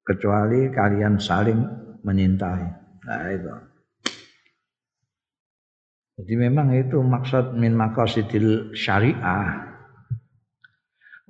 kecuali 0.04 0.74
kalian 0.74 1.22
saling 1.22 1.60
menyintai. 2.02 2.66
Nah 3.06 3.28
itu. 3.32 3.67
Jadi 6.18 6.34
memang 6.34 6.74
itu 6.74 6.98
maksud 6.98 7.54
min 7.54 7.78
maqasidil 7.78 8.74
syariah. 8.74 9.70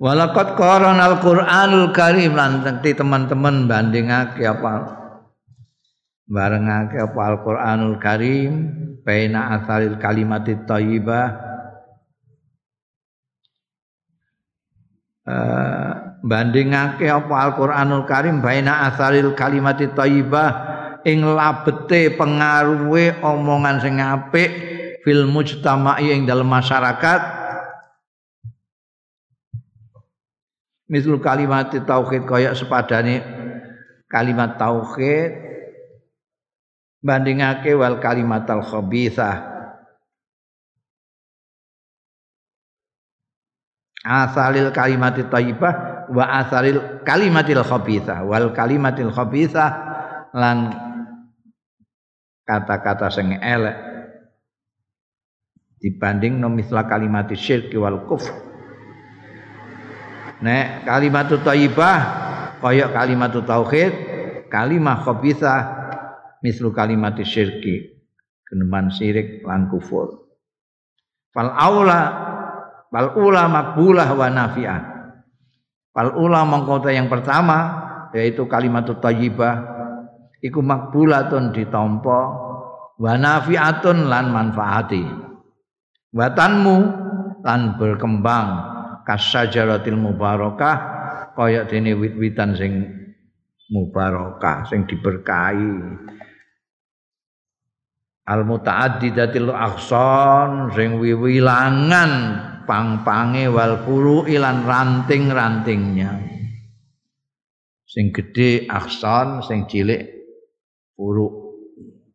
Walakot 0.00 0.56
koron 0.56 0.96
Al-Qur'anul 0.96 1.92
Karim 1.92 2.32
nanti 2.32 2.96
teman-teman 2.96 3.68
bandingake 3.68 4.48
apa 4.48 4.96
barengake 6.24 6.96
apa 7.04 7.20
Al-Qur'anul 7.20 8.00
Karim 8.00 8.52
baina 9.04 9.60
asalil 9.60 10.00
kalimatit 10.00 10.64
thayyibah 10.64 11.28
uh, 15.28 15.92
bandingake 16.24 17.10
apa 17.12 17.34
Al-Qur'anul 17.44 18.08
Karim 18.08 18.40
baina 18.40 18.88
asaril 18.88 19.36
kalimat 19.36 19.76
thayyibah 19.76 20.50
ing 21.04 21.26
labete 21.26 22.14
pengaruhe 22.16 23.20
omongan 23.20 23.76
sing 23.82 24.00
apik 24.00 24.77
fil 25.08 25.24
mujtama'i 25.24 26.12
ing 26.12 26.28
dalam 26.28 26.44
masyarakat. 26.44 27.20
Misal 30.92 31.16
kalimat 31.16 31.72
tauhid 31.72 32.28
kaya 32.28 32.52
sepadane 32.52 33.24
kalimat 34.04 34.60
tauhid. 34.60 35.48
Bandingake 37.00 37.72
wal 37.72 38.04
kalimat 38.04 38.44
al 38.52 38.60
khabithah. 38.60 39.48
Asalil 44.04 44.76
kalimati 44.76 45.24
thayyibah 45.24 46.08
wa 46.12 46.24
asalil 46.36 47.00
kalimatil 47.00 47.64
khabithah. 47.64 48.28
Wal 48.28 48.52
kalimatil 48.52 49.08
khabithah 49.08 49.70
lan 50.36 50.68
kata-kata 52.44 53.08
sing 53.08 53.36
elek 53.40 53.87
dibanding 55.78 56.42
nomisla 56.42 56.86
kalimati 56.86 57.38
syirk 57.38 57.70
wal 57.78 58.04
kufr 58.06 58.34
nek 60.42 60.86
kalimatut 60.86 61.42
thayyibah 61.42 61.98
kaya 62.62 62.90
kalimatut 62.90 63.46
tauhid 63.46 63.92
kalimah 64.50 65.02
khabithah 65.02 65.60
mislu 66.42 66.70
kalimati 66.70 67.26
syirki 67.26 68.02
geneman 68.46 68.90
syirik 68.90 69.42
lan 69.46 69.66
kufur 69.70 70.26
fal 71.34 71.50
aula 71.54 72.28
Fal 72.88 73.12
ula 73.20 73.44
makbulah 73.52 74.08
wa 74.16 74.28
nafi'ah. 74.32 74.82
Fal 75.92 76.16
ula 76.16 76.40
mengkota 76.48 76.88
yang 76.88 77.12
pertama 77.12 77.84
yaitu 78.16 78.48
kalimat 78.48 78.88
thayyibah 78.88 79.54
iku 80.40 80.64
makbulatun 80.64 81.52
ditampa 81.52 82.20
wa 82.96 83.12
nafi'atun 83.12 84.08
lan 84.08 84.32
manfaati. 84.32 85.27
Watanmu 86.18 86.76
lan 87.46 87.78
berkembang. 87.78 88.74
Kasajaratil 89.06 89.94
mubarakah. 89.94 90.76
Kaya 91.38 91.62
dene 91.70 91.94
wit-witan 91.94 92.58
sing 92.58 92.72
mubarakah 93.70 94.66
sing 94.66 94.82
diberkahi. 94.90 95.72
Al 98.28 98.42
mutaaddidatil 98.44 99.48
ahsan 99.54 100.74
sing 100.74 100.98
wiwilangan 100.98 102.12
pang-pange 102.66 103.48
wal 103.48 103.80
furu 103.86 104.26
ilan 104.26 104.66
ranting-rantingnya. 104.66 106.12
Sing 107.88 108.12
gede 108.12 108.68
akson 108.68 109.40
sing 109.46 109.64
cilik 109.64 110.04
furu 110.92 111.54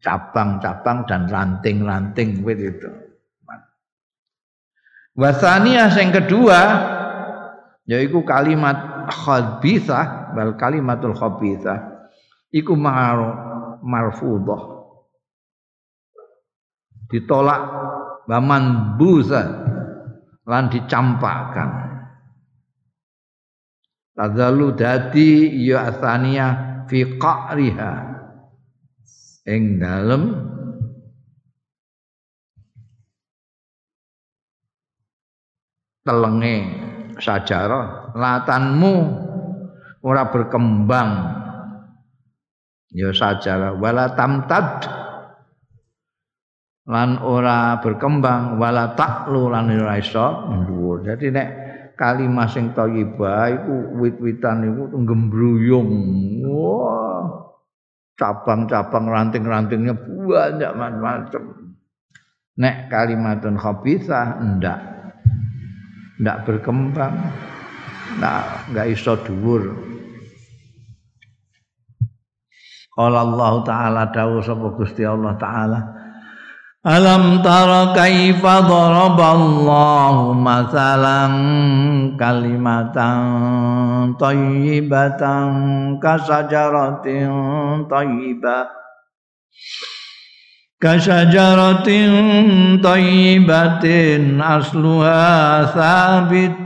cabang-cabang 0.04 1.08
dan 1.10 1.26
ranting-ranting 1.26 2.46
wit 2.46 2.62
itu 2.62 3.03
wasania 5.14 5.90
sing 5.94 6.10
kedua 6.10 6.60
yaiku 7.86 8.26
kalimat 8.26 9.10
khabithah 9.10 10.34
wal 10.34 10.58
kalimatul 10.58 11.14
khabithah 11.14 12.10
iku 12.50 12.74
marfudhah 13.82 14.74
ditolak 17.14 17.62
baman 18.26 18.98
buza 18.98 19.44
lan 20.50 20.74
dicampakkan. 20.74 21.70
Tadalu 24.14 24.78
dadi 24.78 25.50
ya 25.62 25.90
asania 25.90 26.48
fi 26.90 27.18
qa'riha. 27.18 27.94
Ing 29.50 29.82
dalem 29.82 30.24
telenge 36.04 36.56
sajarah 37.18 38.16
latanmu 38.16 38.96
ora 40.04 40.28
berkembang 40.28 41.10
ya 42.92 43.10
sajarah 43.16 43.80
wala 43.80 44.12
tamtad 44.14 44.88
lan 46.84 47.20
ora 47.24 47.80
berkembang 47.80 48.60
wala 48.60 48.92
taklu 48.94 49.48
lan 49.48 49.72
ora 49.72 49.96
iso 49.98 50.52
nek 51.08 51.48
kalimah 51.94 52.50
sing 52.50 52.74
thayyibah 52.74 53.54
iku 53.54 53.76
wit-witan 54.02 54.66
iku. 54.66 54.84
Wah. 56.50 57.24
Cabang-cabang 58.14 59.10
ranting-rantingnya 59.10 59.98
banyak 59.98 60.72
macam-macam. 60.78 61.44
Nek 62.62 62.76
kalimatun 62.94 63.58
khabithah 63.58 64.38
ndak. 64.38 64.80
Ndak 66.22 66.38
berkembang. 66.46 67.16
Ndak 68.20 68.70
enggak 68.70 68.88
iso 68.94 69.14
dhuwur. 69.18 69.94
Qala 72.94 73.26
Allah 73.26 73.54
taala 73.66 74.04
dawuh 74.14 74.46
sapa 74.46 74.70
Gusti 74.78 75.02
Allah 75.02 75.34
taala 75.42 75.82
Alam 76.84 77.40
tara 77.40 77.96
kaifa 77.96 78.60
daraballahu 78.68 80.36
masalan 80.36 81.34
kalimatan 82.20 83.24
thayyibatan 84.20 85.48
kasajaratin 86.04 87.32
thayyibah 87.88 88.68
kasajaratin 90.84 92.12
thayyibatin 92.84 94.36
asluha 94.36 95.64
sabit 95.72 96.60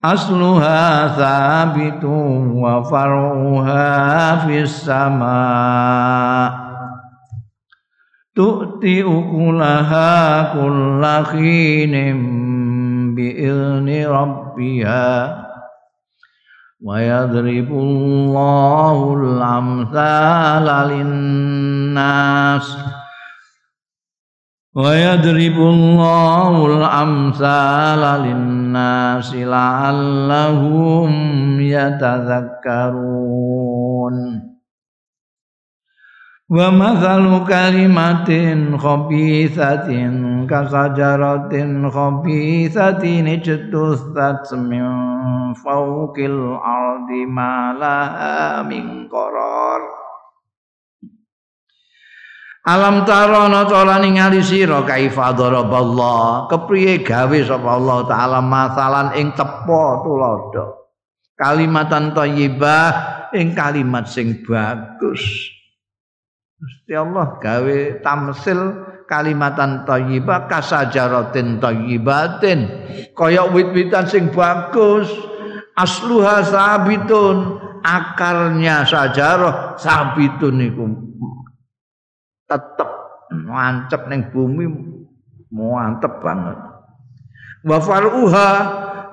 asluha 0.00 1.12
sabitun 1.20 2.56
wa 2.56 2.80
faruha 2.80 4.40
fis 4.48 4.72
sama' 4.88 6.48
tu'ti 8.32 9.04
ukulaha 9.04 10.56
kulla 10.56 11.20
khinin 11.28 12.24
bi'izni 13.12 14.08
rabbiha 14.08 15.49
Allahu 17.76 19.36
al-amthala 19.36 20.88
lin-nas 20.88 22.64
wa 24.72 24.88
yadribu 24.96 25.60
Allahu 25.60 26.80
al-amthala 26.80 28.24
lin-nas 28.24 29.28
la'allahum 29.28 31.12
yatadhakkarun 31.60 34.49
wa 36.50 36.66
mathalu 36.74 37.46
kalimatin 37.46 38.74
khabithatin 38.74 40.50
kasajaratin 40.50 41.86
khabithatin 41.86 43.38
ijtusat 43.38 44.50
min 44.58 45.54
fawqil 45.54 46.58
ardi 46.58 47.22
ma 47.30 47.70
laha 47.70 48.66
min 48.66 49.06
qarar. 49.06 49.82
Alam 52.66 53.06
tarono 53.06 53.64
cara 53.70 54.02
ningali 54.02 54.42
sira 54.42 54.82
kaifa 54.82 55.32
daraballah? 55.32 56.50
Kepriye 56.50 57.06
gawe 57.06 57.38
sapa 57.46 57.78
Allah 57.78 57.98
taala 58.10 58.42
masalan 58.42 59.14
ing 59.16 59.32
tepo 59.38 60.02
tulodo 60.02 60.92
kalimatan 61.38 62.12
thayyibah 62.12 62.92
ing 63.38 63.56
kalimat 63.56 64.04
sing 64.04 64.44
bagus 64.44 65.24
Gusti 66.60 66.92
Allah 66.92 67.40
gawe 67.40 67.78
tamsil 68.04 68.60
kalimatan 69.08 69.88
thayyibah 69.88 70.44
kasajaratin 70.44 71.56
thayyibatin. 71.56 72.68
Kaya 73.16 73.48
wit-witan 73.48 74.04
sing 74.04 74.28
bagus. 74.28 75.08
Asluha 75.72 76.44
sabitun. 76.44 77.66
Akarnya 77.80 78.84
sajarah 78.84 79.72
sabitun 79.80 80.60
iku 80.68 80.84
tetep 82.44 82.90
mancep 83.32 84.04
ning 84.12 84.28
bumi. 84.28 84.68
Mantep 85.48 86.20
banget. 86.20 86.60
Wa 87.64 87.80
faruha 87.80 88.50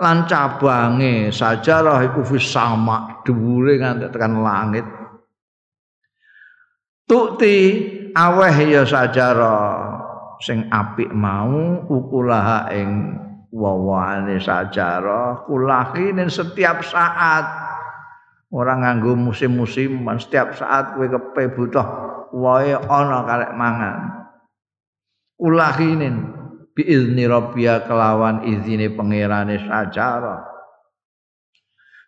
lan 0.04 0.28
cabange 0.28 1.32
sajarah 1.32 2.04
iku 2.12 2.28
fis 2.28 2.52
sama 2.52 3.24
dhuwure 3.24 3.80
nganti 3.80 4.12
tekan 4.12 4.44
langit 4.44 4.84
Tukti 7.08 7.56
aweh 8.12 8.58
ya 8.68 8.84
sajara. 8.84 9.88
Sing 10.44 10.68
apik 10.70 11.10
mau 11.16 11.82
ukulaha 11.88 12.68
ing 12.76 13.16
wawane 13.56 14.38
sajara. 14.44 15.48
Kulahine 15.48 16.28
setiap 16.28 16.84
saat. 16.84 17.48
Orang 18.48 18.84
nganggo 18.84 19.16
musim-musim 19.16 20.04
setiap 20.20 20.56
saat 20.56 20.96
kowe 20.96 21.08
kepe 21.08 21.52
butuh 21.52 21.88
wae 22.36 22.76
ana 22.76 23.24
karek 23.24 23.52
mangan. 23.56 23.98
Kulahinin 25.40 26.16
biizni 26.76 27.24
rabbia 27.28 27.88
kelawan 27.88 28.48
izine 28.48 28.92
pangerane 28.92 29.64
sajara. 29.64 30.48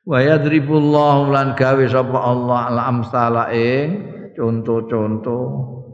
Wa 0.03 0.19
yadribullahu 0.23 1.31
lan 1.31 1.59
gawe 1.59 1.85
sapa 1.87 2.19
Allah 2.19 2.59
al 2.71 2.79
amsala 2.87 3.43
ing 3.51 4.18
contoh-contoh 4.39 5.43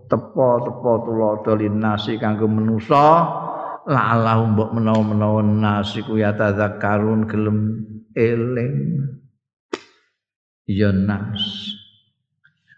tepo-tepo 0.05 0.91
tulodo 1.01 1.57
linasi 1.57 2.21
kanggo 2.21 2.45
menusa 2.45 3.25
lalah 3.89 4.37
mbok 4.45 4.69
menawa-menawa 4.77 5.41
nasi 5.41 6.05
ku 6.05 6.13
ya 6.21 6.29
gelem 7.25 7.57
eling. 8.13 8.77
Ya 10.65 10.89
nas. 10.93 11.41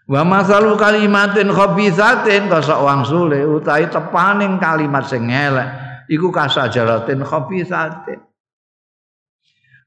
Wa 0.08 0.24
masalu 0.24 0.76
kalimatin 0.80 1.52
khabithatin 1.52 2.48
kosok 2.48 2.80
wangsule 2.80 3.44
utahe 3.44 3.92
tepaning 3.92 4.56
kalimat 4.56 5.04
sing 5.04 5.28
elek 5.28 5.68
iku 6.08 6.32
kasajaratin 6.32 7.20
khabithatin 7.20 8.20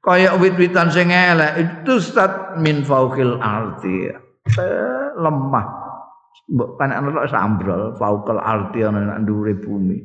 kaya 0.02 0.38
wit-witan 0.38 0.94
sing 0.94 1.10
elek 1.10 1.58
itu 1.58 1.98
stat 1.98 2.58
min 2.62 2.86
fauqil 2.86 3.41
ardi 3.41 4.14
lemah. 5.17 5.67
Mbok 6.51 6.79
panek 6.79 6.95
ana 6.99 7.27
sambrol 7.27 7.95
faukal 7.95 8.39
arti 8.39 8.83
ana 8.83 9.19
dhuwure 9.19 9.55
bumi. 9.59 9.97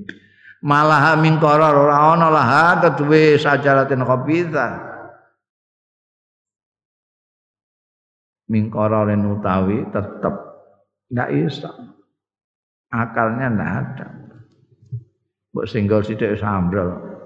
Malah 0.66 1.14
min 1.18 1.38
qarar 1.38 1.74
ora 1.74 2.14
ana 2.14 2.26
lah 2.30 2.50
keduwe 2.82 3.38
sajaratin 3.38 4.02
khabitha. 4.02 4.68
Min 8.50 8.70
qararin 8.70 9.26
utawi 9.26 9.86
tetep. 9.90 10.34
Ndak 11.10 11.28
iso. 11.34 11.70
Akalnya 12.90 13.50
ndak 13.50 13.70
ada. 13.70 14.06
Mbok 15.54 15.66
singgol 15.66 16.02
sithik 16.02 16.38
sambrol 16.38 17.16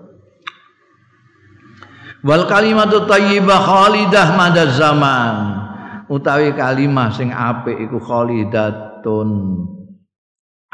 wal 2.20 2.44
kalimatu 2.48 3.08
thayyibah 3.08 3.60
khalidah 3.64 4.26
madaz 4.36 4.76
zaman 4.76 5.36
utawi 6.10 6.50
kalimah 6.58 7.14
sing 7.14 7.30
apik 7.30 7.78
iku 7.78 8.02
khalidatun 8.02 9.30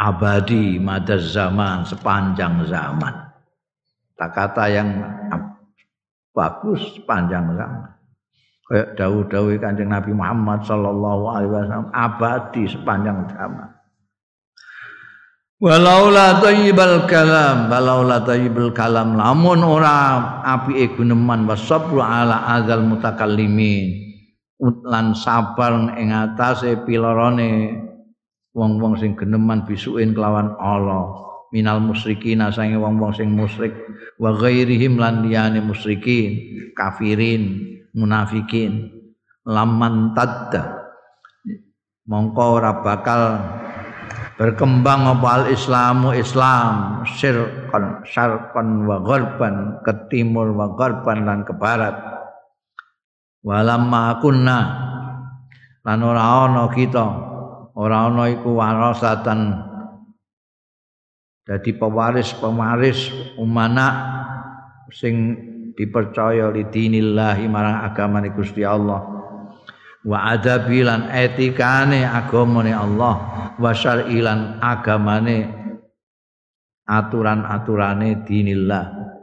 abadi 0.00 0.80
madaz 0.80 1.36
zaman 1.36 1.84
sepanjang 1.84 2.64
zaman. 2.64 3.14
Kata 4.16 4.64
yang 4.72 4.88
bagus 6.32 6.96
sepanjang 6.96 7.52
zaman. 7.52 7.92
Kayak 8.66 8.98
dawuh-dawuh 8.98 9.62
Kanjeng 9.62 9.94
Nabi 9.94 10.10
Muhammad 10.10 10.66
sallallahu 10.66 11.30
alaihi 11.30 11.52
wasallam 11.54 11.86
abadi 11.94 12.64
sepanjang 12.66 13.28
zaman. 13.30 13.68
Walaula 15.56 16.42
thayyibal 16.44 17.08
kalam, 17.08 17.72
walaula 17.72 18.20
thayyibal 18.26 18.74
kalam. 18.76 19.16
Lamun 19.16 19.64
ora 19.64 20.42
apike 20.44 20.98
guneman 20.98 21.48
wasabru 21.48 22.02
ala 22.02 22.58
adzal 22.58 22.84
mutakallimin. 22.84 24.05
Lan 24.64 25.12
sabar 25.12 25.92
ing 26.00 26.16
atase 26.16 26.80
pilorone 26.88 27.76
wong-wong 28.56 28.96
sing 28.96 29.12
geneman 29.12 29.68
bisuin 29.68 30.16
kelawan 30.16 30.56
Allah. 30.56 31.12
Minal 31.52 31.84
musyrikin 31.84 32.40
sange 32.48 32.80
wong-wong 32.80 33.12
sing 33.12 33.28
musyrik 33.36 33.76
wa 34.16 34.32
ghairihim 34.32 34.96
lan 34.96 35.28
liyane 35.28 35.60
musyrikin 35.60 36.72
kafirin 36.72 37.76
munafikin. 37.92 38.96
Laman 39.44 40.16
tadda. 40.16 40.88
Mongko 42.08 42.58
ora 42.58 42.80
bakal 42.80 43.36
berkembang 44.40 45.04
apa 45.04 45.28
al 45.28 45.44
islamu 45.52 46.16
islam. 46.16 47.04
Syirqan 47.04 48.08
syarqan 48.08 48.88
wa 48.88 49.04
gharban 49.04 49.84
ke 49.84 49.92
timur 50.08 50.56
wa 50.56 50.72
gharban 50.74 51.28
lan 51.28 51.44
ke 51.44 51.52
barat 51.52 52.15
walamma 53.44 54.22
kunna 54.22 54.60
lan 55.86 55.98
ora 56.02 56.22
ana 56.44 56.66
kita. 56.70 57.06
Ora 57.76 58.10
ana 58.10 58.26
iku 58.32 58.58
warasatan. 58.58 59.40
Dadi 61.46 61.70
pewaris-pewaris 61.78 63.14
umana 63.38 63.86
sing 64.90 65.14
dipercaya 65.78 66.50
li 66.50 66.66
dinillahi 66.66 67.46
marang 67.46 67.86
agamane 67.86 68.34
Gusti 68.34 68.66
Allah. 68.66 68.98
Wa 70.02 70.18
adabi 70.34 70.82
lan 70.82 71.06
etikane 71.06 72.02
agamane 72.02 72.74
Allah. 72.74 73.14
Wa 73.54 73.70
syar'i 73.70 74.18
lan 74.18 74.58
agamane 74.58 75.54
aturan-aturane 76.86 78.26
dinillah 78.26 79.15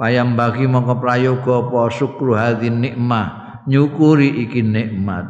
wayam 0.00 0.32
bagi 0.32 0.64
mongko 0.64 0.96
prayoga 0.96 1.68
apa 1.68 1.92
syukru 1.92 2.32
hadzin 2.32 2.80
nikmah 2.80 3.60
nyukuri 3.68 4.48
iki 4.48 4.64
nikmat. 4.64 5.28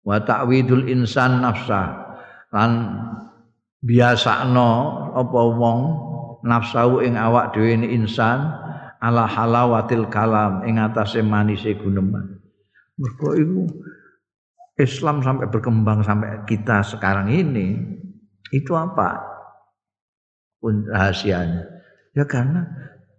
Wa 0.00 0.24
ta'widul 0.24 0.88
insan 0.88 1.44
nafsa 1.44 2.16
lan 2.54 2.96
biasakno 3.84 4.70
apa 5.12 5.40
wong 5.52 5.80
nafsu 6.46 7.04
ing 7.04 7.20
awak 7.20 7.52
dhewe 7.52 7.76
insan 7.84 8.48
ala 9.02 9.28
halawatil 9.28 10.08
kalam 10.08 10.64
ing 10.64 10.80
atase 10.80 11.20
manise 11.20 11.76
guneman. 11.76 12.40
Mergo 12.96 13.36
itu 13.36 13.68
Islam 14.80 15.20
sampai 15.20 15.52
berkembang 15.52 16.00
sampai 16.00 16.48
kita 16.48 16.80
sekarang 16.80 17.28
ini 17.28 17.76
itu 18.54 18.72
apa? 18.72 19.20
Pun 20.56 20.88
rahasianya. 20.88 21.76
Ya 22.16 22.24
karena 22.24 22.64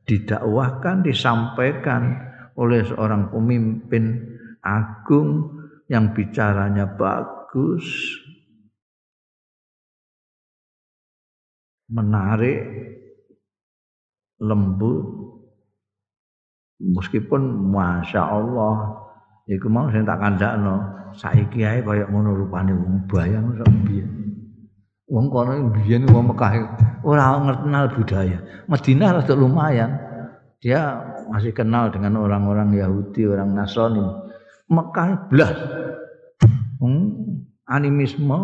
didakwahkan 0.07 1.03
disampaikan 1.03 2.15
oleh 2.57 2.81
seorang 2.87 3.29
pemimpin 3.29 4.23
agung 4.63 5.59
yang 5.91 6.15
bicaranya 6.15 6.87
bagus 6.97 7.85
menarik 11.91 12.63
lembut 14.39 15.03
meskipun 16.79 17.71
masya 17.71 18.23
Allah 18.23 19.07
Iku 19.47 19.71
mau 19.71 19.87
sing 19.87 20.03
tak 20.03 20.19
kandakno, 20.19 20.75
saiki 21.15 21.63
ae 21.63 21.79
kaya 21.79 22.03
ngono 22.11 22.35
rupane 22.35 22.75
wong 22.75 23.07
bayang 23.07 23.55
biyen. 23.87 24.16
Wong 25.07 25.31
kono 25.31 25.71
biyen 25.71 26.03
wong 26.11 26.35
Mekah 26.35 26.51
ora 27.07 27.39
ngerti 27.39 27.95
budaya. 27.95 28.37
Madinah 28.67 29.09
rada 29.15 29.33
lumayan. 29.39 29.91
Dia 30.59 30.99
masih 31.31 31.55
kenal 31.55 31.93
dengan 31.93 32.19
orang-orang 32.19 32.75
Yahudi, 32.75 33.23
orang 33.23 33.55
Nasrani. 33.55 34.03
Mekah 34.67 35.31
blas. 35.31 35.55
Hmm, 36.83 37.39
animisme 37.71 38.35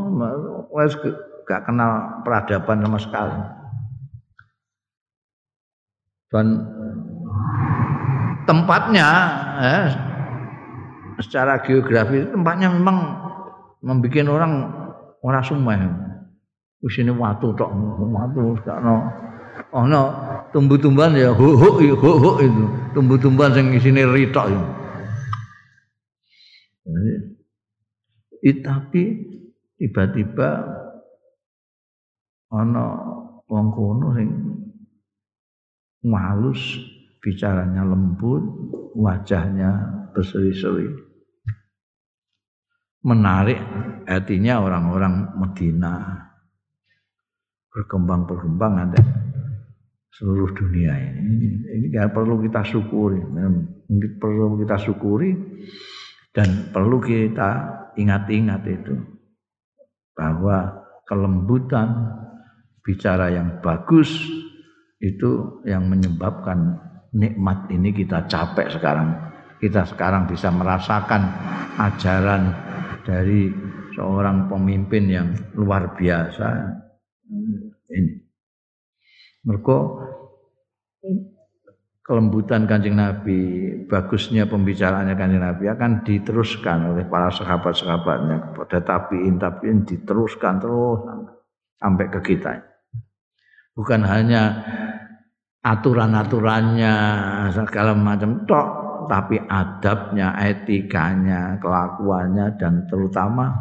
wis 0.71 0.95
gak 1.43 1.67
kenal 1.67 2.23
peradaban 2.23 2.79
sama 2.79 2.99
sekali. 3.01 3.39
Dan 6.31 6.47
tempatnya 8.47 9.09
eh, 9.59 9.87
secara 11.19 11.59
geografi 11.61 12.23
tempatnya 12.31 12.71
memang 12.71 12.97
membuat 13.83 14.31
orang 14.31 14.53
orang 15.19 15.43
sumeh. 15.43 16.12
Wis 16.83 16.99
ini 16.99 17.15
watu 17.15 17.55
tok, 17.55 17.71
watu 18.11 18.59
sakno. 18.67 19.07
Ono 19.71 20.01
tumbuh-tumbuhan 20.51 21.15
ya 21.15 21.31
huk 21.31 21.79
ya 21.79 21.95
huk 21.95 22.37
itu. 22.43 22.63
Tumbuh-tumbuhan 22.91 23.55
sing 23.55 23.71
isine 23.71 24.03
ritok 24.03 24.51
itu. 24.51 24.67
It, 28.43 28.59
tapi 28.59 29.03
tiba-tiba 29.79 30.49
ana 32.51 32.85
wong 33.47 33.67
kono 33.71 34.07
sing 34.19 34.29
halus 36.11 36.59
bicaranya 37.23 37.87
lembut 37.87 38.43
wajahnya 38.99 39.71
berseri-seri 40.11 40.91
menarik 43.03 43.59
hatinya 44.03 44.59
orang-orang 44.59 45.31
Medina 45.39 45.93
berkembang 47.73 48.29
berkembang 48.29 48.73
ada 48.77 49.01
seluruh 50.13 50.53
dunia 50.53 50.93
ini. 50.93 51.65
Ini 51.65 51.87
kan 51.89 52.13
perlu 52.13 52.37
kita 52.45 52.61
syukuri. 52.61 53.17
Ini 53.17 54.07
perlu 54.21 54.61
kita 54.61 54.77
syukuri 54.77 55.33
dan 56.29 56.69
perlu 56.69 57.01
kita 57.01 57.49
ingat-ingat 57.97 58.61
itu 58.69 58.93
bahwa 60.13 60.85
kelembutan 61.09 62.13
bicara 62.85 63.33
yang 63.33 63.57
bagus 63.65 64.13
itu 65.01 65.59
yang 65.65 65.89
menyebabkan 65.89 66.77
nikmat 67.09 67.65
ini 67.73 67.89
kita 67.89 68.29
capek 68.29 68.69
sekarang. 68.69 69.33
Kita 69.57 69.87
sekarang 69.89 70.29
bisa 70.29 70.53
merasakan 70.53 71.23
ajaran 71.79 72.53
dari 73.01 73.49
seorang 73.95 74.51
pemimpin 74.51 75.07
yang 75.07 75.27
luar 75.55 75.95
biasa 75.95 76.82
ini. 77.91 78.13
Mereka 79.43 79.77
kelembutan 82.03 82.67
kanjeng 82.67 82.99
Nabi, 82.99 83.39
bagusnya 83.87 84.47
pembicaraannya 84.47 85.15
kanjeng 85.15 85.43
Nabi 85.43 85.71
akan 85.71 86.03
diteruskan 86.03 86.95
oleh 86.95 87.07
para 87.07 87.31
sahabat-sahabatnya 87.31 88.51
kepada 88.51 88.77
tabiin 88.83 89.39
tabiin 89.39 89.87
diteruskan 89.87 90.59
terus 90.59 90.99
sampai 91.79 92.05
ke 92.11 92.19
kita. 92.23 92.59
Bukan 93.73 94.03
hanya 94.05 94.63
aturan-aturannya 95.63 96.93
segala 97.55 97.95
macam 97.95 98.43
tok 98.43 98.67
tapi 99.07 99.39
adabnya, 99.39 100.35
etikanya, 100.39 101.59
kelakuannya 101.59 102.55
dan 102.59 102.87
terutama 102.87 103.51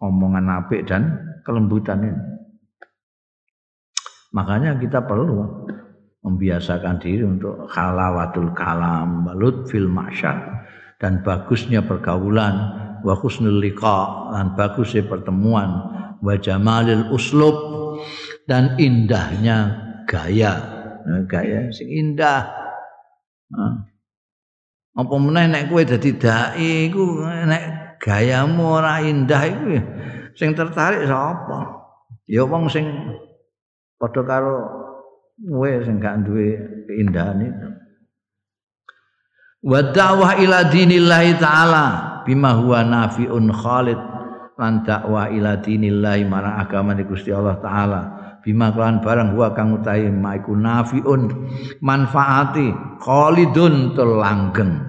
omongan 0.00 0.64
apik 0.64 0.88
dan 0.88 1.20
kelembutan 1.44 2.00
ini. 2.04 2.39
Makanya 4.30 4.78
kita 4.78 5.02
perlu 5.02 5.66
membiasakan 6.22 7.02
diri 7.02 7.26
untuk 7.26 7.66
halawatul 7.66 8.54
kalam, 8.54 9.26
balut 9.26 9.66
fil 9.66 9.90
masyar 9.90 10.66
dan 11.00 11.24
bagusnya 11.24 11.82
pergaulan, 11.82 12.54
wa 13.00 13.14
husnul 13.16 13.58
liqa 13.58 14.30
dan 14.36 14.54
bagusnya 14.54 15.02
pertemuan, 15.08 15.70
wa 16.20 16.34
jamalil 16.36 17.08
uslub 17.10 17.56
dan 18.44 18.76
indahnya 18.76 19.88
gaya, 20.04 20.52
nah, 21.08 21.24
gaya 21.24 21.72
sing 21.72 21.88
indah. 21.88 22.46
Nah, 23.50 23.88
apa 24.94 25.14
meneh 25.16 25.46
nek 25.48 25.72
kowe 25.72 25.82
dadi 25.82 26.10
dai 26.20 26.92
iku 26.92 27.24
nek 27.24 27.96
gayamu 27.98 28.78
ora 28.78 29.00
indah 29.00 29.42
iku 29.48 29.64
ya, 29.74 29.82
sing 30.36 30.52
tertarik 30.52 31.08
sapa? 31.08 31.80
Ya 32.28 32.44
wong 32.46 32.68
sing 32.68 32.86
padha 34.00 34.22
karo 34.24 34.56
kowe 35.36 35.70
sing 35.84 36.00
gak 36.00 36.24
duwe 36.24 36.56
keindahan 36.88 37.44
itu. 37.44 37.68
Wa 39.60 39.92
da'wah 39.92 40.40
ila 40.40 40.72
dinillahi 40.72 41.36
ta'ala 41.36 41.86
bima 42.24 42.56
huwa 42.56 42.80
nafi'un 42.80 43.52
khalid 43.52 44.00
lan 44.60 44.84
dakwah 44.84 45.32
ila 45.32 45.56
dinillahi 45.56 46.28
marang 46.28 46.60
agama 46.60 46.92
Gusti 47.00 47.32
Allah 47.32 47.56
taala 47.64 48.00
bima 48.44 48.68
kelawan 48.72 49.00
barang 49.00 49.28
huwa 49.32 49.48
kang 49.56 49.72
utahe 49.72 50.12
maiku 50.12 50.52
nafiun 50.52 51.48
manfaati 51.80 52.68
khalidun 53.00 53.96
telanggeng 53.96 54.84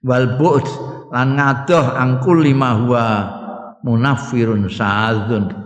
wal 0.00 0.26
bu'd 0.40 0.64
lan 1.12 1.36
ngadoh 1.36 1.92
angkul 1.92 2.40
lima 2.40 2.80
huwa 2.80 3.04
munaffirun 3.84 4.72
sa'adzun 4.72 5.61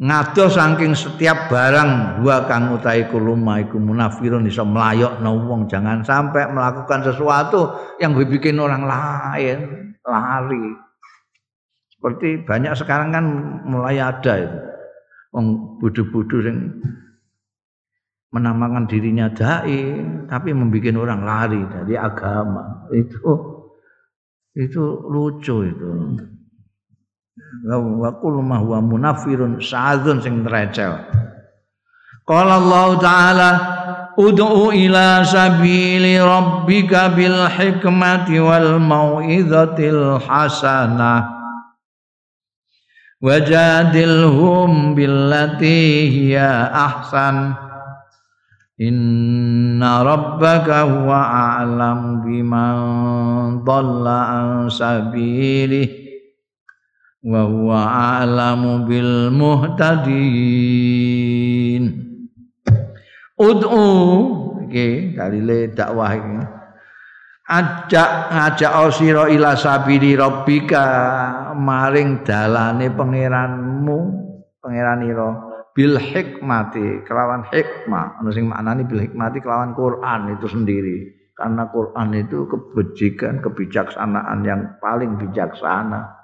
ngadoh 0.00 0.48
saking 0.48 0.96
setiap 0.96 1.52
barang 1.52 2.24
dua 2.24 2.48
kang 2.48 2.72
utai 2.72 3.04
kuluma 3.12 3.60
iku 3.60 3.76
munafirun 3.76 4.48
iso 4.48 4.64
melayok 4.64 5.20
wong. 5.20 5.68
Jangan 5.68 6.00
sampai 6.00 6.48
melakukan 6.48 7.04
sesuatu 7.04 7.76
yang 8.00 8.16
bikin 8.16 8.56
orang 8.56 8.88
lain 8.88 9.58
lari. 10.00 10.66
Seperti 11.92 12.40
banyak 12.48 12.72
sekarang 12.80 13.12
kan 13.12 13.24
mulai 13.68 14.00
ada 14.00 14.34
itu. 14.40 14.58
Wong 15.36 15.76
budu-budu 15.78 16.36
yang 16.42 16.58
menamakan 18.32 18.88
dirinya 18.88 19.28
dai 19.30 20.00
tapi 20.26 20.56
membuat 20.56 20.96
orang 20.96 21.20
lari 21.28 21.60
dari 21.68 21.94
agama. 22.00 22.88
Itu 22.88 23.60
itu 24.56 24.82
lucu 25.06 25.62
itu 25.68 25.90
wa 27.70 28.10
kullu 28.18 28.40
ma 28.40 28.58
huwa 28.58 28.80
munafirun 28.80 29.60
sa'adzun 29.60 30.22
sing 30.24 30.42
trecel 30.46 30.96
qala 32.30 32.62
Allah 32.62 32.88
taala 33.02 33.50
ud'u 34.20 34.70
ila 34.70 35.24
sabili 35.26 36.20
rabbika 36.20 37.10
bil 37.16 37.48
hikmati 37.48 38.38
wal 38.38 38.76
mau'izatil 38.78 40.20
hasanah. 40.22 41.40
Wajadilhum 43.20 44.96
billati 44.96 46.08
hiya 46.08 46.72
ahsan. 46.72 47.52
Inna 48.80 50.00
rabbaka 50.00 50.88
huwa 50.88 51.20
a'lam 51.60 52.24
biman 52.24 53.60
dhalla 53.60 54.18
an 54.40 54.72
sabilihi 54.72 55.99
wa 57.20 57.42
huwa 57.44 57.84
a'lamu 58.20 58.88
bil 58.88 59.28
muhtadin. 59.32 60.24
Ud'u 63.40 63.88
iki 64.68 65.16
dalile 65.16 65.72
dakwah 65.72 66.12
iki. 66.16 66.44
Ajak 67.50 68.30
ngajak 68.30 68.94
sira 68.94 69.26
ila 69.26 69.58
sabili 69.58 70.14
rabbika 70.14 70.86
maring 71.58 72.22
dalane 72.22 72.94
pangeranmu 72.94 73.98
pangeranira 74.62 75.50
bil 75.74 75.98
hikmati 75.98 77.02
kelawan 77.08 77.42
hikmah. 77.50 78.22
Ana 78.22 78.30
sing 78.30 78.46
maknani 78.46 78.86
bil 78.86 79.02
hikmati 79.02 79.42
kelawan 79.42 79.74
Quran 79.74 80.38
itu 80.38 80.46
sendiri. 80.46 81.18
Karena 81.34 81.72
Quran 81.72 82.12
itu 82.20 82.44
kebajikan 82.46 83.40
kebijaksanaan 83.40 84.44
yang 84.44 84.76
paling 84.76 85.16
bijaksana 85.16 86.19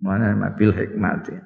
mana 0.00 0.36
bil 0.56 0.72
hikmati 0.72 1.36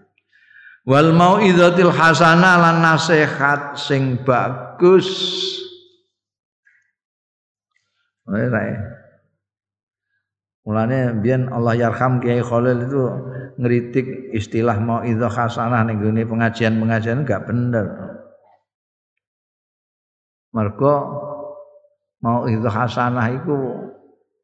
wal 0.89 1.13
mau'izatil 1.15 1.93
hasanah 1.93 2.55
lan 2.59 2.77
nasihat 2.83 3.79
sing 3.79 4.23
bagus 4.27 5.09
ora 8.27 8.91
Mulane 10.71 11.19
biyen 11.25 11.49
Allah 11.49 11.75
yarham 11.75 12.21
Kiai 12.21 12.45
Khalil 12.45 12.85
itu 12.85 13.03
ngeritik 13.59 14.07
istilah 14.37 14.77
mau'izah 14.79 15.33
hasanah 15.33 15.89
ning 15.89 15.99
gone 15.99 16.23
pengajian-pengajian 16.23 17.25
enggak 17.25 17.49
bener. 17.49 17.87
Mergo 20.53 20.95
mau'izah 22.23 22.71
hasanah 22.71 23.27
iku 23.41 23.59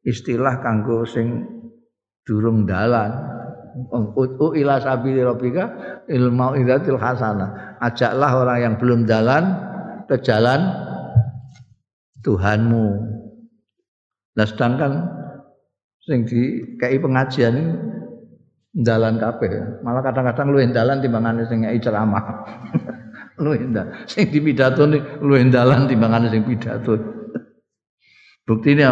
istilah 0.03 0.59
kanggo 0.59 1.05
sing 1.05 1.45
durung 2.25 2.65
dalan. 2.65 3.37
Ud'u 4.17 4.57
ila 4.57 4.81
sabili 4.81 5.21
rabbika 5.21 5.65
il 6.09 6.33
mau'izatil 6.33 6.97
hasanah. 6.97 7.77
Ajaklah 7.77 8.31
orang 8.41 8.59
yang 8.61 8.73
belum 8.81 9.05
jalan 9.05 9.43
ke 10.09 10.17
jalan 10.25 10.65
Tuhanmu. 12.25 12.87
Nah 14.33 14.45
sedangkan 14.45 14.91
sing 16.01 16.25
di 16.25 16.73
KI 16.81 16.97
pengajian 16.97 17.53
ini 17.53 17.73
dalan 18.81 19.21
kabeh. 19.21 19.85
Malah 19.85 20.01
kadang-kadang 20.01 20.49
luwih 20.49 20.69
dalan 20.73 20.97
timbangane 20.97 21.45
sing 21.45 21.61
ngeki 21.61 21.79
ceramah. 21.85 22.25
luwih 23.43 23.61
dalan. 23.69 23.93
Sing 24.09 24.33
di 24.33 24.41
pidato 24.41 24.89
luwih 25.21 25.45
dalan 25.53 25.85
timbangane 25.85 26.33
sing 26.33 26.41
pidato. 26.41 26.97
Ini 28.47 28.83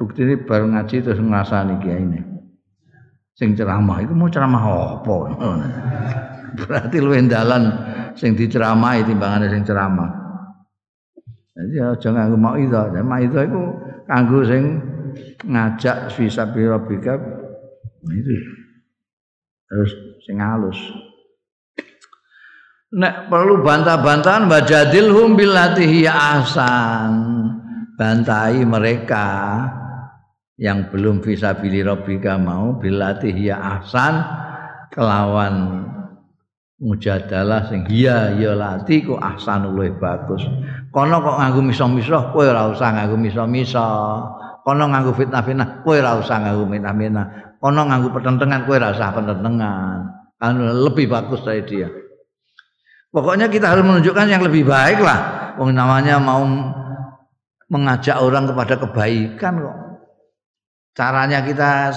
bukti 0.00 0.24
ini 0.24 0.34
baru 0.48 0.64
ngaji 0.72 1.04
terus 1.04 1.20
ngrasani 1.20 1.76
kiai 1.82 2.00
ini 2.00 2.37
sing 3.38 3.54
ceramah. 3.54 4.02
Itu 4.02 4.12
mau 4.18 4.26
ceramah 4.26 4.62
apa? 4.98 5.16
Berarti 6.58 6.98
lu 6.98 7.14
dalan 7.30 7.70
sing 8.18 8.34
diceramahi 8.34 9.06
timbangane 9.06 9.46
sing 9.46 9.62
ceramah. 9.62 10.10
Jadi 11.54 11.74
aja 11.78 12.08
nganggo 12.14 12.38
mau 12.38 12.54
itu 12.58 12.74
itu 12.74 13.62
kanggo 14.10 14.42
sing 14.42 14.62
ngajak 15.46 16.10
birobika 16.50 17.14
itu. 18.10 18.34
Terus 19.70 19.90
sing 20.26 20.42
halus. 20.42 20.78
Nek 22.88 23.28
perlu 23.28 23.60
bantah-bantahan 23.60 24.48
wajadilhum 24.48 25.36
billatihi 25.36 26.08
ahsan. 26.08 27.12
Bantai 27.98 28.62
mereka 28.62 29.26
yang 30.58 30.90
belum 30.90 31.22
bisa 31.22 31.54
pilih 31.54 31.86
robika 31.86 32.34
mau 32.34 32.74
bilatih 32.82 33.30
ya 33.30 33.78
ahsan 33.78 34.26
kelawan 34.90 35.86
mujadalah 36.82 37.70
sing 37.70 37.86
iya 37.86 38.34
ya 38.34 38.58
lati 38.58 39.06
ku 39.06 39.14
ahsan 39.14 39.70
luwih 39.70 39.94
bagus. 40.02 40.42
Kono 40.90 41.22
kok 41.22 41.38
nganggo 41.38 41.62
miso-miso 41.62 42.34
kowe 42.34 42.42
ora 42.42 42.66
usah 42.74 42.90
nganggo 42.90 43.14
miso-miso. 43.14 43.86
Kono 44.66 44.84
nganggo 44.90 45.14
fitnah-fitnah 45.14 45.86
kowe 45.86 45.94
ora 45.94 46.18
usah 46.18 46.36
nganggo 46.42 46.66
fitnah-fitnah. 46.66 47.26
Kono 47.62 47.80
nganggo 47.86 48.08
pertentangan 48.10 48.60
kowe 48.66 48.74
ora 48.82 48.88
usah 48.90 49.08
pertentangan. 49.14 49.98
Kan 50.38 50.54
lebih 50.58 51.06
bagus 51.06 51.42
dari 51.46 51.62
dia. 51.66 51.88
Pokoknya 53.14 53.46
kita 53.46 53.74
harus 53.74 53.86
menunjukkan 53.86 54.26
yang 54.26 54.42
lebih 54.42 54.66
baik 54.68 55.00
lah 55.00 55.54
wong 55.58 55.74
namanya 55.74 56.22
mau 56.22 56.44
mengajak 57.66 58.20
orang 58.20 58.46
kepada 58.46 58.74
kebaikan 58.78 59.54
kok 59.64 59.87
caranya 60.98 61.38
kita 61.46 61.94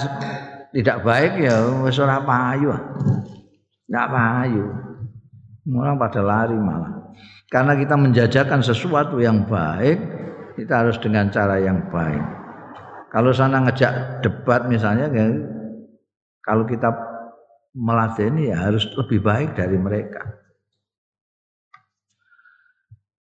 tidak 0.70 1.02
baik 1.02 1.42
ya 1.42 1.58
wis 1.82 1.98
ora 1.98 2.22
payu. 2.22 2.70
Enggak 3.90 4.08
payu. 4.14 4.66
Orang 5.74 5.98
pada 5.98 6.22
lari 6.22 6.54
malah. 6.54 7.02
Karena 7.50 7.76
kita 7.76 7.98
menjajakan 7.98 8.64
sesuatu 8.64 9.20
yang 9.20 9.44
baik, 9.44 9.98
kita 10.56 10.86
harus 10.86 10.96
dengan 11.02 11.28
cara 11.28 11.60
yang 11.60 11.92
baik. 11.92 12.24
Kalau 13.12 13.28
sana 13.28 13.60
ngejak 13.68 14.24
debat 14.24 14.64
misalnya, 14.64 15.12
ya, 15.12 15.28
kalau 16.40 16.64
kita 16.64 16.88
melatih 17.76 18.32
ini 18.32 18.48
ya 18.48 18.56
harus 18.56 18.88
lebih 18.96 19.20
baik 19.20 19.52
dari 19.52 19.76
mereka. 19.76 20.41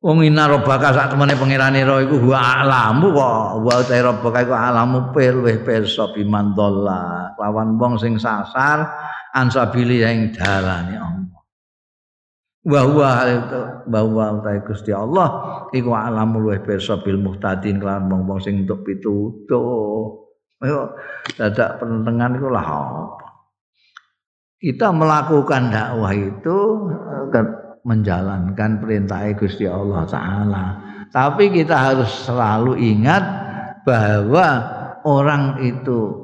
Wong 0.02 0.26
inna 0.26 0.50
rabbaka 0.50 0.98
sak 0.98 1.14
temene 1.14 1.38
pangerane 1.38 1.86
ro 1.86 2.02
iku 2.02 2.18
wa 2.26 2.66
alamu 2.66 3.14
kok 3.14 3.62
wa 3.62 3.86
ta 3.86 4.02
rabbaka 4.02 4.50
iku 4.50 4.54
alamu 4.58 5.14
luweh 5.14 5.62
pirsa 5.62 6.10
biman 6.10 6.58
dolla 6.58 7.30
lawan 7.38 7.78
wong 7.78 8.02
sing 8.02 8.18
sasar 8.18 8.82
ansabili 9.30 10.02
yang 10.02 10.34
dalane 10.34 10.98
Allah. 10.98 11.40
Wa 12.66 12.82
huwa 12.82 13.14
itu 13.30 13.62
bahwa 13.94 14.42
ta 14.42 14.58
Gusti 14.66 14.90
Allah 14.90 15.30
iku 15.70 15.94
alamu 15.94 16.50
luweh 16.50 16.66
pirsa 16.66 16.98
bil 17.06 17.22
muhtadin 17.22 17.78
kelawan 17.78 18.10
wong-wong 18.10 18.42
sing 18.42 18.66
untuk 18.66 18.82
pitutuh. 18.82 20.18
Ayo 20.66 20.98
dadak 21.38 21.78
penentengan 21.78 22.42
iku 22.42 22.50
lah? 22.50 22.66
Kita 24.58 24.90
melakukan 24.90 25.70
dakwah 25.70 26.14
itu 26.14 26.58
menjalankan 27.82 28.82
perintah 28.82 29.26
Gusti 29.34 29.66
Allah 29.66 30.06
taala. 30.06 30.66
Tapi 31.12 31.52
kita 31.52 31.76
harus 31.76 32.12
selalu 32.24 32.80
ingat 32.80 33.24
bahwa 33.84 34.48
orang 35.04 35.60
itu 35.66 36.22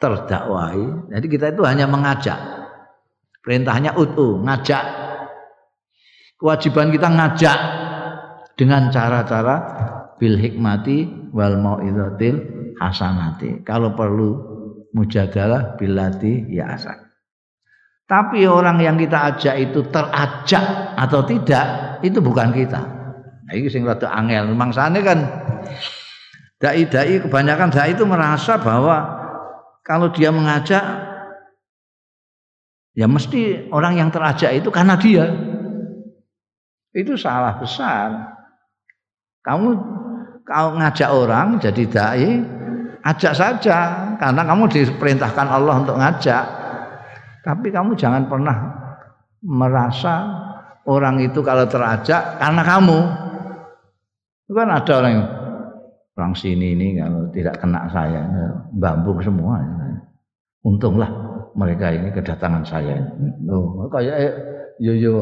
terdakwai. 0.00 1.12
Jadi 1.12 1.26
kita 1.28 1.52
itu 1.52 1.62
hanya 1.66 1.84
mengajak. 1.84 2.38
Perintahnya 3.44 3.96
utu, 3.96 4.40
ngajak. 4.40 4.84
Kewajiban 6.40 6.88
kita 6.88 7.08
ngajak 7.12 7.58
dengan 8.56 8.88
cara-cara 8.88 9.56
bil 10.16 10.40
hikmati 10.40 11.28
wal 11.36 11.60
mau'izatil 11.60 12.40
hasanati. 12.80 13.60
Kalau 13.60 13.92
perlu 13.92 14.30
mujadalah 14.96 15.76
bilati 15.76 16.48
ya 16.48 16.72
asan. 16.72 17.09
Tapi 18.10 18.42
orang 18.42 18.82
yang 18.82 18.98
kita 18.98 19.30
ajak 19.30 19.54
itu 19.70 19.86
terajak 19.86 20.98
atau 20.98 21.22
tidak, 21.22 21.66
itu 22.02 22.18
bukan 22.18 22.50
kita. 22.50 22.82
Nah, 23.46 23.52
ini 23.54 23.70
sing 23.70 23.86
rada 23.86 24.10
angel. 24.10 24.50
Mangsane 24.50 24.98
kan 24.98 25.18
dai-dai 26.58 27.22
kebanyakan 27.22 27.70
dai 27.70 27.94
itu 27.94 28.02
merasa 28.02 28.58
bahwa 28.58 28.98
kalau 29.86 30.10
dia 30.10 30.34
mengajak 30.34 30.82
Ya 32.90 33.06
mesti 33.06 33.70
orang 33.70 33.96
yang 33.96 34.10
terajak 34.10 34.50
itu 34.50 34.68
karena 34.68 34.98
dia. 34.98 35.24
Itu 36.90 37.14
salah 37.14 37.56
besar. 37.56 38.34
Kamu 39.46 39.68
kau 40.42 40.68
ngajak 40.74 41.08
orang 41.08 41.62
jadi 41.62 41.82
dai, 41.86 42.28
ajak 43.06 43.32
saja 43.32 43.78
karena 44.18 44.42
kamu 44.42 44.64
diperintahkan 44.68 45.46
Allah 45.48 45.74
untuk 45.80 45.96
ngajak. 45.96 46.59
Tapi 47.40 47.72
kamu 47.72 47.96
jangan 47.96 48.28
pernah 48.28 48.56
merasa 49.40 50.14
orang 50.84 51.24
itu 51.24 51.40
kalau 51.40 51.64
terajak 51.64 52.36
karena 52.36 52.62
kamu. 52.64 52.98
Itu 54.44 54.52
kan 54.52 54.68
ada 54.68 54.92
orang 55.00 55.12
yang 55.14 55.26
orang 56.18 56.34
sini 56.36 56.76
ini 56.76 57.00
kalau 57.00 57.30
tidak 57.32 57.56
kena 57.62 57.88
saya 57.88 58.22
bambung 58.76 59.20
semua. 59.24 59.56
Untunglah 60.60 61.08
mereka 61.56 61.88
ini 61.94 62.12
kedatangan 62.12 62.64
saya. 62.68 63.00
Oh, 63.48 63.88
kayak 63.88 64.16
eh, 64.20 64.32
yo 64.76 64.92
yo 64.92 65.14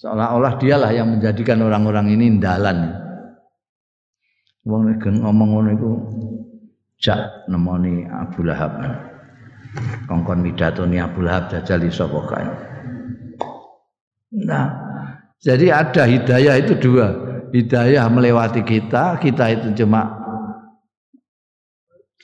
seolah-olah 0.00 0.56
dialah 0.56 0.90
yang 0.94 1.12
menjadikan 1.12 1.60
orang-orang 1.60 2.14
ini 2.16 2.40
dalan. 2.40 2.96
Wong 4.64 4.96
ngomong 5.00 5.48
ngono 5.48 5.70
iku 5.76 5.90
jak 7.00 7.48
nemoni 7.48 8.04
Abu 8.08 8.44
Lahab. 8.44 8.72
Kongkon 10.08 10.40
midatoni 10.40 10.96
Abu 10.96 11.20
Lahab 11.20 11.52
jajal 11.52 11.84
iso 11.84 12.08
kae. 12.08 12.48
Nah, 14.44 14.66
jadi 15.40 15.72
ada 15.72 16.02
hidayah 16.08 16.54
itu 16.60 16.74
dua. 16.76 17.08
Hidayah 17.48 18.04
melewati 18.12 18.60
kita, 18.60 19.16
kita 19.20 19.44
itu 19.56 19.84
cuma 19.84 20.04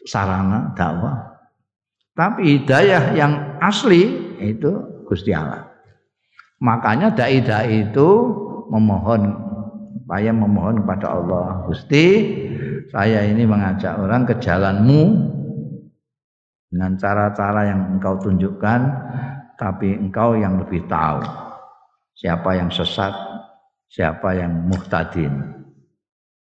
sarana 0.05 0.73
dakwah. 0.77 1.41
Tapi 2.13 2.61
hidayah 2.61 3.17
yang 3.17 3.59
asli 3.59 4.09
itu 4.41 5.05
Gusti 5.09 5.33
Allah. 5.33 5.69
Makanya 6.61 7.13
dai-dai 7.13 7.89
itu 7.89 8.09
memohon 8.73 9.45
supaya 10.05 10.31
memohon 10.33 10.85
kepada 10.85 11.17
Allah 11.17 11.65
Gusti 11.65 12.07
saya 12.93 13.25
ini 13.25 13.49
mengajak 13.49 13.97
orang 13.97 14.29
ke 14.29 14.37
jalanmu 14.37 15.33
dengan 16.75 16.99
cara-cara 16.99 17.71
yang 17.71 17.95
engkau 17.95 18.19
tunjukkan 18.19 18.81
tapi 19.55 19.95
engkau 19.95 20.35
yang 20.35 20.59
lebih 20.59 20.83
tahu 20.91 21.23
siapa 22.19 22.59
yang 22.59 22.67
sesat 22.75 23.15
siapa 23.95 24.35
yang 24.35 24.67
muhtadin. 24.67 25.55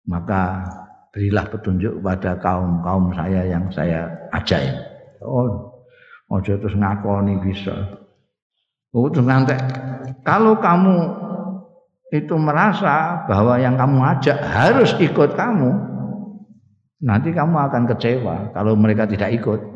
Maka 0.10 0.66
berilah 1.14 1.46
petunjuk 1.46 2.02
kepada 2.02 2.42
kaum-kaum 2.42 3.14
saya 3.14 3.46
yang 3.46 3.70
saya 3.70 4.10
ajak 4.34 4.66
oh 5.22 5.78
ojo 6.34 6.54
terus 6.58 6.74
ngakoni 6.74 7.38
bisa. 7.46 7.74
Oh 8.98 9.06
terus 9.14 9.30
nanti 9.30 9.54
kalau 10.26 10.58
kamu 10.58 11.22
itu 12.10 12.34
merasa 12.38 13.26
bahwa 13.30 13.62
yang 13.62 13.78
kamu 13.78 13.98
ajak 14.18 14.38
harus 14.42 14.94
ikut 15.02 15.38
kamu, 15.38 15.70
nanti 17.02 17.30
kamu 17.34 17.56
akan 17.70 17.84
kecewa 17.94 18.54
kalau 18.54 18.74
mereka 18.74 19.06
tidak 19.06 19.34
ikut. 19.38 19.75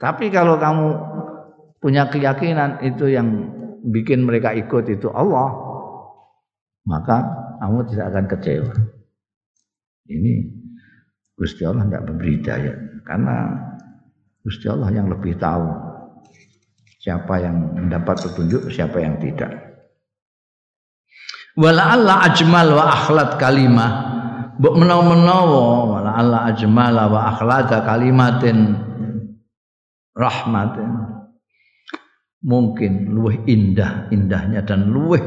Tapi 0.00 0.32
kalau 0.32 0.56
kamu 0.56 0.88
punya 1.76 2.08
keyakinan 2.08 2.80
itu 2.80 3.12
yang 3.12 3.28
bikin 3.84 4.24
mereka 4.24 4.56
ikut 4.56 4.88
itu 4.88 5.12
Allah, 5.12 5.52
maka 6.88 7.20
kamu 7.60 7.84
tidak 7.92 8.06
akan 8.08 8.24
kecewa. 8.32 8.72
Ini 10.08 10.32
Gusti 11.36 11.68
Allah 11.68 11.84
tidak 11.84 12.08
memberi 12.08 12.40
daya 12.40 12.72
karena 13.04 13.36
Gusti 14.40 14.72
Allah 14.72 14.88
yang 14.88 15.12
lebih 15.12 15.36
tahu 15.36 15.68
siapa 17.00 17.36
yang 17.40 17.76
mendapat 17.76 18.24
petunjuk, 18.24 18.72
siapa 18.72 19.04
yang 19.04 19.20
tidak. 19.20 19.52
Wala 21.60 21.92
alla 21.92 22.24
ajmal 22.24 22.72
wa 22.72 22.84
akhlat 22.88 23.36
kalimah. 23.36 23.92
Mbok 24.60 24.74
menawa-menawa 24.76 25.64
wala 25.88 26.10
alla 26.16 26.38
ajmal 26.52 26.96
wa 26.96 27.36
akhlata 27.36 27.84
kalimatin 27.84 28.89
rahmatin 30.14 30.90
mungkin 32.40 33.12
luweh 33.12 33.44
indah 33.44 34.08
indahnya 34.08 34.64
dan 34.64 34.88
luweh 34.88 35.20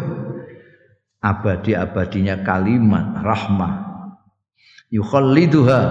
abadi 1.23 1.71
abadinya 1.73 2.43
kalimat 2.43 3.23
rahmah. 3.23 3.73
Yukhalliduha 4.93 5.81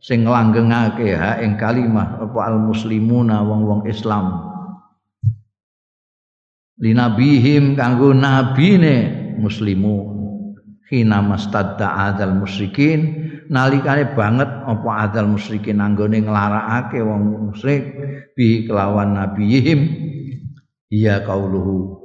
sing 0.00 0.24
langgengake 0.24 1.12
ha 1.18 1.42
ing 1.42 1.58
kalimah 1.58 2.22
apa 2.22 2.38
al 2.46 2.62
muslimuna 2.62 3.42
wong-wong 3.42 3.84
Islam. 3.90 4.46
Linabihim 6.80 7.74
kanggo 7.74 8.14
nabine 8.14 9.34
muslimun. 9.42 10.14
Hina 10.86 11.18
mastadda 11.18 12.14
adzal 12.14 12.38
musyrikin 12.38 13.26
nalikane 13.52 14.14
banget 14.16 14.48
apa 14.48 14.90
adzal 15.06 15.30
musyrikin 15.30 15.82
anggone 15.82 16.22
nglarakake 16.22 17.02
wong 17.02 17.52
musyrik 17.52 17.82
bi 18.34 18.66
kelawan 18.66 19.14
nabiyihim 19.14 19.80
ya 20.90 21.22
kauluhu. 21.22 22.02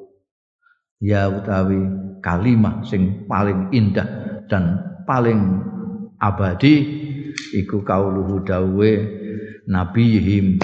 Ya 1.02 1.26
utawi 1.34 1.82
kalimah 2.22 2.86
sing 2.86 3.26
paling 3.26 3.74
indah 3.74 4.06
dan 4.46 4.78
paling 5.10 5.66
abadi 6.22 6.86
iku 7.58 7.82
kauluhu 7.82 8.46
dawe 8.46 8.92
nabiyihim 9.66 10.62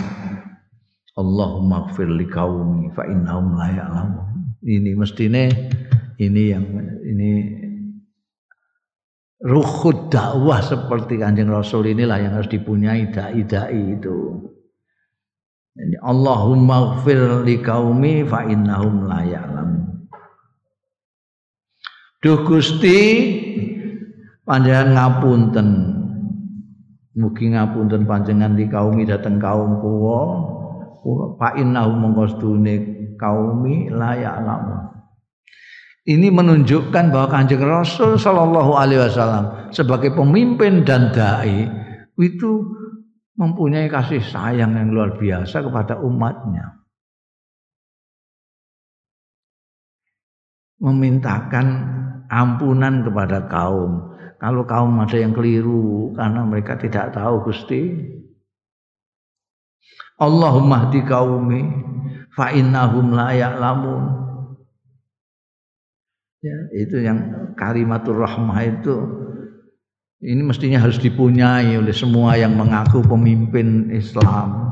Allahumma 1.18 1.90
gfir 1.90 2.14
li 2.14 2.30
qaumi 2.30 2.94
fa 2.94 3.02
innahum 3.10 3.58
la 3.58 3.74
ya'lamun. 3.74 4.54
Ini 4.62 4.94
mestine 4.94 5.50
ini 6.22 6.44
yang 6.54 6.66
ini 7.02 7.57
ruhud 9.42 10.10
dakwah 10.10 10.62
seperti 10.66 11.22
kanjeng 11.22 11.54
Rasul 11.54 11.94
inilah 11.94 12.18
yang 12.18 12.34
harus 12.34 12.50
dipunyai 12.50 13.14
dai-dai 13.14 13.98
itu. 13.98 14.18
Jadi 15.78 15.98
Allahumma 16.02 16.98
gfir 16.98 17.46
li 17.46 17.62
kaumi 17.62 18.26
fa 18.26 18.50
innahum 18.50 19.06
la 19.06 19.22
ya'lam. 19.22 19.70
Duh 22.18 22.42
Gusti 22.42 22.98
panjenengan 24.42 24.98
ngapunten. 24.98 25.70
Mugi 27.18 27.54
ngapunten 27.54 28.10
panjenengan 28.10 28.58
di 28.58 28.66
kaumi 28.66 29.06
dateng 29.06 29.38
kaum 29.38 29.78
kuwa. 29.78 30.22
Fa 31.38 31.54
innahum 31.54 32.10
mongko 32.10 32.50
kaumi 33.22 33.94
la 33.94 34.18
ya'lamun. 34.18 34.82
Ini 36.08 36.32
menunjukkan 36.32 37.12
bahwa 37.12 37.28
Kanjeng 37.28 37.68
Rasul 37.68 38.16
Shallallahu 38.16 38.80
Alaihi 38.80 39.04
Wasallam 39.04 39.76
sebagai 39.76 40.16
pemimpin 40.16 40.88
dan 40.88 41.12
dai 41.12 41.68
itu 42.16 42.64
mempunyai 43.36 43.92
kasih 43.92 44.24
sayang 44.24 44.72
yang 44.72 44.96
luar 44.96 45.20
biasa 45.20 45.60
kepada 45.60 46.00
umatnya. 46.00 46.80
Memintakan 50.80 51.68
ampunan 52.32 53.04
kepada 53.04 53.44
kaum. 53.52 54.16
Kalau 54.40 54.64
kaum 54.64 54.96
ada 55.04 55.18
yang 55.20 55.36
keliru 55.36 56.16
karena 56.16 56.48
mereka 56.48 56.80
tidak 56.80 57.12
tahu 57.12 57.52
Gusti. 57.52 57.84
Allahumma 60.24 60.88
di 60.88 61.04
kaumi 61.04 61.62
fa 62.32 62.56
innahum 62.56 63.12
la 63.12 63.36
ya'lamun. 63.36 64.27
Ya, 66.48 66.60
itu 66.80 67.04
yang 67.04 67.52
kalimatur 67.60 68.24
rahmah 68.24 68.64
itu 68.64 68.96
ini 70.24 70.48
mestinya 70.48 70.80
harus 70.80 70.96
dipunyai 70.96 71.76
oleh 71.76 71.92
semua 71.92 72.40
yang 72.40 72.56
mengaku 72.56 73.04
pemimpin 73.04 73.92
Islam 73.92 74.72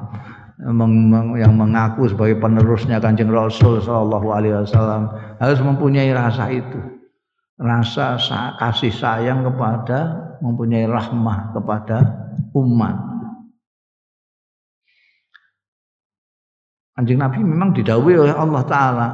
yang 1.35 1.53
mengaku 1.53 2.07
sebagai 2.07 2.39
penerusnya 2.39 3.03
Kanjeng 3.03 3.27
Rasul 3.27 3.83
Shallallahu 3.83 4.27
Alaihi 4.31 4.55
Wasallam 4.55 5.11
harus 5.37 5.59
mempunyai 5.59 6.15
rasa 6.15 6.47
itu. 6.47 6.79
Rasa 7.59 8.17
kasih 8.59 8.91
sayang 8.91 9.43
kepada 9.43 10.15
mempunyai 10.39 10.87
rahmah 10.87 11.53
kepada 11.55 11.97
umat. 12.55 12.95
Kanjeng 16.95 17.19
Nabi 17.19 17.43
memang 17.43 17.75
didawi 17.75 18.15
oleh 18.15 18.31
Allah 18.31 18.63
Taala 18.63 19.07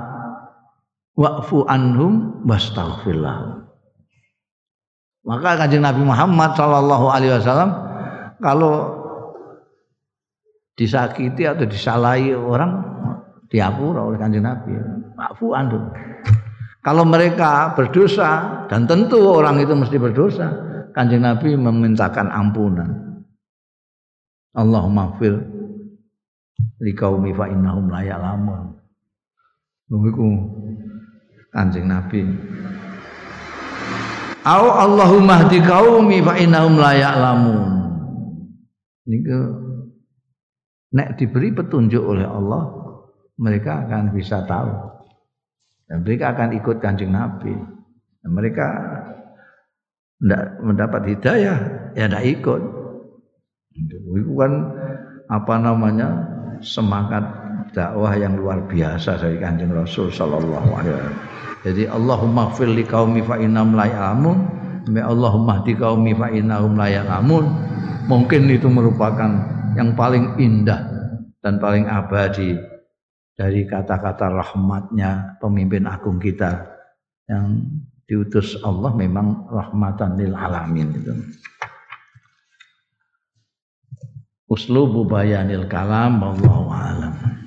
wa'fu 1.16 1.68
anhum 1.68 2.44
wastaghfir 2.48 3.18
lahum. 3.20 3.68
Maka 5.22 5.66
kanjeng 5.66 5.86
Nabi 5.86 6.02
Muhammad 6.02 6.58
Shallallahu 6.58 7.06
Alaihi 7.14 7.38
Wasallam 7.38 7.72
kalau 8.42 8.98
disakiti 10.74 11.46
atau 11.46 11.70
disalahi 11.70 12.34
orang 12.34 12.82
diapura 13.52 14.02
oleh 14.02 14.18
kanjeng 14.18 14.48
Nabi. 14.48 14.74
Wa'fu 15.14 15.54
anhum. 15.54 15.94
Kalau 16.82 17.06
mereka 17.06 17.78
berdosa 17.78 18.66
dan 18.66 18.90
tentu 18.90 19.22
orang 19.22 19.62
itu 19.62 19.78
mesti 19.78 20.02
berdosa, 20.02 20.50
kanjeng 20.98 21.22
Nabi 21.22 21.54
memintakan 21.54 22.34
ampunan. 22.34 23.22
Allahumma 24.58 25.16
fir 25.22 25.38
liqaumi 26.82 27.38
fa 27.38 27.46
innahum 27.46 27.86
la 27.94 28.02
ya'lamun. 28.02 28.74
Kanjeng 31.52 31.92
Nabi. 31.92 32.24
Au 34.42 34.66
Allahumma 34.74 35.46
hdi 35.46 35.60
qaumi 35.62 36.24
fa 36.24 36.40
innahum 36.40 36.80
la 36.80 36.96
ya'lamun. 36.98 37.70
Niku 39.06 39.40
nek 40.96 41.20
diberi 41.20 41.52
petunjuk 41.52 42.02
oleh 42.02 42.26
Allah, 42.26 42.72
mereka 43.38 43.86
akan 43.86 44.16
bisa 44.16 44.48
tahu. 44.48 44.72
Dan 45.92 46.08
mereka 46.08 46.32
akan 46.34 46.56
ikut 46.56 46.80
Kanjeng 46.80 47.12
Nabi. 47.12 47.52
Dan 48.24 48.32
mereka 48.32 48.68
tidak 50.24 50.44
mendapat 50.64 51.02
hidayah, 51.12 51.58
ya 52.00 52.06
tidak 52.08 52.26
ikut. 52.40 52.62
Itu 53.76 54.34
kan 54.40 54.54
apa 55.28 55.56
namanya 55.60 56.08
semangat 56.64 57.41
dakwah 57.72 58.14
yang 58.20 58.36
luar 58.36 58.68
biasa 58.68 59.20
dari 59.20 59.40
kanjeng 59.40 59.72
Rasul 59.72 60.12
Sallallahu 60.12 60.70
Alaihi 60.76 60.94
Wasallam. 60.96 61.18
Jadi 61.62 61.84
Allahumma 61.86 62.50
fir 62.58 62.70
li 62.70 62.84
qaumi 62.84 63.22
fa 63.22 63.38
la 63.38 63.86
ya'lamun. 63.88 64.38
Allahumma 64.92 65.62
hdi 65.62 65.78
qaumi 65.78 66.18
fa 66.18 66.28
innahum 66.34 66.74
ya'lamun. 66.76 67.46
Mungkin 68.10 68.50
itu 68.50 68.68
merupakan 68.68 69.30
yang 69.78 69.94
paling 69.94 70.36
indah 70.42 70.90
dan 71.40 71.62
paling 71.62 71.88
abadi 71.88 72.58
dari 73.38 73.64
kata-kata 73.66 74.30
rahmatnya 74.30 75.38
pemimpin 75.40 75.88
agung 75.88 76.20
kita 76.20 76.66
yang 77.30 77.64
diutus 78.10 78.60
Allah 78.60 78.92
memang 78.92 79.48
rahmatan 79.48 80.20
lil 80.20 80.36
alamin 80.36 80.92
itu. 80.98 81.14
Uslubu 84.52 85.08
bayanil 85.08 85.72
kalam 85.72 86.20
wallahu 86.20 86.68
alam. 86.76 87.41